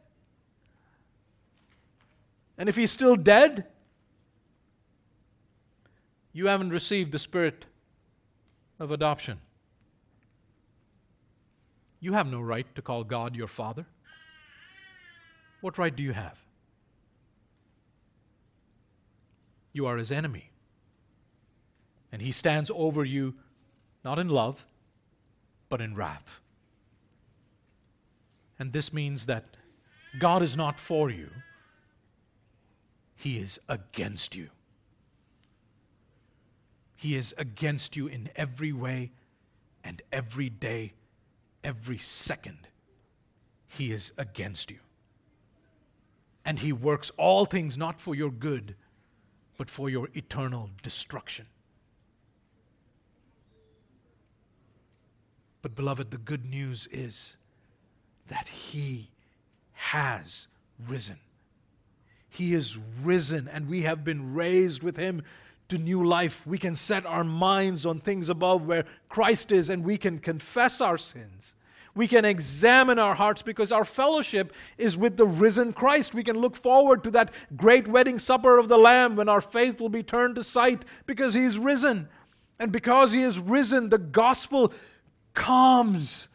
And 2.57 2.67
if 2.67 2.75
he's 2.75 2.91
still 2.91 3.15
dead, 3.15 3.65
you 6.31 6.47
haven't 6.47 6.71
received 6.71 7.11
the 7.11 7.19
spirit 7.19 7.65
of 8.83 8.91
adoption. 8.91 9.39
You 11.99 12.13
have 12.13 12.27
no 12.27 12.41
right 12.41 12.67
to 12.75 12.81
call 12.81 13.03
God 13.03 13.35
your 13.35 13.47
Father. 13.47 13.85
What 15.61 15.77
right 15.77 15.95
do 15.95 16.03
you 16.03 16.11
have? 16.11 16.37
You 19.71 19.85
are 19.87 19.97
his 19.97 20.11
enemy. 20.11 20.51
And 22.11 22.21
he 22.21 22.31
stands 22.31 22.69
over 22.73 23.03
you 23.05 23.33
not 24.03 24.19
in 24.19 24.27
love, 24.27 24.65
but 25.69 25.81
in 25.81 25.95
wrath. 25.95 26.41
And 28.59 28.73
this 28.73 28.93
means 28.93 29.25
that 29.25 29.57
God 30.19 30.43
is 30.43 30.55
not 30.55 30.79
for 30.79 31.09
you, 31.09 31.29
He 33.15 33.37
is 33.37 33.59
against 33.67 34.35
you. 34.35 34.49
He 37.03 37.15
is 37.17 37.35
against 37.37 37.97
you 37.97 38.07
in 38.07 38.29
every 38.37 38.71
way 38.71 39.11
and 39.83 40.01
every 40.13 40.47
day, 40.47 40.93
every 41.61 41.97
second. 41.97 42.59
He 43.67 43.91
is 43.91 44.13
against 44.17 44.71
you. 44.71 44.79
And 46.45 46.59
He 46.59 46.71
works 46.71 47.11
all 47.17 47.43
things 47.43 47.77
not 47.77 47.99
for 47.99 48.15
your 48.15 48.31
good, 48.31 48.75
but 49.57 49.69
for 49.69 49.89
your 49.89 50.07
eternal 50.13 50.69
destruction. 50.81 51.47
But, 55.61 55.75
beloved, 55.75 56.09
the 56.09 56.17
good 56.17 56.45
news 56.45 56.87
is 56.89 57.35
that 58.29 58.47
He 58.47 59.09
has 59.73 60.47
risen. 60.87 61.19
He 62.29 62.53
is 62.53 62.79
risen, 63.03 63.49
and 63.49 63.67
we 63.67 63.81
have 63.81 64.05
been 64.05 64.33
raised 64.33 64.81
with 64.81 64.95
Him 64.95 65.21
to 65.69 65.77
new 65.77 66.05
life. 66.05 66.45
We 66.45 66.57
can 66.57 66.75
set 66.75 67.05
our 67.05 67.23
minds 67.23 67.85
on 67.85 67.99
things 67.99 68.29
above 68.29 68.65
where 68.65 68.85
Christ 69.09 69.51
is, 69.51 69.69
and 69.69 69.83
we 69.83 69.97
can 69.97 70.19
confess 70.19 70.81
our 70.81 70.97
sins. 70.97 71.55
We 71.95 72.07
can 72.07 72.25
examine 72.25 72.97
our 72.97 73.13
hearts 73.13 73.43
because 73.43 73.71
our 73.71 73.85
fellowship 73.85 74.51
is 74.77 74.97
with 74.97 75.17
the 75.17 75.27
risen 75.27 75.73
Christ. 75.73 76.13
We 76.13 76.23
can 76.23 76.37
look 76.37 76.55
forward 76.55 77.03
to 77.03 77.11
that 77.11 77.31
great 77.55 77.87
wedding 77.87 78.17
supper 78.17 78.57
of 78.57 78.67
the 78.67 78.77
Lamb 78.77 79.15
when 79.15 79.29
our 79.29 79.41
faith 79.41 79.79
will 79.79 79.89
be 79.89 80.01
turned 80.01 80.35
to 80.35 80.43
sight 80.43 80.85
because 81.05 81.35
He's 81.35 81.57
risen. 81.57 82.07
And 82.57 82.71
because 82.71 83.11
He 83.11 83.21
is 83.21 83.37
risen, 83.37 83.89
the 83.89 83.99
gospel 83.99 84.73
calms, 85.35 86.29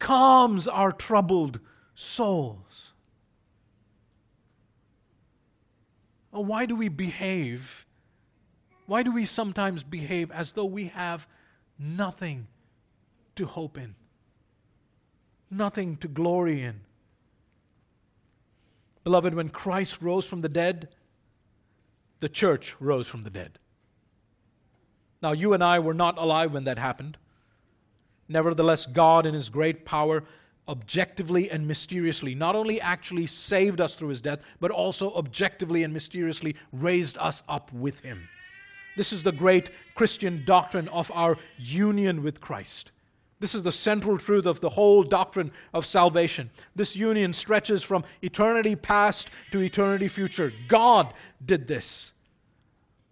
calms 0.00 0.66
our 0.66 0.90
troubled 0.90 1.60
souls. 1.94 2.58
why 6.30 6.66
do 6.66 6.74
we 6.74 6.88
behave? 6.88 7.86
Why 8.86 9.02
do 9.02 9.12
we 9.12 9.24
sometimes 9.24 9.84
behave 9.84 10.30
as 10.30 10.52
though 10.52 10.64
we 10.64 10.86
have 10.86 11.26
nothing 11.78 12.46
to 13.36 13.46
hope 13.46 13.78
in, 13.78 13.94
nothing 15.50 15.96
to 15.98 16.08
glory 16.08 16.62
in? 16.62 16.80
Beloved, 19.04 19.34
when 19.34 19.48
Christ 19.48 20.00
rose 20.00 20.26
from 20.26 20.42
the 20.42 20.48
dead, 20.48 20.88
the 22.20 22.28
church 22.28 22.76
rose 22.80 23.08
from 23.08 23.24
the 23.24 23.30
dead. 23.30 23.58
Now, 25.22 25.32
you 25.32 25.54
and 25.54 25.62
I 25.62 25.78
were 25.78 25.94
not 25.94 26.18
alive 26.18 26.52
when 26.52 26.64
that 26.64 26.78
happened. 26.78 27.16
Nevertheless, 28.28 28.86
God, 28.86 29.26
in 29.26 29.34
His 29.34 29.50
great 29.50 29.84
power, 29.84 30.24
objectively 30.68 31.50
and 31.50 31.66
mysteriously, 31.66 32.34
not 32.34 32.56
only 32.56 32.80
actually 32.80 33.26
saved 33.26 33.80
us 33.80 33.94
through 33.94 34.08
His 34.08 34.20
death, 34.20 34.40
but 34.60 34.70
also 34.70 35.12
objectively 35.14 35.82
and 35.82 35.92
mysteriously 35.92 36.56
raised 36.72 37.18
us 37.18 37.42
up 37.48 37.72
with 37.72 38.00
Him. 38.00 38.28
This 38.96 39.12
is 39.12 39.22
the 39.22 39.32
great 39.32 39.70
Christian 39.94 40.44
doctrine 40.44 40.88
of 40.88 41.10
our 41.14 41.38
union 41.58 42.22
with 42.22 42.40
Christ. 42.40 42.92
This 43.40 43.54
is 43.54 43.64
the 43.64 43.72
central 43.72 44.18
truth 44.18 44.46
of 44.46 44.60
the 44.60 44.70
whole 44.70 45.02
doctrine 45.02 45.50
of 45.74 45.84
salvation. 45.84 46.50
This 46.76 46.94
union 46.94 47.32
stretches 47.32 47.82
from 47.82 48.04
eternity 48.22 48.76
past 48.76 49.30
to 49.50 49.60
eternity 49.60 50.08
future. 50.08 50.52
God 50.68 51.12
did 51.44 51.66
this 51.66 52.12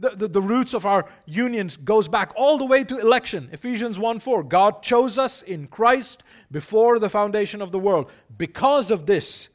the, 0.01 0.11
the, 0.11 0.29
the, 0.29 0.41
roots 0.41 0.73
of 0.73 0.87
our 0.87 1.07
union 1.27 1.71
goes 1.85 2.09
back 2.09 2.33
all 2.35 2.57
the 2.59 2.65
way 2.65 2.83
to 2.85 2.99
election 2.99 3.49
ephesians 3.53 3.99
1 3.99 4.19
4 4.19 4.43
god 4.45 4.83
chose 4.83 5.19
us 5.19 5.43
in 5.43 5.67
christ 5.67 6.23
before 6.51 6.99
the 6.99 7.09
foundation 7.09 7.61
of 7.61 7.71
the 7.71 7.79
world 7.79 8.11
because 8.37 8.91
of 8.91 9.07
this 9.07 9.49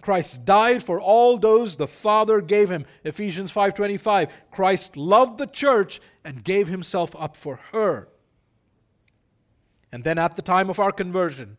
Christ 0.00 0.44
died 0.44 0.82
for 0.82 1.00
all 1.00 1.38
those 1.38 1.76
the 1.76 1.86
Father 1.86 2.40
gave 2.40 2.70
him. 2.70 2.86
Ephesians 3.04 3.50
5:25. 3.50 4.30
Christ 4.50 4.96
loved 4.96 5.38
the 5.38 5.46
church 5.46 6.00
and 6.24 6.44
gave 6.44 6.68
himself 6.68 7.14
up 7.16 7.36
for 7.36 7.56
her. 7.72 8.08
And 9.92 10.04
then 10.04 10.18
at 10.18 10.36
the 10.36 10.42
time 10.42 10.70
of 10.70 10.78
our 10.78 10.92
conversion, 10.92 11.56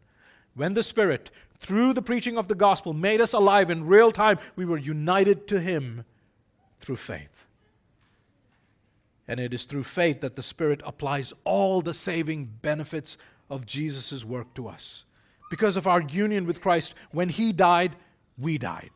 when 0.53 0.73
the 0.73 0.83
Spirit, 0.83 1.31
through 1.59 1.93
the 1.93 2.01
preaching 2.01 2.37
of 2.37 2.47
the 2.47 2.55
gospel, 2.55 2.93
made 2.93 3.21
us 3.21 3.33
alive 3.33 3.69
in 3.69 3.87
real 3.87 4.11
time, 4.11 4.39
we 4.55 4.65
were 4.65 4.77
united 4.77 5.47
to 5.49 5.59
him 5.59 6.05
through 6.79 6.97
faith. 6.97 7.47
And 9.27 9.39
it 9.39 9.53
is 9.53 9.65
through 9.65 9.83
faith 9.83 10.21
that 10.21 10.35
the 10.35 10.43
Spirit 10.43 10.81
applies 10.85 11.33
all 11.43 11.81
the 11.81 11.93
saving 11.93 12.49
benefits 12.61 13.17
of 13.49 13.65
Jesus' 13.65 14.25
work 14.25 14.53
to 14.55 14.67
us. 14.67 15.05
Because 15.49 15.77
of 15.77 15.87
our 15.87 16.01
union 16.01 16.45
with 16.45 16.61
Christ, 16.61 16.95
when 17.11 17.29
He 17.29 17.51
died, 17.53 17.95
we 18.41 18.57
died. 18.57 18.91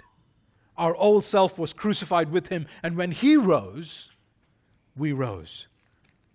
Our 0.77 0.95
old 0.95 1.23
self 1.23 1.57
was 1.57 1.73
crucified 1.73 2.31
with 2.31 2.49
Him, 2.49 2.67
and 2.83 2.97
when 2.97 3.11
He 3.11 3.37
rose, 3.37 4.11
we 4.95 5.11
rose. 5.11 5.67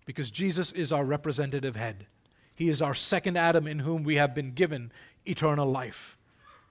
Because 0.06 0.30
Jesus 0.30 0.72
is 0.72 0.92
our 0.92 1.04
representative 1.04 1.76
head. 1.76 2.06
He 2.54 2.68
is 2.68 2.82
our 2.82 2.94
second 2.94 3.36
Adam 3.36 3.66
in 3.66 3.80
whom 3.80 4.02
we 4.02 4.16
have 4.16 4.34
been 4.34 4.52
given 4.52 4.92
eternal 5.24 5.70
life. 5.70 6.16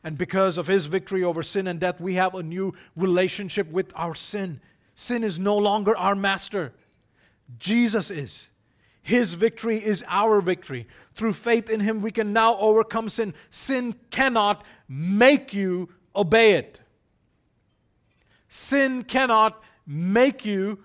And 0.04 0.18
because 0.18 0.58
of 0.58 0.68
his 0.68 0.86
victory 0.86 1.24
over 1.24 1.44
sin 1.44 1.68
and 1.68 1.80
death, 1.80 2.00
we 2.00 2.16
have 2.16 2.34
a 2.36 2.44
new 2.44 2.74
relationship 2.96 3.70
with 3.70 3.92
our 3.96 4.16
sin. 4.16 4.62
Sin 4.96 5.24
is 5.24 5.40
no 5.40 5.58
longer 5.58 5.96
our 5.98 6.16
master, 6.16 6.74
Jesus 7.58 8.10
is. 8.10 8.48
His 9.02 9.34
victory 9.34 9.84
is 9.84 10.04
our 10.08 10.42
victory. 10.42 10.88
Through 11.16 11.34
faith 11.34 11.70
in 11.70 11.80
Him, 11.80 12.02
we 12.02 12.12
can 12.12 12.32
now 12.32 12.58
overcome 12.58 13.10
sin. 13.10 13.34
Sin 13.50 13.96
cannot 14.12 14.64
make 14.88 15.54
you 15.54 15.90
obey 16.20 16.54
it. 16.54 16.80
Sin 18.50 19.04
cannot 19.04 19.62
make 19.88 20.46
you 20.46 20.80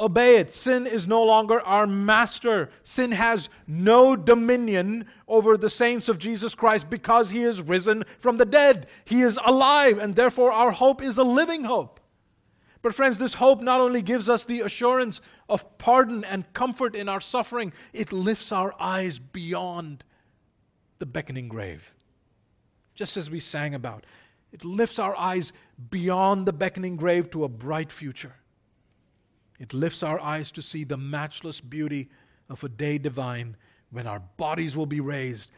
obey 0.00 0.36
it. 0.36 0.52
Sin 0.52 0.86
is 0.86 1.06
no 1.06 1.22
longer 1.22 1.60
our 1.60 1.86
master. 1.86 2.68
Sin 2.82 3.12
has 3.12 3.48
no 3.66 4.16
dominion 4.16 5.06
over 5.28 5.56
the 5.56 5.70
saints 5.70 6.08
of 6.08 6.18
Jesus 6.18 6.54
Christ 6.54 6.90
because 6.90 7.30
He 7.30 7.42
is 7.42 7.62
risen 7.62 8.04
from 8.18 8.38
the 8.38 8.44
dead. 8.44 8.88
He 9.04 9.22
is 9.22 9.38
alive, 9.44 9.98
and 9.98 10.16
therefore 10.16 10.50
our 10.52 10.72
hope 10.72 11.00
is 11.00 11.16
a 11.16 11.24
living 11.24 11.64
hope. 11.64 12.00
But, 12.82 12.94
friends, 12.94 13.18
this 13.18 13.34
hope 13.34 13.60
not 13.60 13.80
only 13.80 14.02
gives 14.02 14.28
us 14.28 14.44
the 14.44 14.60
assurance 14.62 15.20
of 15.48 15.78
pardon 15.78 16.24
and 16.24 16.52
comfort 16.52 16.96
in 16.96 17.08
our 17.08 17.20
suffering, 17.20 17.72
it 17.92 18.12
lifts 18.12 18.50
our 18.50 18.74
eyes 18.80 19.20
beyond 19.20 20.02
the 20.98 21.06
beckoning 21.06 21.46
grave. 21.46 21.94
Just 22.94 23.16
as 23.16 23.30
we 23.30 23.38
sang 23.38 23.74
about, 23.74 24.04
it 24.52 24.64
lifts 24.64 24.98
our 24.98 25.16
eyes 25.16 25.52
beyond 25.90 26.46
the 26.46 26.52
beckoning 26.52 26.96
grave 26.96 27.30
to 27.30 27.44
a 27.44 27.48
bright 27.48 27.90
future. 27.90 28.34
It 29.58 29.72
lifts 29.72 30.02
our 30.02 30.20
eyes 30.20 30.52
to 30.52 30.62
see 30.62 30.84
the 30.84 30.96
matchless 30.96 31.60
beauty 31.60 32.10
of 32.50 32.62
a 32.62 32.68
day 32.68 32.98
divine 32.98 33.56
when 33.90 34.06
our 34.06 34.20
bodies 34.36 34.76
will 34.76 34.86
be 34.86 35.00
raised 35.00 35.50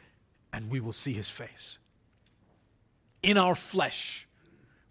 and 0.52 0.70
we 0.70 0.80
will 0.80 0.92
see 0.92 1.12
his 1.12 1.28
face. 1.28 1.78
In 3.22 3.38
our 3.38 3.54
flesh, 3.54 4.28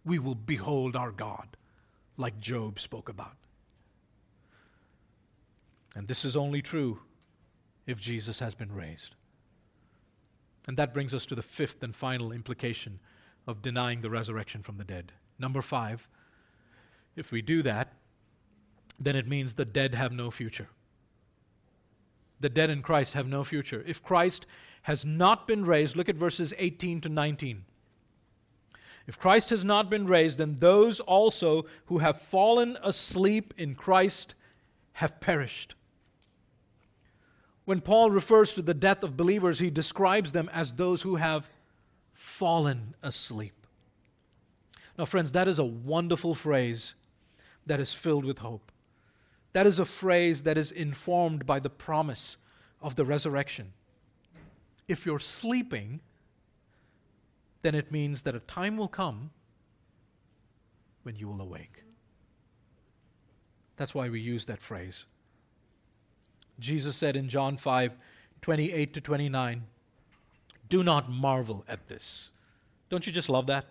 we 0.03 0.19
will 0.19 0.35
behold 0.35 0.95
our 0.95 1.11
God 1.11 1.47
like 2.17 2.39
Job 2.39 2.79
spoke 2.79 3.07
about. 3.07 3.35
And 5.95 6.07
this 6.07 6.25
is 6.25 6.35
only 6.35 6.61
true 6.61 6.99
if 7.85 8.01
Jesus 8.01 8.39
has 8.39 8.55
been 8.55 8.71
raised. 8.71 9.15
And 10.67 10.75
that 10.77 10.93
brings 10.93 11.13
us 11.13 11.25
to 11.27 11.35
the 11.35 11.41
fifth 11.41 11.83
and 11.83 11.95
final 11.95 12.31
implication 12.31 12.99
of 13.47 13.61
denying 13.61 14.01
the 14.01 14.09
resurrection 14.09 14.61
from 14.61 14.77
the 14.77 14.83
dead. 14.83 15.11
Number 15.39 15.61
five, 15.61 16.07
if 17.15 17.31
we 17.31 17.41
do 17.41 17.61
that, 17.63 17.93
then 18.99 19.15
it 19.15 19.27
means 19.27 19.55
the 19.55 19.65
dead 19.65 19.95
have 19.95 20.11
no 20.11 20.31
future. 20.31 20.69
The 22.39 22.49
dead 22.49 22.69
in 22.69 22.81
Christ 22.81 23.13
have 23.13 23.27
no 23.27 23.43
future. 23.43 23.83
If 23.85 24.03
Christ 24.03 24.45
has 24.83 25.05
not 25.05 25.47
been 25.47 25.65
raised, 25.65 25.95
look 25.95 26.09
at 26.09 26.17
verses 26.17 26.53
18 26.57 27.01
to 27.01 27.09
19. 27.09 27.65
If 29.05 29.19
Christ 29.19 29.49
has 29.49 29.65
not 29.65 29.89
been 29.89 30.05
raised, 30.05 30.37
then 30.37 30.55
those 30.55 30.99
also 30.99 31.65
who 31.85 31.97
have 31.99 32.21
fallen 32.21 32.77
asleep 32.83 33.53
in 33.57 33.75
Christ 33.75 34.35
have 34.93 35.19
perished. 35.19 35.75
When 37.65 37.81
Paul 37.81 38.11
refers 38.11 38.53
to 38.53 38.61
the 38.61 38.73
death 38.73 39.03
of 39.03 39.17
believers, 39.17 39.59
he 39.59 39.69
describes 39.69 40.31
them 40.31 40.49
as 40.53 40.73
those 40.73 41.01
who 41.01 41.15
have 41.15 41.49
fallen 42.13 42.95
asleep. 43.01 43.67
Now, 44.97 45.05
friends, 45.05 45.31
that 45.31 45.47
is 45.47 45.59
a 45.59 45.63
wonderful 45.63 46.35
phrase 46.35 46.93
that 47.65 47.79
is 47.79 47.93
filled 47.93 48.25
with 48.25 48.39
hope. 48.39 48.71
That 49.53 49.67
is 49.67 49.79
a 49.79 49.85
phrase 49.85 50.43
that 50.43 50.57
is 50.57 50.71
informed 50.71 51.45
by 51.45 51.59
the 51.59 51.69
promise 51.69 52.37
of 52.81 52.95
the 52.95 53.05
resurrection. 53.05 53.73
If 54.87 55.05
you're 55.05 55.19
sleeping, 55.19 56.01
then 57.61 57.75
it 57.75 57.91
means 57.91 58.23
that 58.23 58.35
a 58.35 58.39
time 58.41 58.77
will 58.77 58.87
come 58.87 59.31
when 61.03 61.15
you 61.15 61.27
will 61.27 61.41
awake. 61.41 61.83
That's 63.77 63.95
why 63.95 64.09
we 64.09 64.19
use 64.19 64.45
that 64.45 64.61
phrase. 64.61 65.05
Jesus 66.59 66.95
said 66.95 67.15
in 67.15 67.29
John 67.29 67.57
5 67.57 67.97
28 68.41 68.93
to 68.93 69.01
29, 69.01 69.63
Do 70.69 70.83
not 70.83 71.09
marvel 71.09 71.63
at 71.67 71.87
this. 71.87 72.31
Don't 72.89 73.05
you 73.05 73.13
just 73.13 73.29
love 73.29 73.47
that? 73.47 73.65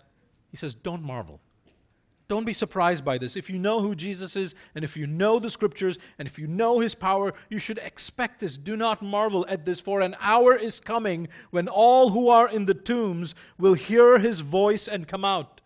He 0.50 0.56
says, 0.56 0.74
Don't 0.74 1.02
marvel. 1.02 1.40
Don't 2.28 2.44
be 2.46 2.54
surprised 2.54 3.04
by 3.04 3.18
this. 3.18 3.36
If 3.36 3.50
you 3.50 3.58
know 3.58 3.80
who 3.80 3.94
Jesus 3.94 4.36
is, 4.36 4.54
and 4.74 4.84
if 4.84 4.96
you 4.96 5.06
know 5.06 5.38
the 5.38 5.50
scriptures, 5.50 5.98
and 6.18 6.26
if 6.26 6.38
you 6.38 6.46
know 6.46 6.78
his 6.78 6.94
power, 6.94 7.34
you 7.50 7.58
should 7.58 7.76
expect 7.78 8.40
this. 8.40 8.56
Do 8.56 8.74
not 8.74 9.02
marvel 9.02 9.44
at 9.50 9.66
this, 9.66 9.80
for 9.80 10.00
an 10.00 10.16
hour 10.18 10.56
is 10.56 10.80
coming 10.80 11.28
when 11.50 11.68
all 11.68 12.08
who 12.08 12.30
are 12.30 12.48
in 12.48 12.64
the 12.64 12.72
tombs 12.72 13.34
will 13.58 13.74
hear 13.74 14.18
his 14.18 14.40
voice 14.40 14.88
and 14.88 15.06
come 15.06 15.26
out. 15.26 15.60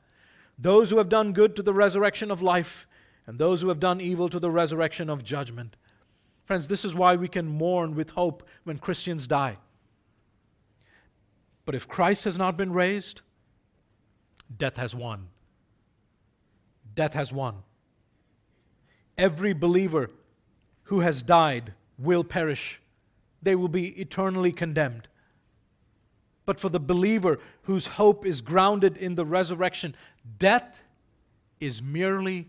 Those 0.58 0.90
who 0.90 0.98
have 0.98 1.08
done 1.08 1.32
good 1.32 1.54
to 1.54 1.62
the 1.62 1.74
resurrection 1.74 2.32
of 2.32 2.42
life, 2.42 2.88
and 3.28 3.38
those 3.38 3.60
who 3.60 3.68
have 3.68 3.78
done 3.78 4.00
evil 4.00 4.28
to 4.28 4.40
the 4.40 4.50
resurrection 4.50 5.08
of 5.08 5.22
judgment. 5.22 5.76
Friends, 6.46 6.66
this 6.66 6.84
is 6.84 6.94
why 6.94 7.14
we 7.14 7.28
can 7.28 7.46
mourn 7.46 7.94
with 7.94 8.10
hope 8.10 8.42
when 8.64 8.78
Christians 8.78 9.26
die. 9.26 9.58
But 11.66 11.74
if 11.74 11.86
Christ 11.86 12.24
has 12.24 12.38
not 12.38 12.56
been 12.56 12.72
raised, 12.72 13.20
death 14.56 14.76
has 14.78 14.94
won 14.94 15.28
death 16.96 17.12
has 17.12 17.32
won. 17.32 17.62
Every 19.16 19.52
believer 19.52 20.10
who 20.84 21.00
has 21.00 21.22
died 21.22 21.74
will 21.98 22.24
perish, 22.24 22.80
they 23.40 23.54
will 23.54 23.68
be 23.68 23.88
eternally 24.00 24.50
condemned. 24.50 25.06
But 26.44 26.58
for 26.58 26.68
the 26.68 26.80
believer 26.80 27.38
whose 27.62 27.86
hope 27.86 28.26
is 28.26 28.40
grounded 28.40 28.96
in 28.96 29.14
the 29.14 29.24
resurrection, 29.24 29.94
death 30.38 30.82
is 31.60 31.82
merely 31.82 32.48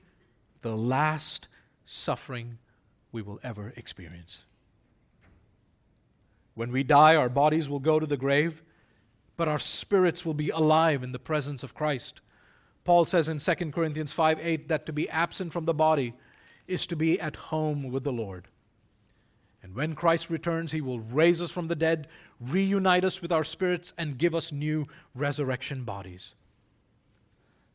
the 0.62 0.76
last 0.76 1.48
suffering 1.86 2.58
we 3.12 3.22
will 3.22 3.40
ever 3.44 3.74
experience. 3.76 4.40
When 6.56 6.72
we 6.72 6.84
die, 6.84 7.16
our 7.16 7.30
bodies 7.30 7.70
will 7.70 7.80
go 7.80 8.00
to 8.00 8.06
the 8.06 8.18
grave, 8.18 8.62
but 9.38 9.48
our 9.48 9.60
spirits 9.60 10.26
will 10.26 10.34
be 10.34 10.50
alive 10.50 11.04
in 11.04 11.12
the 11.12 11.20
presence 11.20 11.64
of 11.64 11.76
Christ. 11.76 12.22
Paul 12.84 13.06
says 13.06 13.30
in 13.30 13.38
2 13.38 13.72
Corinthians 13.72 14.12
5 14.12 14.40
8 14.42 14.68
that 14.68 14.86
to 14.88 14.94
be 14.94 15.10
absent 15.10 15.54
from 15.54 15.66
the 15.66 15.74
body 15.74 16.14
is 16.68 16.86
to 16.88 16.96
be 16.96 17.20
at 17.20 17.36
home 17.36 17.92
with 17.92 18.04
the 18.04 18.12
Lord. 18.12 18.48
And 19.64 19.76
when 19.76 19.96
Christ 19.96 20.30
returns, 20.30 20.72
he 20.72 20.82
will 20.82 21.00
raise 21.00 21.42
us 21.42 21.52
from 21.52 21.68
the 21.68 21.76
dead, 21.76 22.08
reunite 22.40 23.04
us 23.04 23.22
with 23.22 23.32
our 23.32 23.44
spirits, 23.44 23.94
and 23.98 24.18
give 24.18 24.34
us 24.34 24.52
new 24.52 24.88
resurrection 25.14 25.84
bodies. 25.84 26.34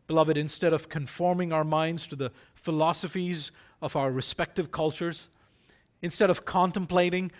Beloved, 0.06 0.36
instead 0.36 0.72
of 0.72 0.88
conforming 0.88 1.52
our 1.52 1.64
minds 1.64 2.06
to 2.06 2.16
the 2.16 2.32
philosophies 2.54 3.50
of 3.80 3.96
our 3.96 4.10
respective 4.10 4.70
cultures, 4.70 5.28
instead 6.00 6.30
of 6.30 6.44
contemplating 6.44 7.30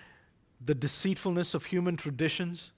the 0.64 0.74
deceitfulness 0.74 1.54
of 1.54 1.66
human 1.66 1.96
traditions, 1.96 2.72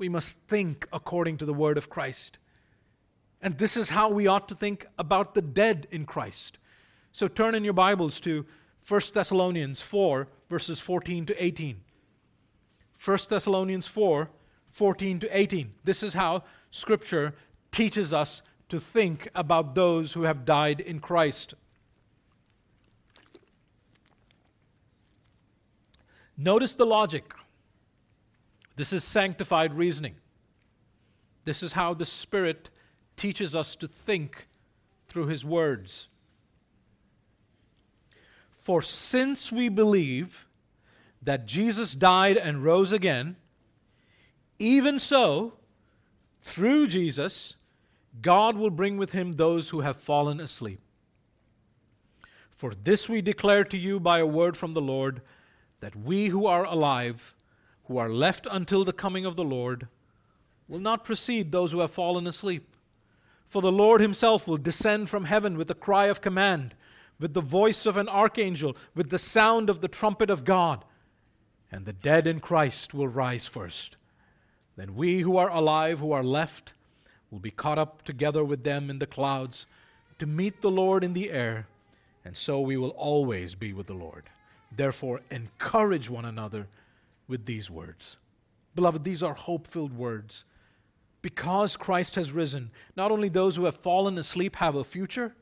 we 0.00 0.08
must 0.08 0.40
think 0.48 0.88
according 0.92 1.36
to 1.36 1.44
the 1.44 1.54
word 1.54 1.76
of 1.76 1.90
Christ. 1.90 2.38
And 3.42 3.58
this 3.58 3.76
is 3.76 3.90
how 3.90 4.08
we 4.08 4.26
ought 4.26 4.48
to 4.48 4.54
think 4.54 4.86
about 4.98 5.34
the 5.34 5.42
dead 5.42 5.86
in 5.90 6.06
Christ. 6.06 6.58
So 7.12 7.28
turn 7.28 7.54
in 7.54 7.64
your 7.64 7.74
Bibles 7.74 8.18
to 8.20 8.46
1 8.88 9.00
Thessalonians 9.12 9.82
4, 9.82 10.26
verses 10.48 10.80
14 10.80 11.26
to 11.26 11.44
18. 11.44 11.80
1 13.04 13.18
Thessalonians 13.28 13.86
4, 13.86 14.30
14 14.70 15.20
to 15.20 15.38
18. 15.38 15.72
This 15.84 16.02
is 16.02 16.14
how 16.14 16.44
Scripture 16.70 17.34
teaches 17.70 18.12
us 18.12 18.42
to 18.70 18.80
think 18.80 19.28
about 19.34 19.74
those 19.74 20.14
who 20.14 20.22
have 20.22 20.46
died 20.46 20.80
in 20.80 21.00
Christ. 21.00 21.54
Notice 26.38 26.74
the 26.74 26.86
logic. 26.86 27.34
This 28.80 28.94
is 28.94 29.04
sanctified 29.04 29.74
reasoning. 29.74 30.14
This 31.44 31.62
is 31.62 31.74
how 31.74 31.92
the 31.92 32.06
Spirit 32.06 32.70
teaches 33.14 33.54
us 33.54 33.76
to 33.76 33.86
think 33.86 34.48
through 35.06 35.26
his 35.26 35.44
words. 35.44 36.08
For 38.48 38.80
since 38.80 39.52
we 39.52 39.68
believe 39.68 40.48
that 41.20 41.44
Jesus 41.44 41.94
died 41.94 42.38
and 42.38 42.64
rose 42.64 42.90
again, 42.90 43.36
even 44.58 44.98
so, 44.98 45.58
through 46.40 46.86
Jesus, 46.86 47.56
God 48.22 48.56
will 48.56 48.70
bring 48.70 48.96
with 48.96 49.12
him 49.12 49.34
those 49.34 49.68
who 49.68 49.82
have 49.82 49.98
fallen 49.98 50.40
asleep. 50.40 50.80
For 52.50 52.72
this 52.72 53.10
we 53.10 53.20
declare 53.20 53.64
to 53.64 53.76
you 53.76 54.00
by 54.00 54.20
a 54.20 54.26
word 54.26 54.56
from 54.56 54.72
the 54.72 54.80
Lord, 54.80 55.20
that 55.80 55.94
we 55.94 56.28
who 56.28 56.46
are 56.46 56.64
alive, 56.64 57.34
who 57.90 57.98
are 57.98 58.08
left 58.08 58.46
until 58.48 58.84
the 58.84 58.92
coming 58.92 59.26
of 59.26 59.34
the 59.34 59.42
Lord, 59.42 59.88
will 60.68 60.78
not 60.78 61.04
precede 61.04 61.50
those 61.50 61.72
who 61.72 61.80
have 61.80 61.90
fallen 61.90 62.24
asleep. 62.24 62.76
For 63.46 63.60
the 63.60 63.72
Lord 63.72 64.00
himself 64.00 64.46
will 64.46 64.58
descend 64.58 65.10
from 65.10 65.24
heaven 65.24 65.58
with 65.58 65.68
a 65.72 65.74
cry 65.74 66.06
of 66.06 66.20
command, 66.20 66.76
with 67.18 67.34
the 67.34 67.40
voice 67.40 67.86
of 67.86 67.96
an 67.96 68.08
archangel, 68.08 68.76
with 68.94 69.10
the 69.10 69.18
sound 69.18 69.68
of 69.68 69.80
the 69.80 69.88
trumpet 69.88 70.30
of 70.30 70.44
God, 70.44 70.84
and 71.72 71.84
the 71.84 71.92
dead 71.92 72.28
in 72.28 72.38
Christ 72.38 72.94
will 72.94 73.08
rise 73.08 73.48
first. 73.48 73.96
Then 74.76 74.94
we 74.94 75.18
who 75.18 75.36
are 75.36 75.50
alive, 75.50 75.98
who 75.98 76.12
are 76.12 76.22
left, 76.22 76.74
will 77.28 77.40
be 77.40 77.50
caught 77.50 77.76
up 77.76 78.02
together 78.02 78.44
with 78.44 78.62
them 78.62 78.88
in 78.88 79.00
the 79.00 79.06
clouds 79.08 79.66
to 80.20 80.26
meet 80.26 80.62
the 80.62 80.70
Lord 80.70 81.02
in 81.02 81.12
the 81.12 81.32
air, 81.32 81.66
and 82.24 82.36
so 82.36 82.60
we 82.60 82.76
will 82.76 82.90
always 82.90 83.56
be 83.56 83.72
with 83.72 83.88
the 83.88 83.94
Lord. 83.94 84.30
Therefore, 84.70 85.22
encourage 85.32 86.08
one 86.08 86.24
another 86.24 86.68
with 87.30 87.46
these 87.46 87.70
words. 87.70 88.16
Beloved, 88.74 89.04
these 89.04 89.22
are 89.22 89.34
hope 89.34 89.66
filled 89.66 89.96
words 89.96 90.44
because 91.22 91.76
Christ 91.76 92.14
has 92.14 92.32
risen, 92.32 92.70
not 92.96 93.10
only 93.10 93.28
those 93.28 93.56
who 93.56 93.64
have 93.64 93.76
fallen 93.76 94.18
asleep 94.18 94.56
have 94.56 94.74
a 94.74 94.84
future, 94.84 95.34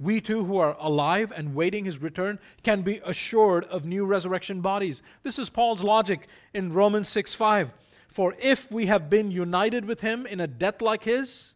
we 0.00 0.20
too, 0.20 0.44
who 0.44 0.58
are 0.58 0.76
alive 0.78 1.32
and 1.34 1.54
waiting 1.54 1.84
his 1.84 1.98
return, 1.98 2.38
can 2.62 2.82
be 2.82 3.00
assured 3.04 3.64
of 3.64 3.84
new 3.84 4.04
resurrection 4.04 4.60
bodies. 4.60 5.02
This 5.24 5.38
is 5.38 5.50
Paul's 5.50 5.82
logic 5.82 6.28
in 6.54 6.72
Romans 6.72 7.08
6 7.08 7.34
5. 7.34 7.72
For 8.06 8.34
if 8.40 8.70
we 8.70 8.86
have 8.86 9.10
been 9.10 9.30
united 9.30 9.84
with 9.84 10.00
him 10.00 10.24
in 10.24 10.40
a 10.40 10.46
death 10.46 10.80
like 10.80 11.02
his, 11.02 11.54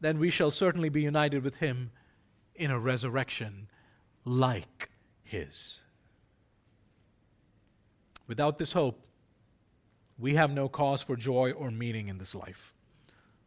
then 0.00 0.18
we 0.18 0.30
shall 0.30 0.50
certainly 0.50 0.88
be 0.88 1.02
united 1.02 1.42
with 1.42 1.56
him 1.56 1.90
in 2.54 2.70
a 2.70 2.78
resurrection 2.78 3.68
like 4.24 4.90
his. 5.24 5.80
Without 8.32 8.56
this 8.56 8.72
hope, 8.72 9.04
we 10.18 10.36
have 10.36 10.50
no 10.50 10.66
cause 10.66 11.02
for 11.02 11.16
joy 11.16 11.50
or 11.52 11.70
meaning 11.70 12.08
in 12.08 12.16
this 12.16 12.34
life. 12.34 12.72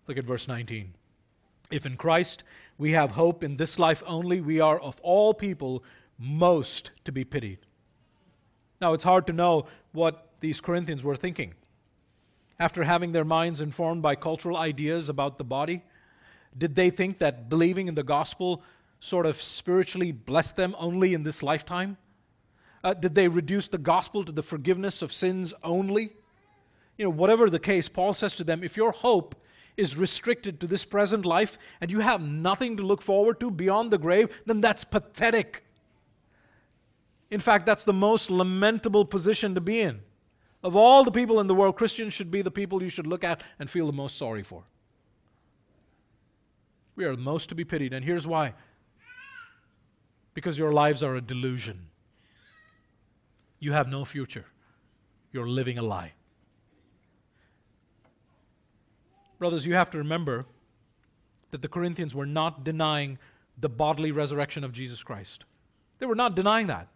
Look 0.05 0.19
at 0.19 0.25
verse 0.25 0.47
19. 0.47 0.93
If 1.71 1.87
in 1.87 1.97
Christ 1.97 2.43
we 2.77 2.91
have 2.91 3.09
hope 3.09 3.41
in 3.43 3.57
this 3.57 3.79
life 3.79 4.03
only, 4.05 4.41
we 4.41 4.59
are 4.59 4.79
of 4.79 4.99
all 5.01 5.33
people 5.33 5.83
most 6.19 6.91
to 7.03 7.11
be 7.11 7.23
pitied. 7.23 7.57
Now, 8.79 8.93
it's 8.93 9.03
hard 9.03 9.25
to 9.25 9.33
know 9.33 9.65
what 9.91 10.27
these 10.39 10.61
Corinthians 10.61 11.03
were 11.03 11.15
thinking. 11.15 11.55
After 12.59 12.83
having 12.83 13.11
their 13.11 13.25
minds 13.25 13.61
informed 13.61 14.03
by 14.03 14.13
cultural 14.13 14.55
ideas 14.55 15.09
about 15.09 15.39
the 15.39 15.43
body, 15.43 15.81
did 16.55 16.75
they 16.75 16.91
think 16.91 17.17
that 17.17 17.49
believing 17.49 17.87
in 17.87 17.95
the 17.95 18.03
gospel 18.03 18.61
sort 18.99 19.25
of 19.25 19.41
spiritually 19.41 20.11
blessed 20.11 20.57
them 20.57 20.75
only 20.77 21.15
in 21.15 21.23
this 21.23 21.41
lifetime? 21.41 21.97
Uh, 22.85 22.93
did 22.93 23.15
they 23.15 23.27
reduce 23.27 23.67
the 23.67 23.77
gospel 23.77 24.23
to 24.23 24.31
the 24.31 24.43
forgiveness 24.43 25.01
of 25.01 25.11
sins 25.11 25.53
only? 25.63 26.13
you 26.97 27.05
know, 27.05 27.09
whatever 27.09 27.49
the 27.49 27.59
case, 27.59 27.89
Paul 27.89 28.13
says 28.13 28.35
to 28.37 28.43
them, 28.43 28.63
if 28.63 28.77
your 28.77 28.91
hope 28.91 29.35
is 29.75 29.97
restricted 29.97 30.59
to 30.61 30.67
this 30.67 30.85
present 30.85 31.25
life 31.25 31.57
and 31.81 31.91
you 31.91 31.99
have 31.99 32.21
nothing 32.21 32.77
to 32.77 32.83
look 32.83 33.01
forward 33.01 33.39
to 33.41 33.51
beyond 33.51 33.91
the 33.91 33.97
grave, 33.97 34.29
then 34.45 34.61
that's 34.61 34.85
pathetic. 34.85 35.63
In 37.29 37.41
fact, 37.41 37.65
that's 37.65 37.83
the 37.83 37.93
most 37.93 38.31
lamentable 38.31 39.03
position 39.03 39.55
to 39.55 39.61
be 39.61 39.81
in. 39.81 39.99
Of 40.63 40.75
all 40.75 41.03
the 41.03 41.11
people 41.11 41.39
in 41.39 41.47
the 41.47 41.53
world, 41.53 41.75
Christians 41.75 42.13
should 42.13 42.31
be 42.31 42.41
the 42.41 42.51
people 42.51 42.81
you 42.81 42.89
should 42.89 43.07
look 43.07 43.23
at 43.23 43.43
and 43.59 43.69
feel 43.69 43.87
the 43.87 43.93
most 43.93 44.17
sorry 44.17 44.43
for. 44.43 44.63
We 46.95 47.03
are 47.03 47.15
the 47.15 47.21
most 47.21 47.49
to 47.49 47.55
be 47.55 47.65
pitied, 47.65 47.93
and 47.93 48.05
here's 48.05 48.25
why 48.25 48.53
because 50.33 50.57
your 50.57 50.73
lives 50.73 51.01
are 51.01 51.15
a 51.15 51.21
delusion. 51.21 51.87
You 53.59 53.73
have 53.73 53.87
no 53.87 54.05
future, 54.05 54.45
you're 55.31 55.47
living 55.47 55.77
a 55.77 55.83
lie. 55.83 56.13
Brothers, 59.37 59.65
you 59.65 59.75
have 59.75 59.89
to 59.91 59.97
remember 59.97 60.45
that 61.51 61.61
the 61.61 61.67
Corinthians 61.67 62.15
were 62.15 62.25
not 62.25 62.63
denying 62.63 63.17
the 63.57 63.69
bodily 63.69 64.11
resurrection 64.11 64.63
of 64.63 64.71
Jesus 64.71 65.03
Christ. 65.03 65.45
They 65.99 66.05
were 66.05 66.15
not 66.15 66.35
denying 66.35 66.67
that. 66.67 66.87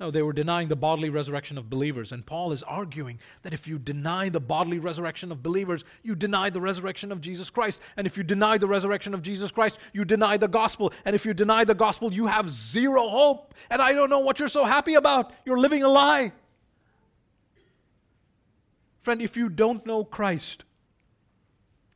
No, 0.00 0.10
they 0.10 0.22
were 0.22 0.32
denying 0.32 0.68
the 0.68 0.76
bodily 0.76 1.10
resurrection 1.10 1.58
of 1.58 1.68
believers. 1.68 2.10
And 2.10 2.24
Paul 2.24 2.52
is 2.52 2.62
arguing 2.62 3.18
that 3.42 3.52
if 3.52 3.68
you 3.68 3.78
deny 3.78 4.30
the 4.30 4.40
bodily 4.40 4.78
resurrection 4.78 5.30
of 5.30 5.42
believers, 5.42 5.84
you 6.02 6.14
deny 6.14 6.48
the 6.48 6.60
resurrection 6.60 7.12
of 7.12 7.20
Jesus 7.20 7.50
Christ. 7.50 7.82
And 7.98 8.06
if 8.06 8.16
you 8.16 8.22
deny 8.22 8.56
the 8.56 8.66
resurrection 8.66 9.12
of 9.12 9.20
Jesus 9.20 9.52
Christ, 9.52 9.78
you 9.92 10.06
deny 10.06 10.38
the 10.38 10.48
gospel. 10.48 10.90
And 11.04 11.14
if 11.14 11.26
you 11.26 11.34
deny 11.34 11.64
the 11.64 11.74
gospel, 11.74 12.14
you 12.14 12.26
have 12.28 12.48
zero 12.48 13.10
hope. 13.10 13.54
And 13.68 13.82
I 13.82 13.92
don't 13.92 14.08
know 14.08 14.20
what 14.20 14.38
you're 14.38 14.48
so 14.48 14.64
happy 14.64 14.94
about. 14.94 15.34
You're 15.44 15.58
living 15.58 15.82
a 15.82 15.88
lie. 15.88 16.32
Friend, 19.02 19.20
if 19.20 19.36
you 19.36 19.50
don't 19.50 19.84
know 19.84 20.02
Christ, 20.02 20.64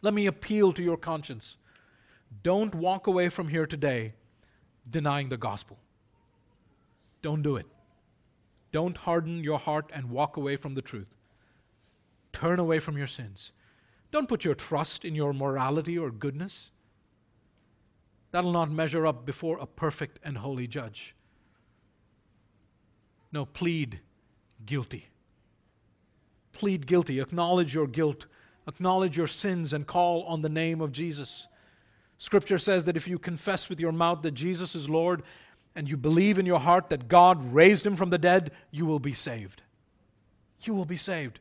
let 0.02 0.12
me 0.12 0.26
appeal 0.26 0.74
to 0.74 0.82
your 0.82 0.98
conscience. 0.98 1.56
Don't 2.42 2.74
walk 2.74 3.06
away 3.06 3.30
from 3.30 3.48
here 3.48 3.66
today 3.66 4.12
denying 4.90 5.30
the 5.30 5.38
gospel. 5.38 5.78
Don't 7.22 7.40
do 7.40 7.56
it. 7.56 7.66
Don't 8.74 8.96
harden 8.98 9.42
your 9.42 9.58
heart 9.58 9.90
and 9.94 10.10
walk 10.10 10.36
away 10.36 10.56
from 10.56 10.74
the 10.74 10.82
truth. 10.82 11.14
Turn 12.32 12.58
away 12.58 12.78
from 12.80 12.98
your 12.98 13.06
sins. 13.06 13.52
Don't 14.10 14.28
put 14.28 14.44
your 14.44 14.54
trust 14.54 15.04
in 15.04 15.14
your 15.14 15.32
morality 15.32 15.96
or 15.96 16.10
goodness. 16.10 16.72
That'll 18.32 18.52
not 18.52 18.70
measure 18.70 19.06
up 19.06 19.24
before 19.24 19.58
a 19.58 19.66
perfect 19.66 20.18
and 20.22 20.38
holy 20.38 20.66
judge. 20.66 21.14
No, 23.32 23.46
plead 23.46 24.00
guilty 24.66 25.08
plead 26.54 26.86
guilty, 26.86 27.20
acknowledge 27.20 27.74
your 27.74 27.86
guilt, 27.86 28.26
acknowledge 28.66 29.18
your 29.18 29.26
sins, 29.26 29.74
and 29.74 29.86
call 29.86 30.22
on 30.22 30.40
the 30.40 30.48
name 30.48 30.80
of 30.80 30.92
Jesus. 30.92 31.46
Scripture 32.16 32.58
says 32.58 32.86
that 32.86 32.96
if 32.96 33.06
you 33.06 33.18
confess 33.18 33.68
with 33.68 33.80
your 33.80 33.92
mouth 33.92 34.22
that 34.22 34.30
Jesus 34.30 34.74
is 34.74 34.88
Lord 34.88 35.22
and 35.74 35.88
you 35.88 35.96
believe 35.96 36.38
in 36.38 36.46
your 36.46 36.60
heart 36.60 36.88
that 36.90 37.08
God 37.08 37.52
raised 37.52 37.86
him 37.86 37.96
from 37.96 38.10
the 38.10 38.18
dead, 38.18 38.52
you 38.70 38.86
will 38.86 39.00
be 39.00 39.12
saved. 39.12 39.62
You 40.62 40.74
will 40.74 40.84
be 40.84 40.96
saved. 40.96 41.40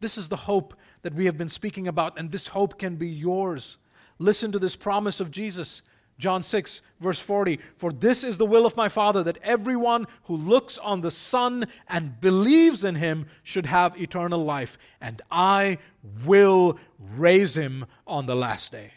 This 0.00 0.18
is 0.18 0.28
the 0.28 0.36
hope 0.36 0.74
that 1.02 1.14
we 1.14 1.26
have 1.26 1.36
been 1.36 1.48
speaking 1.48 1.88
about, 1.88 2.18
and 2.18 2.30
this 2.30 2.48
hope 2.48 2.78
can 2.78 2.96
be 2.96 3.08
yours. 3.08 3.78
Listen 4.18 4.52
to 4.52 4.58
this 4.58 4.76
promise 4.76 5.20
of 5.20 5.30
Jesus. 5.30 5.82
John 6.18 6.42
6, 6.42 6.80
verse 7.00 7.18
40 7.18 7.58
For 7.76 7.92
this 7.92 8.22
is 8.22 8.38
the 8.38 8.46
will 8.46 8.66
of 8.66 8.76
my 8.76 8.88
Father, 8.88 9.22
that 9.24 9.38
everyone 9.42 10.06
who 10.24 10.36
looks 10.36 10.78
on 10.78 11.00
the 11.00 11.10
Son 11.10 11.66
and 11.88 12.20
believes 12.20 12.84
in 12.84 12.94
him 12.94 13.26
should 13.42 13.66
have 13.66 14.00
eternal 14.00 14.44
life, 14.44 14.78
and 15.00 15.20
I 15.30 15.78
will 16.24 16.78
raise 17.16 17.56
him 17.56 17.86
on 18.06 18.26
the 18.26 18.36
last 18.36 18.72
day. 18.72 18.92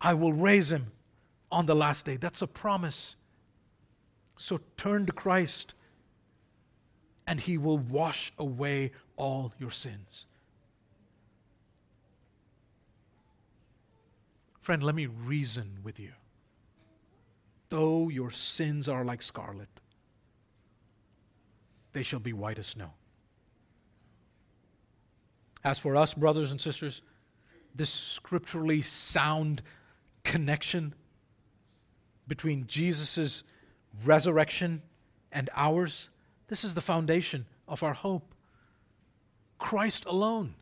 I 0.00 0.14
will 0.14 0.32
raise 0.32 0.70
him 0.72 0.92
on 1.52 1.66
the 1.66 1.74
last 1.76 2.04
day. 2.04 2.16
That's 2.16 2.42
a 2.42 2.46
promise. 2.46 3.14
So 4.36 4.60
turn 4.76 5.06
to 5.06 5.12
Christ, 5.12 5.74
and 7.26 7.38
he 7.38 7.58
will 7.58 7.78
wash 7.78 8.32
away 8.38 8.90
all 9.16 9.52
your 9.60 9.70
sins. 9.70 10.26
Friend, 14.60 14.82
let 14.82 14.94
me 14.94 15.06
reason 15.06 15.78
with 15.84 16.00
you. 16.00 16.12
Though 17.68 18.08
your 18.08 18.30
sins 18.30 18.88
are 18.88 19.04
like 19.04 19.22
scarlet, 19.22 19.68
they 21.92 22.02
shall 22.02 22.20
be 22.20 22.32
white 22.32 22.58
as 22.58 22.68
snow. 22.68 22.90
As 25.64 25.78
for 25.78 25.96
us, 25.96 26.14
brothers 26.14 26.50
and 26.50 26.60
sisters, 26.60 27.02
this 27.74 27.90
scripturally 27.90 28.82
sound 28.82 29.62
connection 30.24 30.94
between 32.32 32.66
Jesus' 32.66 33.42
resurrection 34.06 34.80
and 35.30 35.50
ours, 35.54 36.08
this 36.48 36.64
is 36.64 36.74
the 36.74 36.80
foundation 36.80 37.44
of 37.68 37.82
our 37.82 37.92
hope. 37.92 38.34
Christ 39.58 40.06
alone. 40.06 40.54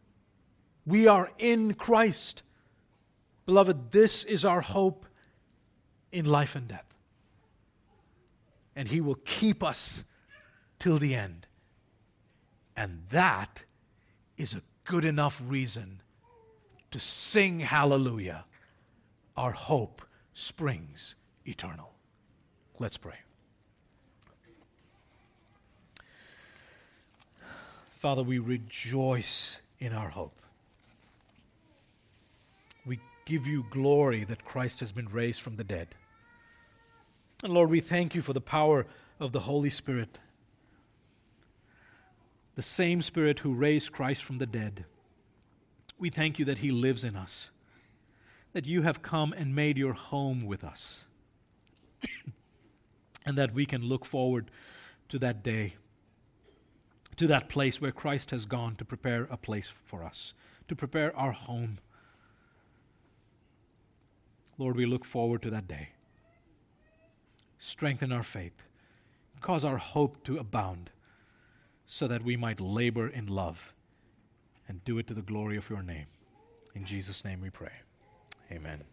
We 0.84 1.06
are 1.06 1.30
in 1.38 1.74
Christ. 1.74 2.42
Beloved, 3.46 3.92
this 3.92 4.24
is 4.24 4.44
our 4.44 4.62
hope 4.62 5.06
in 6.10 6.24
life 6.24 6.56
and 6.56 6.66
death. 6.66 6.92
And 8.74 8.88
He 8.88 9.00
will 9.00 9.20
keep 9.24 9.62
us 9.62 10.04
till 10.80 10.98
the 10.98 11.14
end. 11.14 11.46
And 12.76 13.02
that 13.10 13.62
is 14.36 14.54
a 14.54 14.62
good 14.82 15.04
enough 15.04 15.40
reason 15.46 16.02
to 16.90 16.98
sing 16.98 17.60
hallelujah. 17.60 18.44
Our 19.36 19.52
hope 19.52 20.02
springs 20.34 21.14
eternal. 21.44 21.92
Let's 22.78 22.96
pray. 22.96 23.16
Father, 27.98 28.22
we 28.22 28.38
rejoice 28.38 29.60
in 29.78 29.92
our 29.92 30.08
hope. 30.08 30.40
We 32.86 32.98
give 33.26 33.46
you 33.46 33.66
glory 33.68 34.24
that 34.24 34.44
Christ 34.44 34.80
has 34.80 34.90
been 34.90 35.08
raised 35.08 35.42
from 35.42 35.56
the 35.56 35.64
dead. 35.64 35.88
And 37.42 37.52
Lord, 37.52 37.68
we 37.68 37.80
thank 37.80 38.14
you 38.14 38.22
for 38.22 38.32
the 38.32 38.40
power 38.40 38.86
of 39.18 39.32
the 39.32 39.40
Holy 39.40 39.68
Spirit, 39.68 40.18
the 42.54 42.62
same 42.62 43.02
Spirit 43.02 43.40
who 43.40 43.52
raised 43.52 43.92
Christ 43.92 44.24
from 44.24 44.38
the 44.38 44.46
dead. 44.46 44.86
We 45.98 46.08
thank 46.08 46.38
you 46.38 46.46
that 46.46 46.58
He 46.58 46.70
lives 46.70 47.04
in 47.04 47.16
us, 47.16 47.50
that 48.54 48.66
you 48.66 48.80
have 48.80 49.02
come 49.02 49.34
and 49.34 49.54
made 49.54 49.76
your 49.76 49.92
home 49.92 50.46
with 50.46 50.64
us, 50.64 51.04
and 53.26 53.36
that 53.36 53.52
we 53.52 53.66
can 53.66 53.82
look 53.82 54.04
forward 54.04 54.50
to 55.08 55.18
that 55.18 55.42
day 55.42 55.74
to 57.20 57.26
that 57.26 57.50
place 57.50 57.82
where 57.82 57.92
Christ 57.92 58.30
has 58.30 58.46
gone 58.46 58.76
to 58.76 58.84
prepare 58.86 59.28
a 59.30 59.36
place 59.36 59.70
for 59.84 60.02
us, 60.02 60.32
to 60.68 60.74
prepare 60.74 61.14
our 61.14 61.32
home. 61.32 61.78
Lord, 64.56 64.74
we 64.74 64.86
look 64.86 65.04
forward 65.04 65.42
to 65.42 65.50
that 65.50 65.68
day. 65.68 65.90
Strengthen 67.58 68.10
our 68.10 68.22
faith, 68.22 68.62
cause 69.42 69.66
our 69.66 69.76
hope 69.76 70.24
to 70.24 70.38
abound, 70.38 70.92
so 71.84 72.08
that 72.08 72.24
we 72.24 72.38
might 72.38 72.58
labor 72.58 73.06
in 73.06 73.26
love 73.26 73.74
and 74.66 74.82
do 74.86 74.96
it 74.96 75.06
to 75.08 75.12
the 75.12 75.20
glory 75.20 75.58
of 75.58 75.68
your 75.68 75.82
name. 75.82 76.06
In 76.74 76.86
Jesus' 76.86 77.22
name 77.22 77.42
we 77.42 77.50
pray. 77.50 77.72
Amen. 78.50 78.80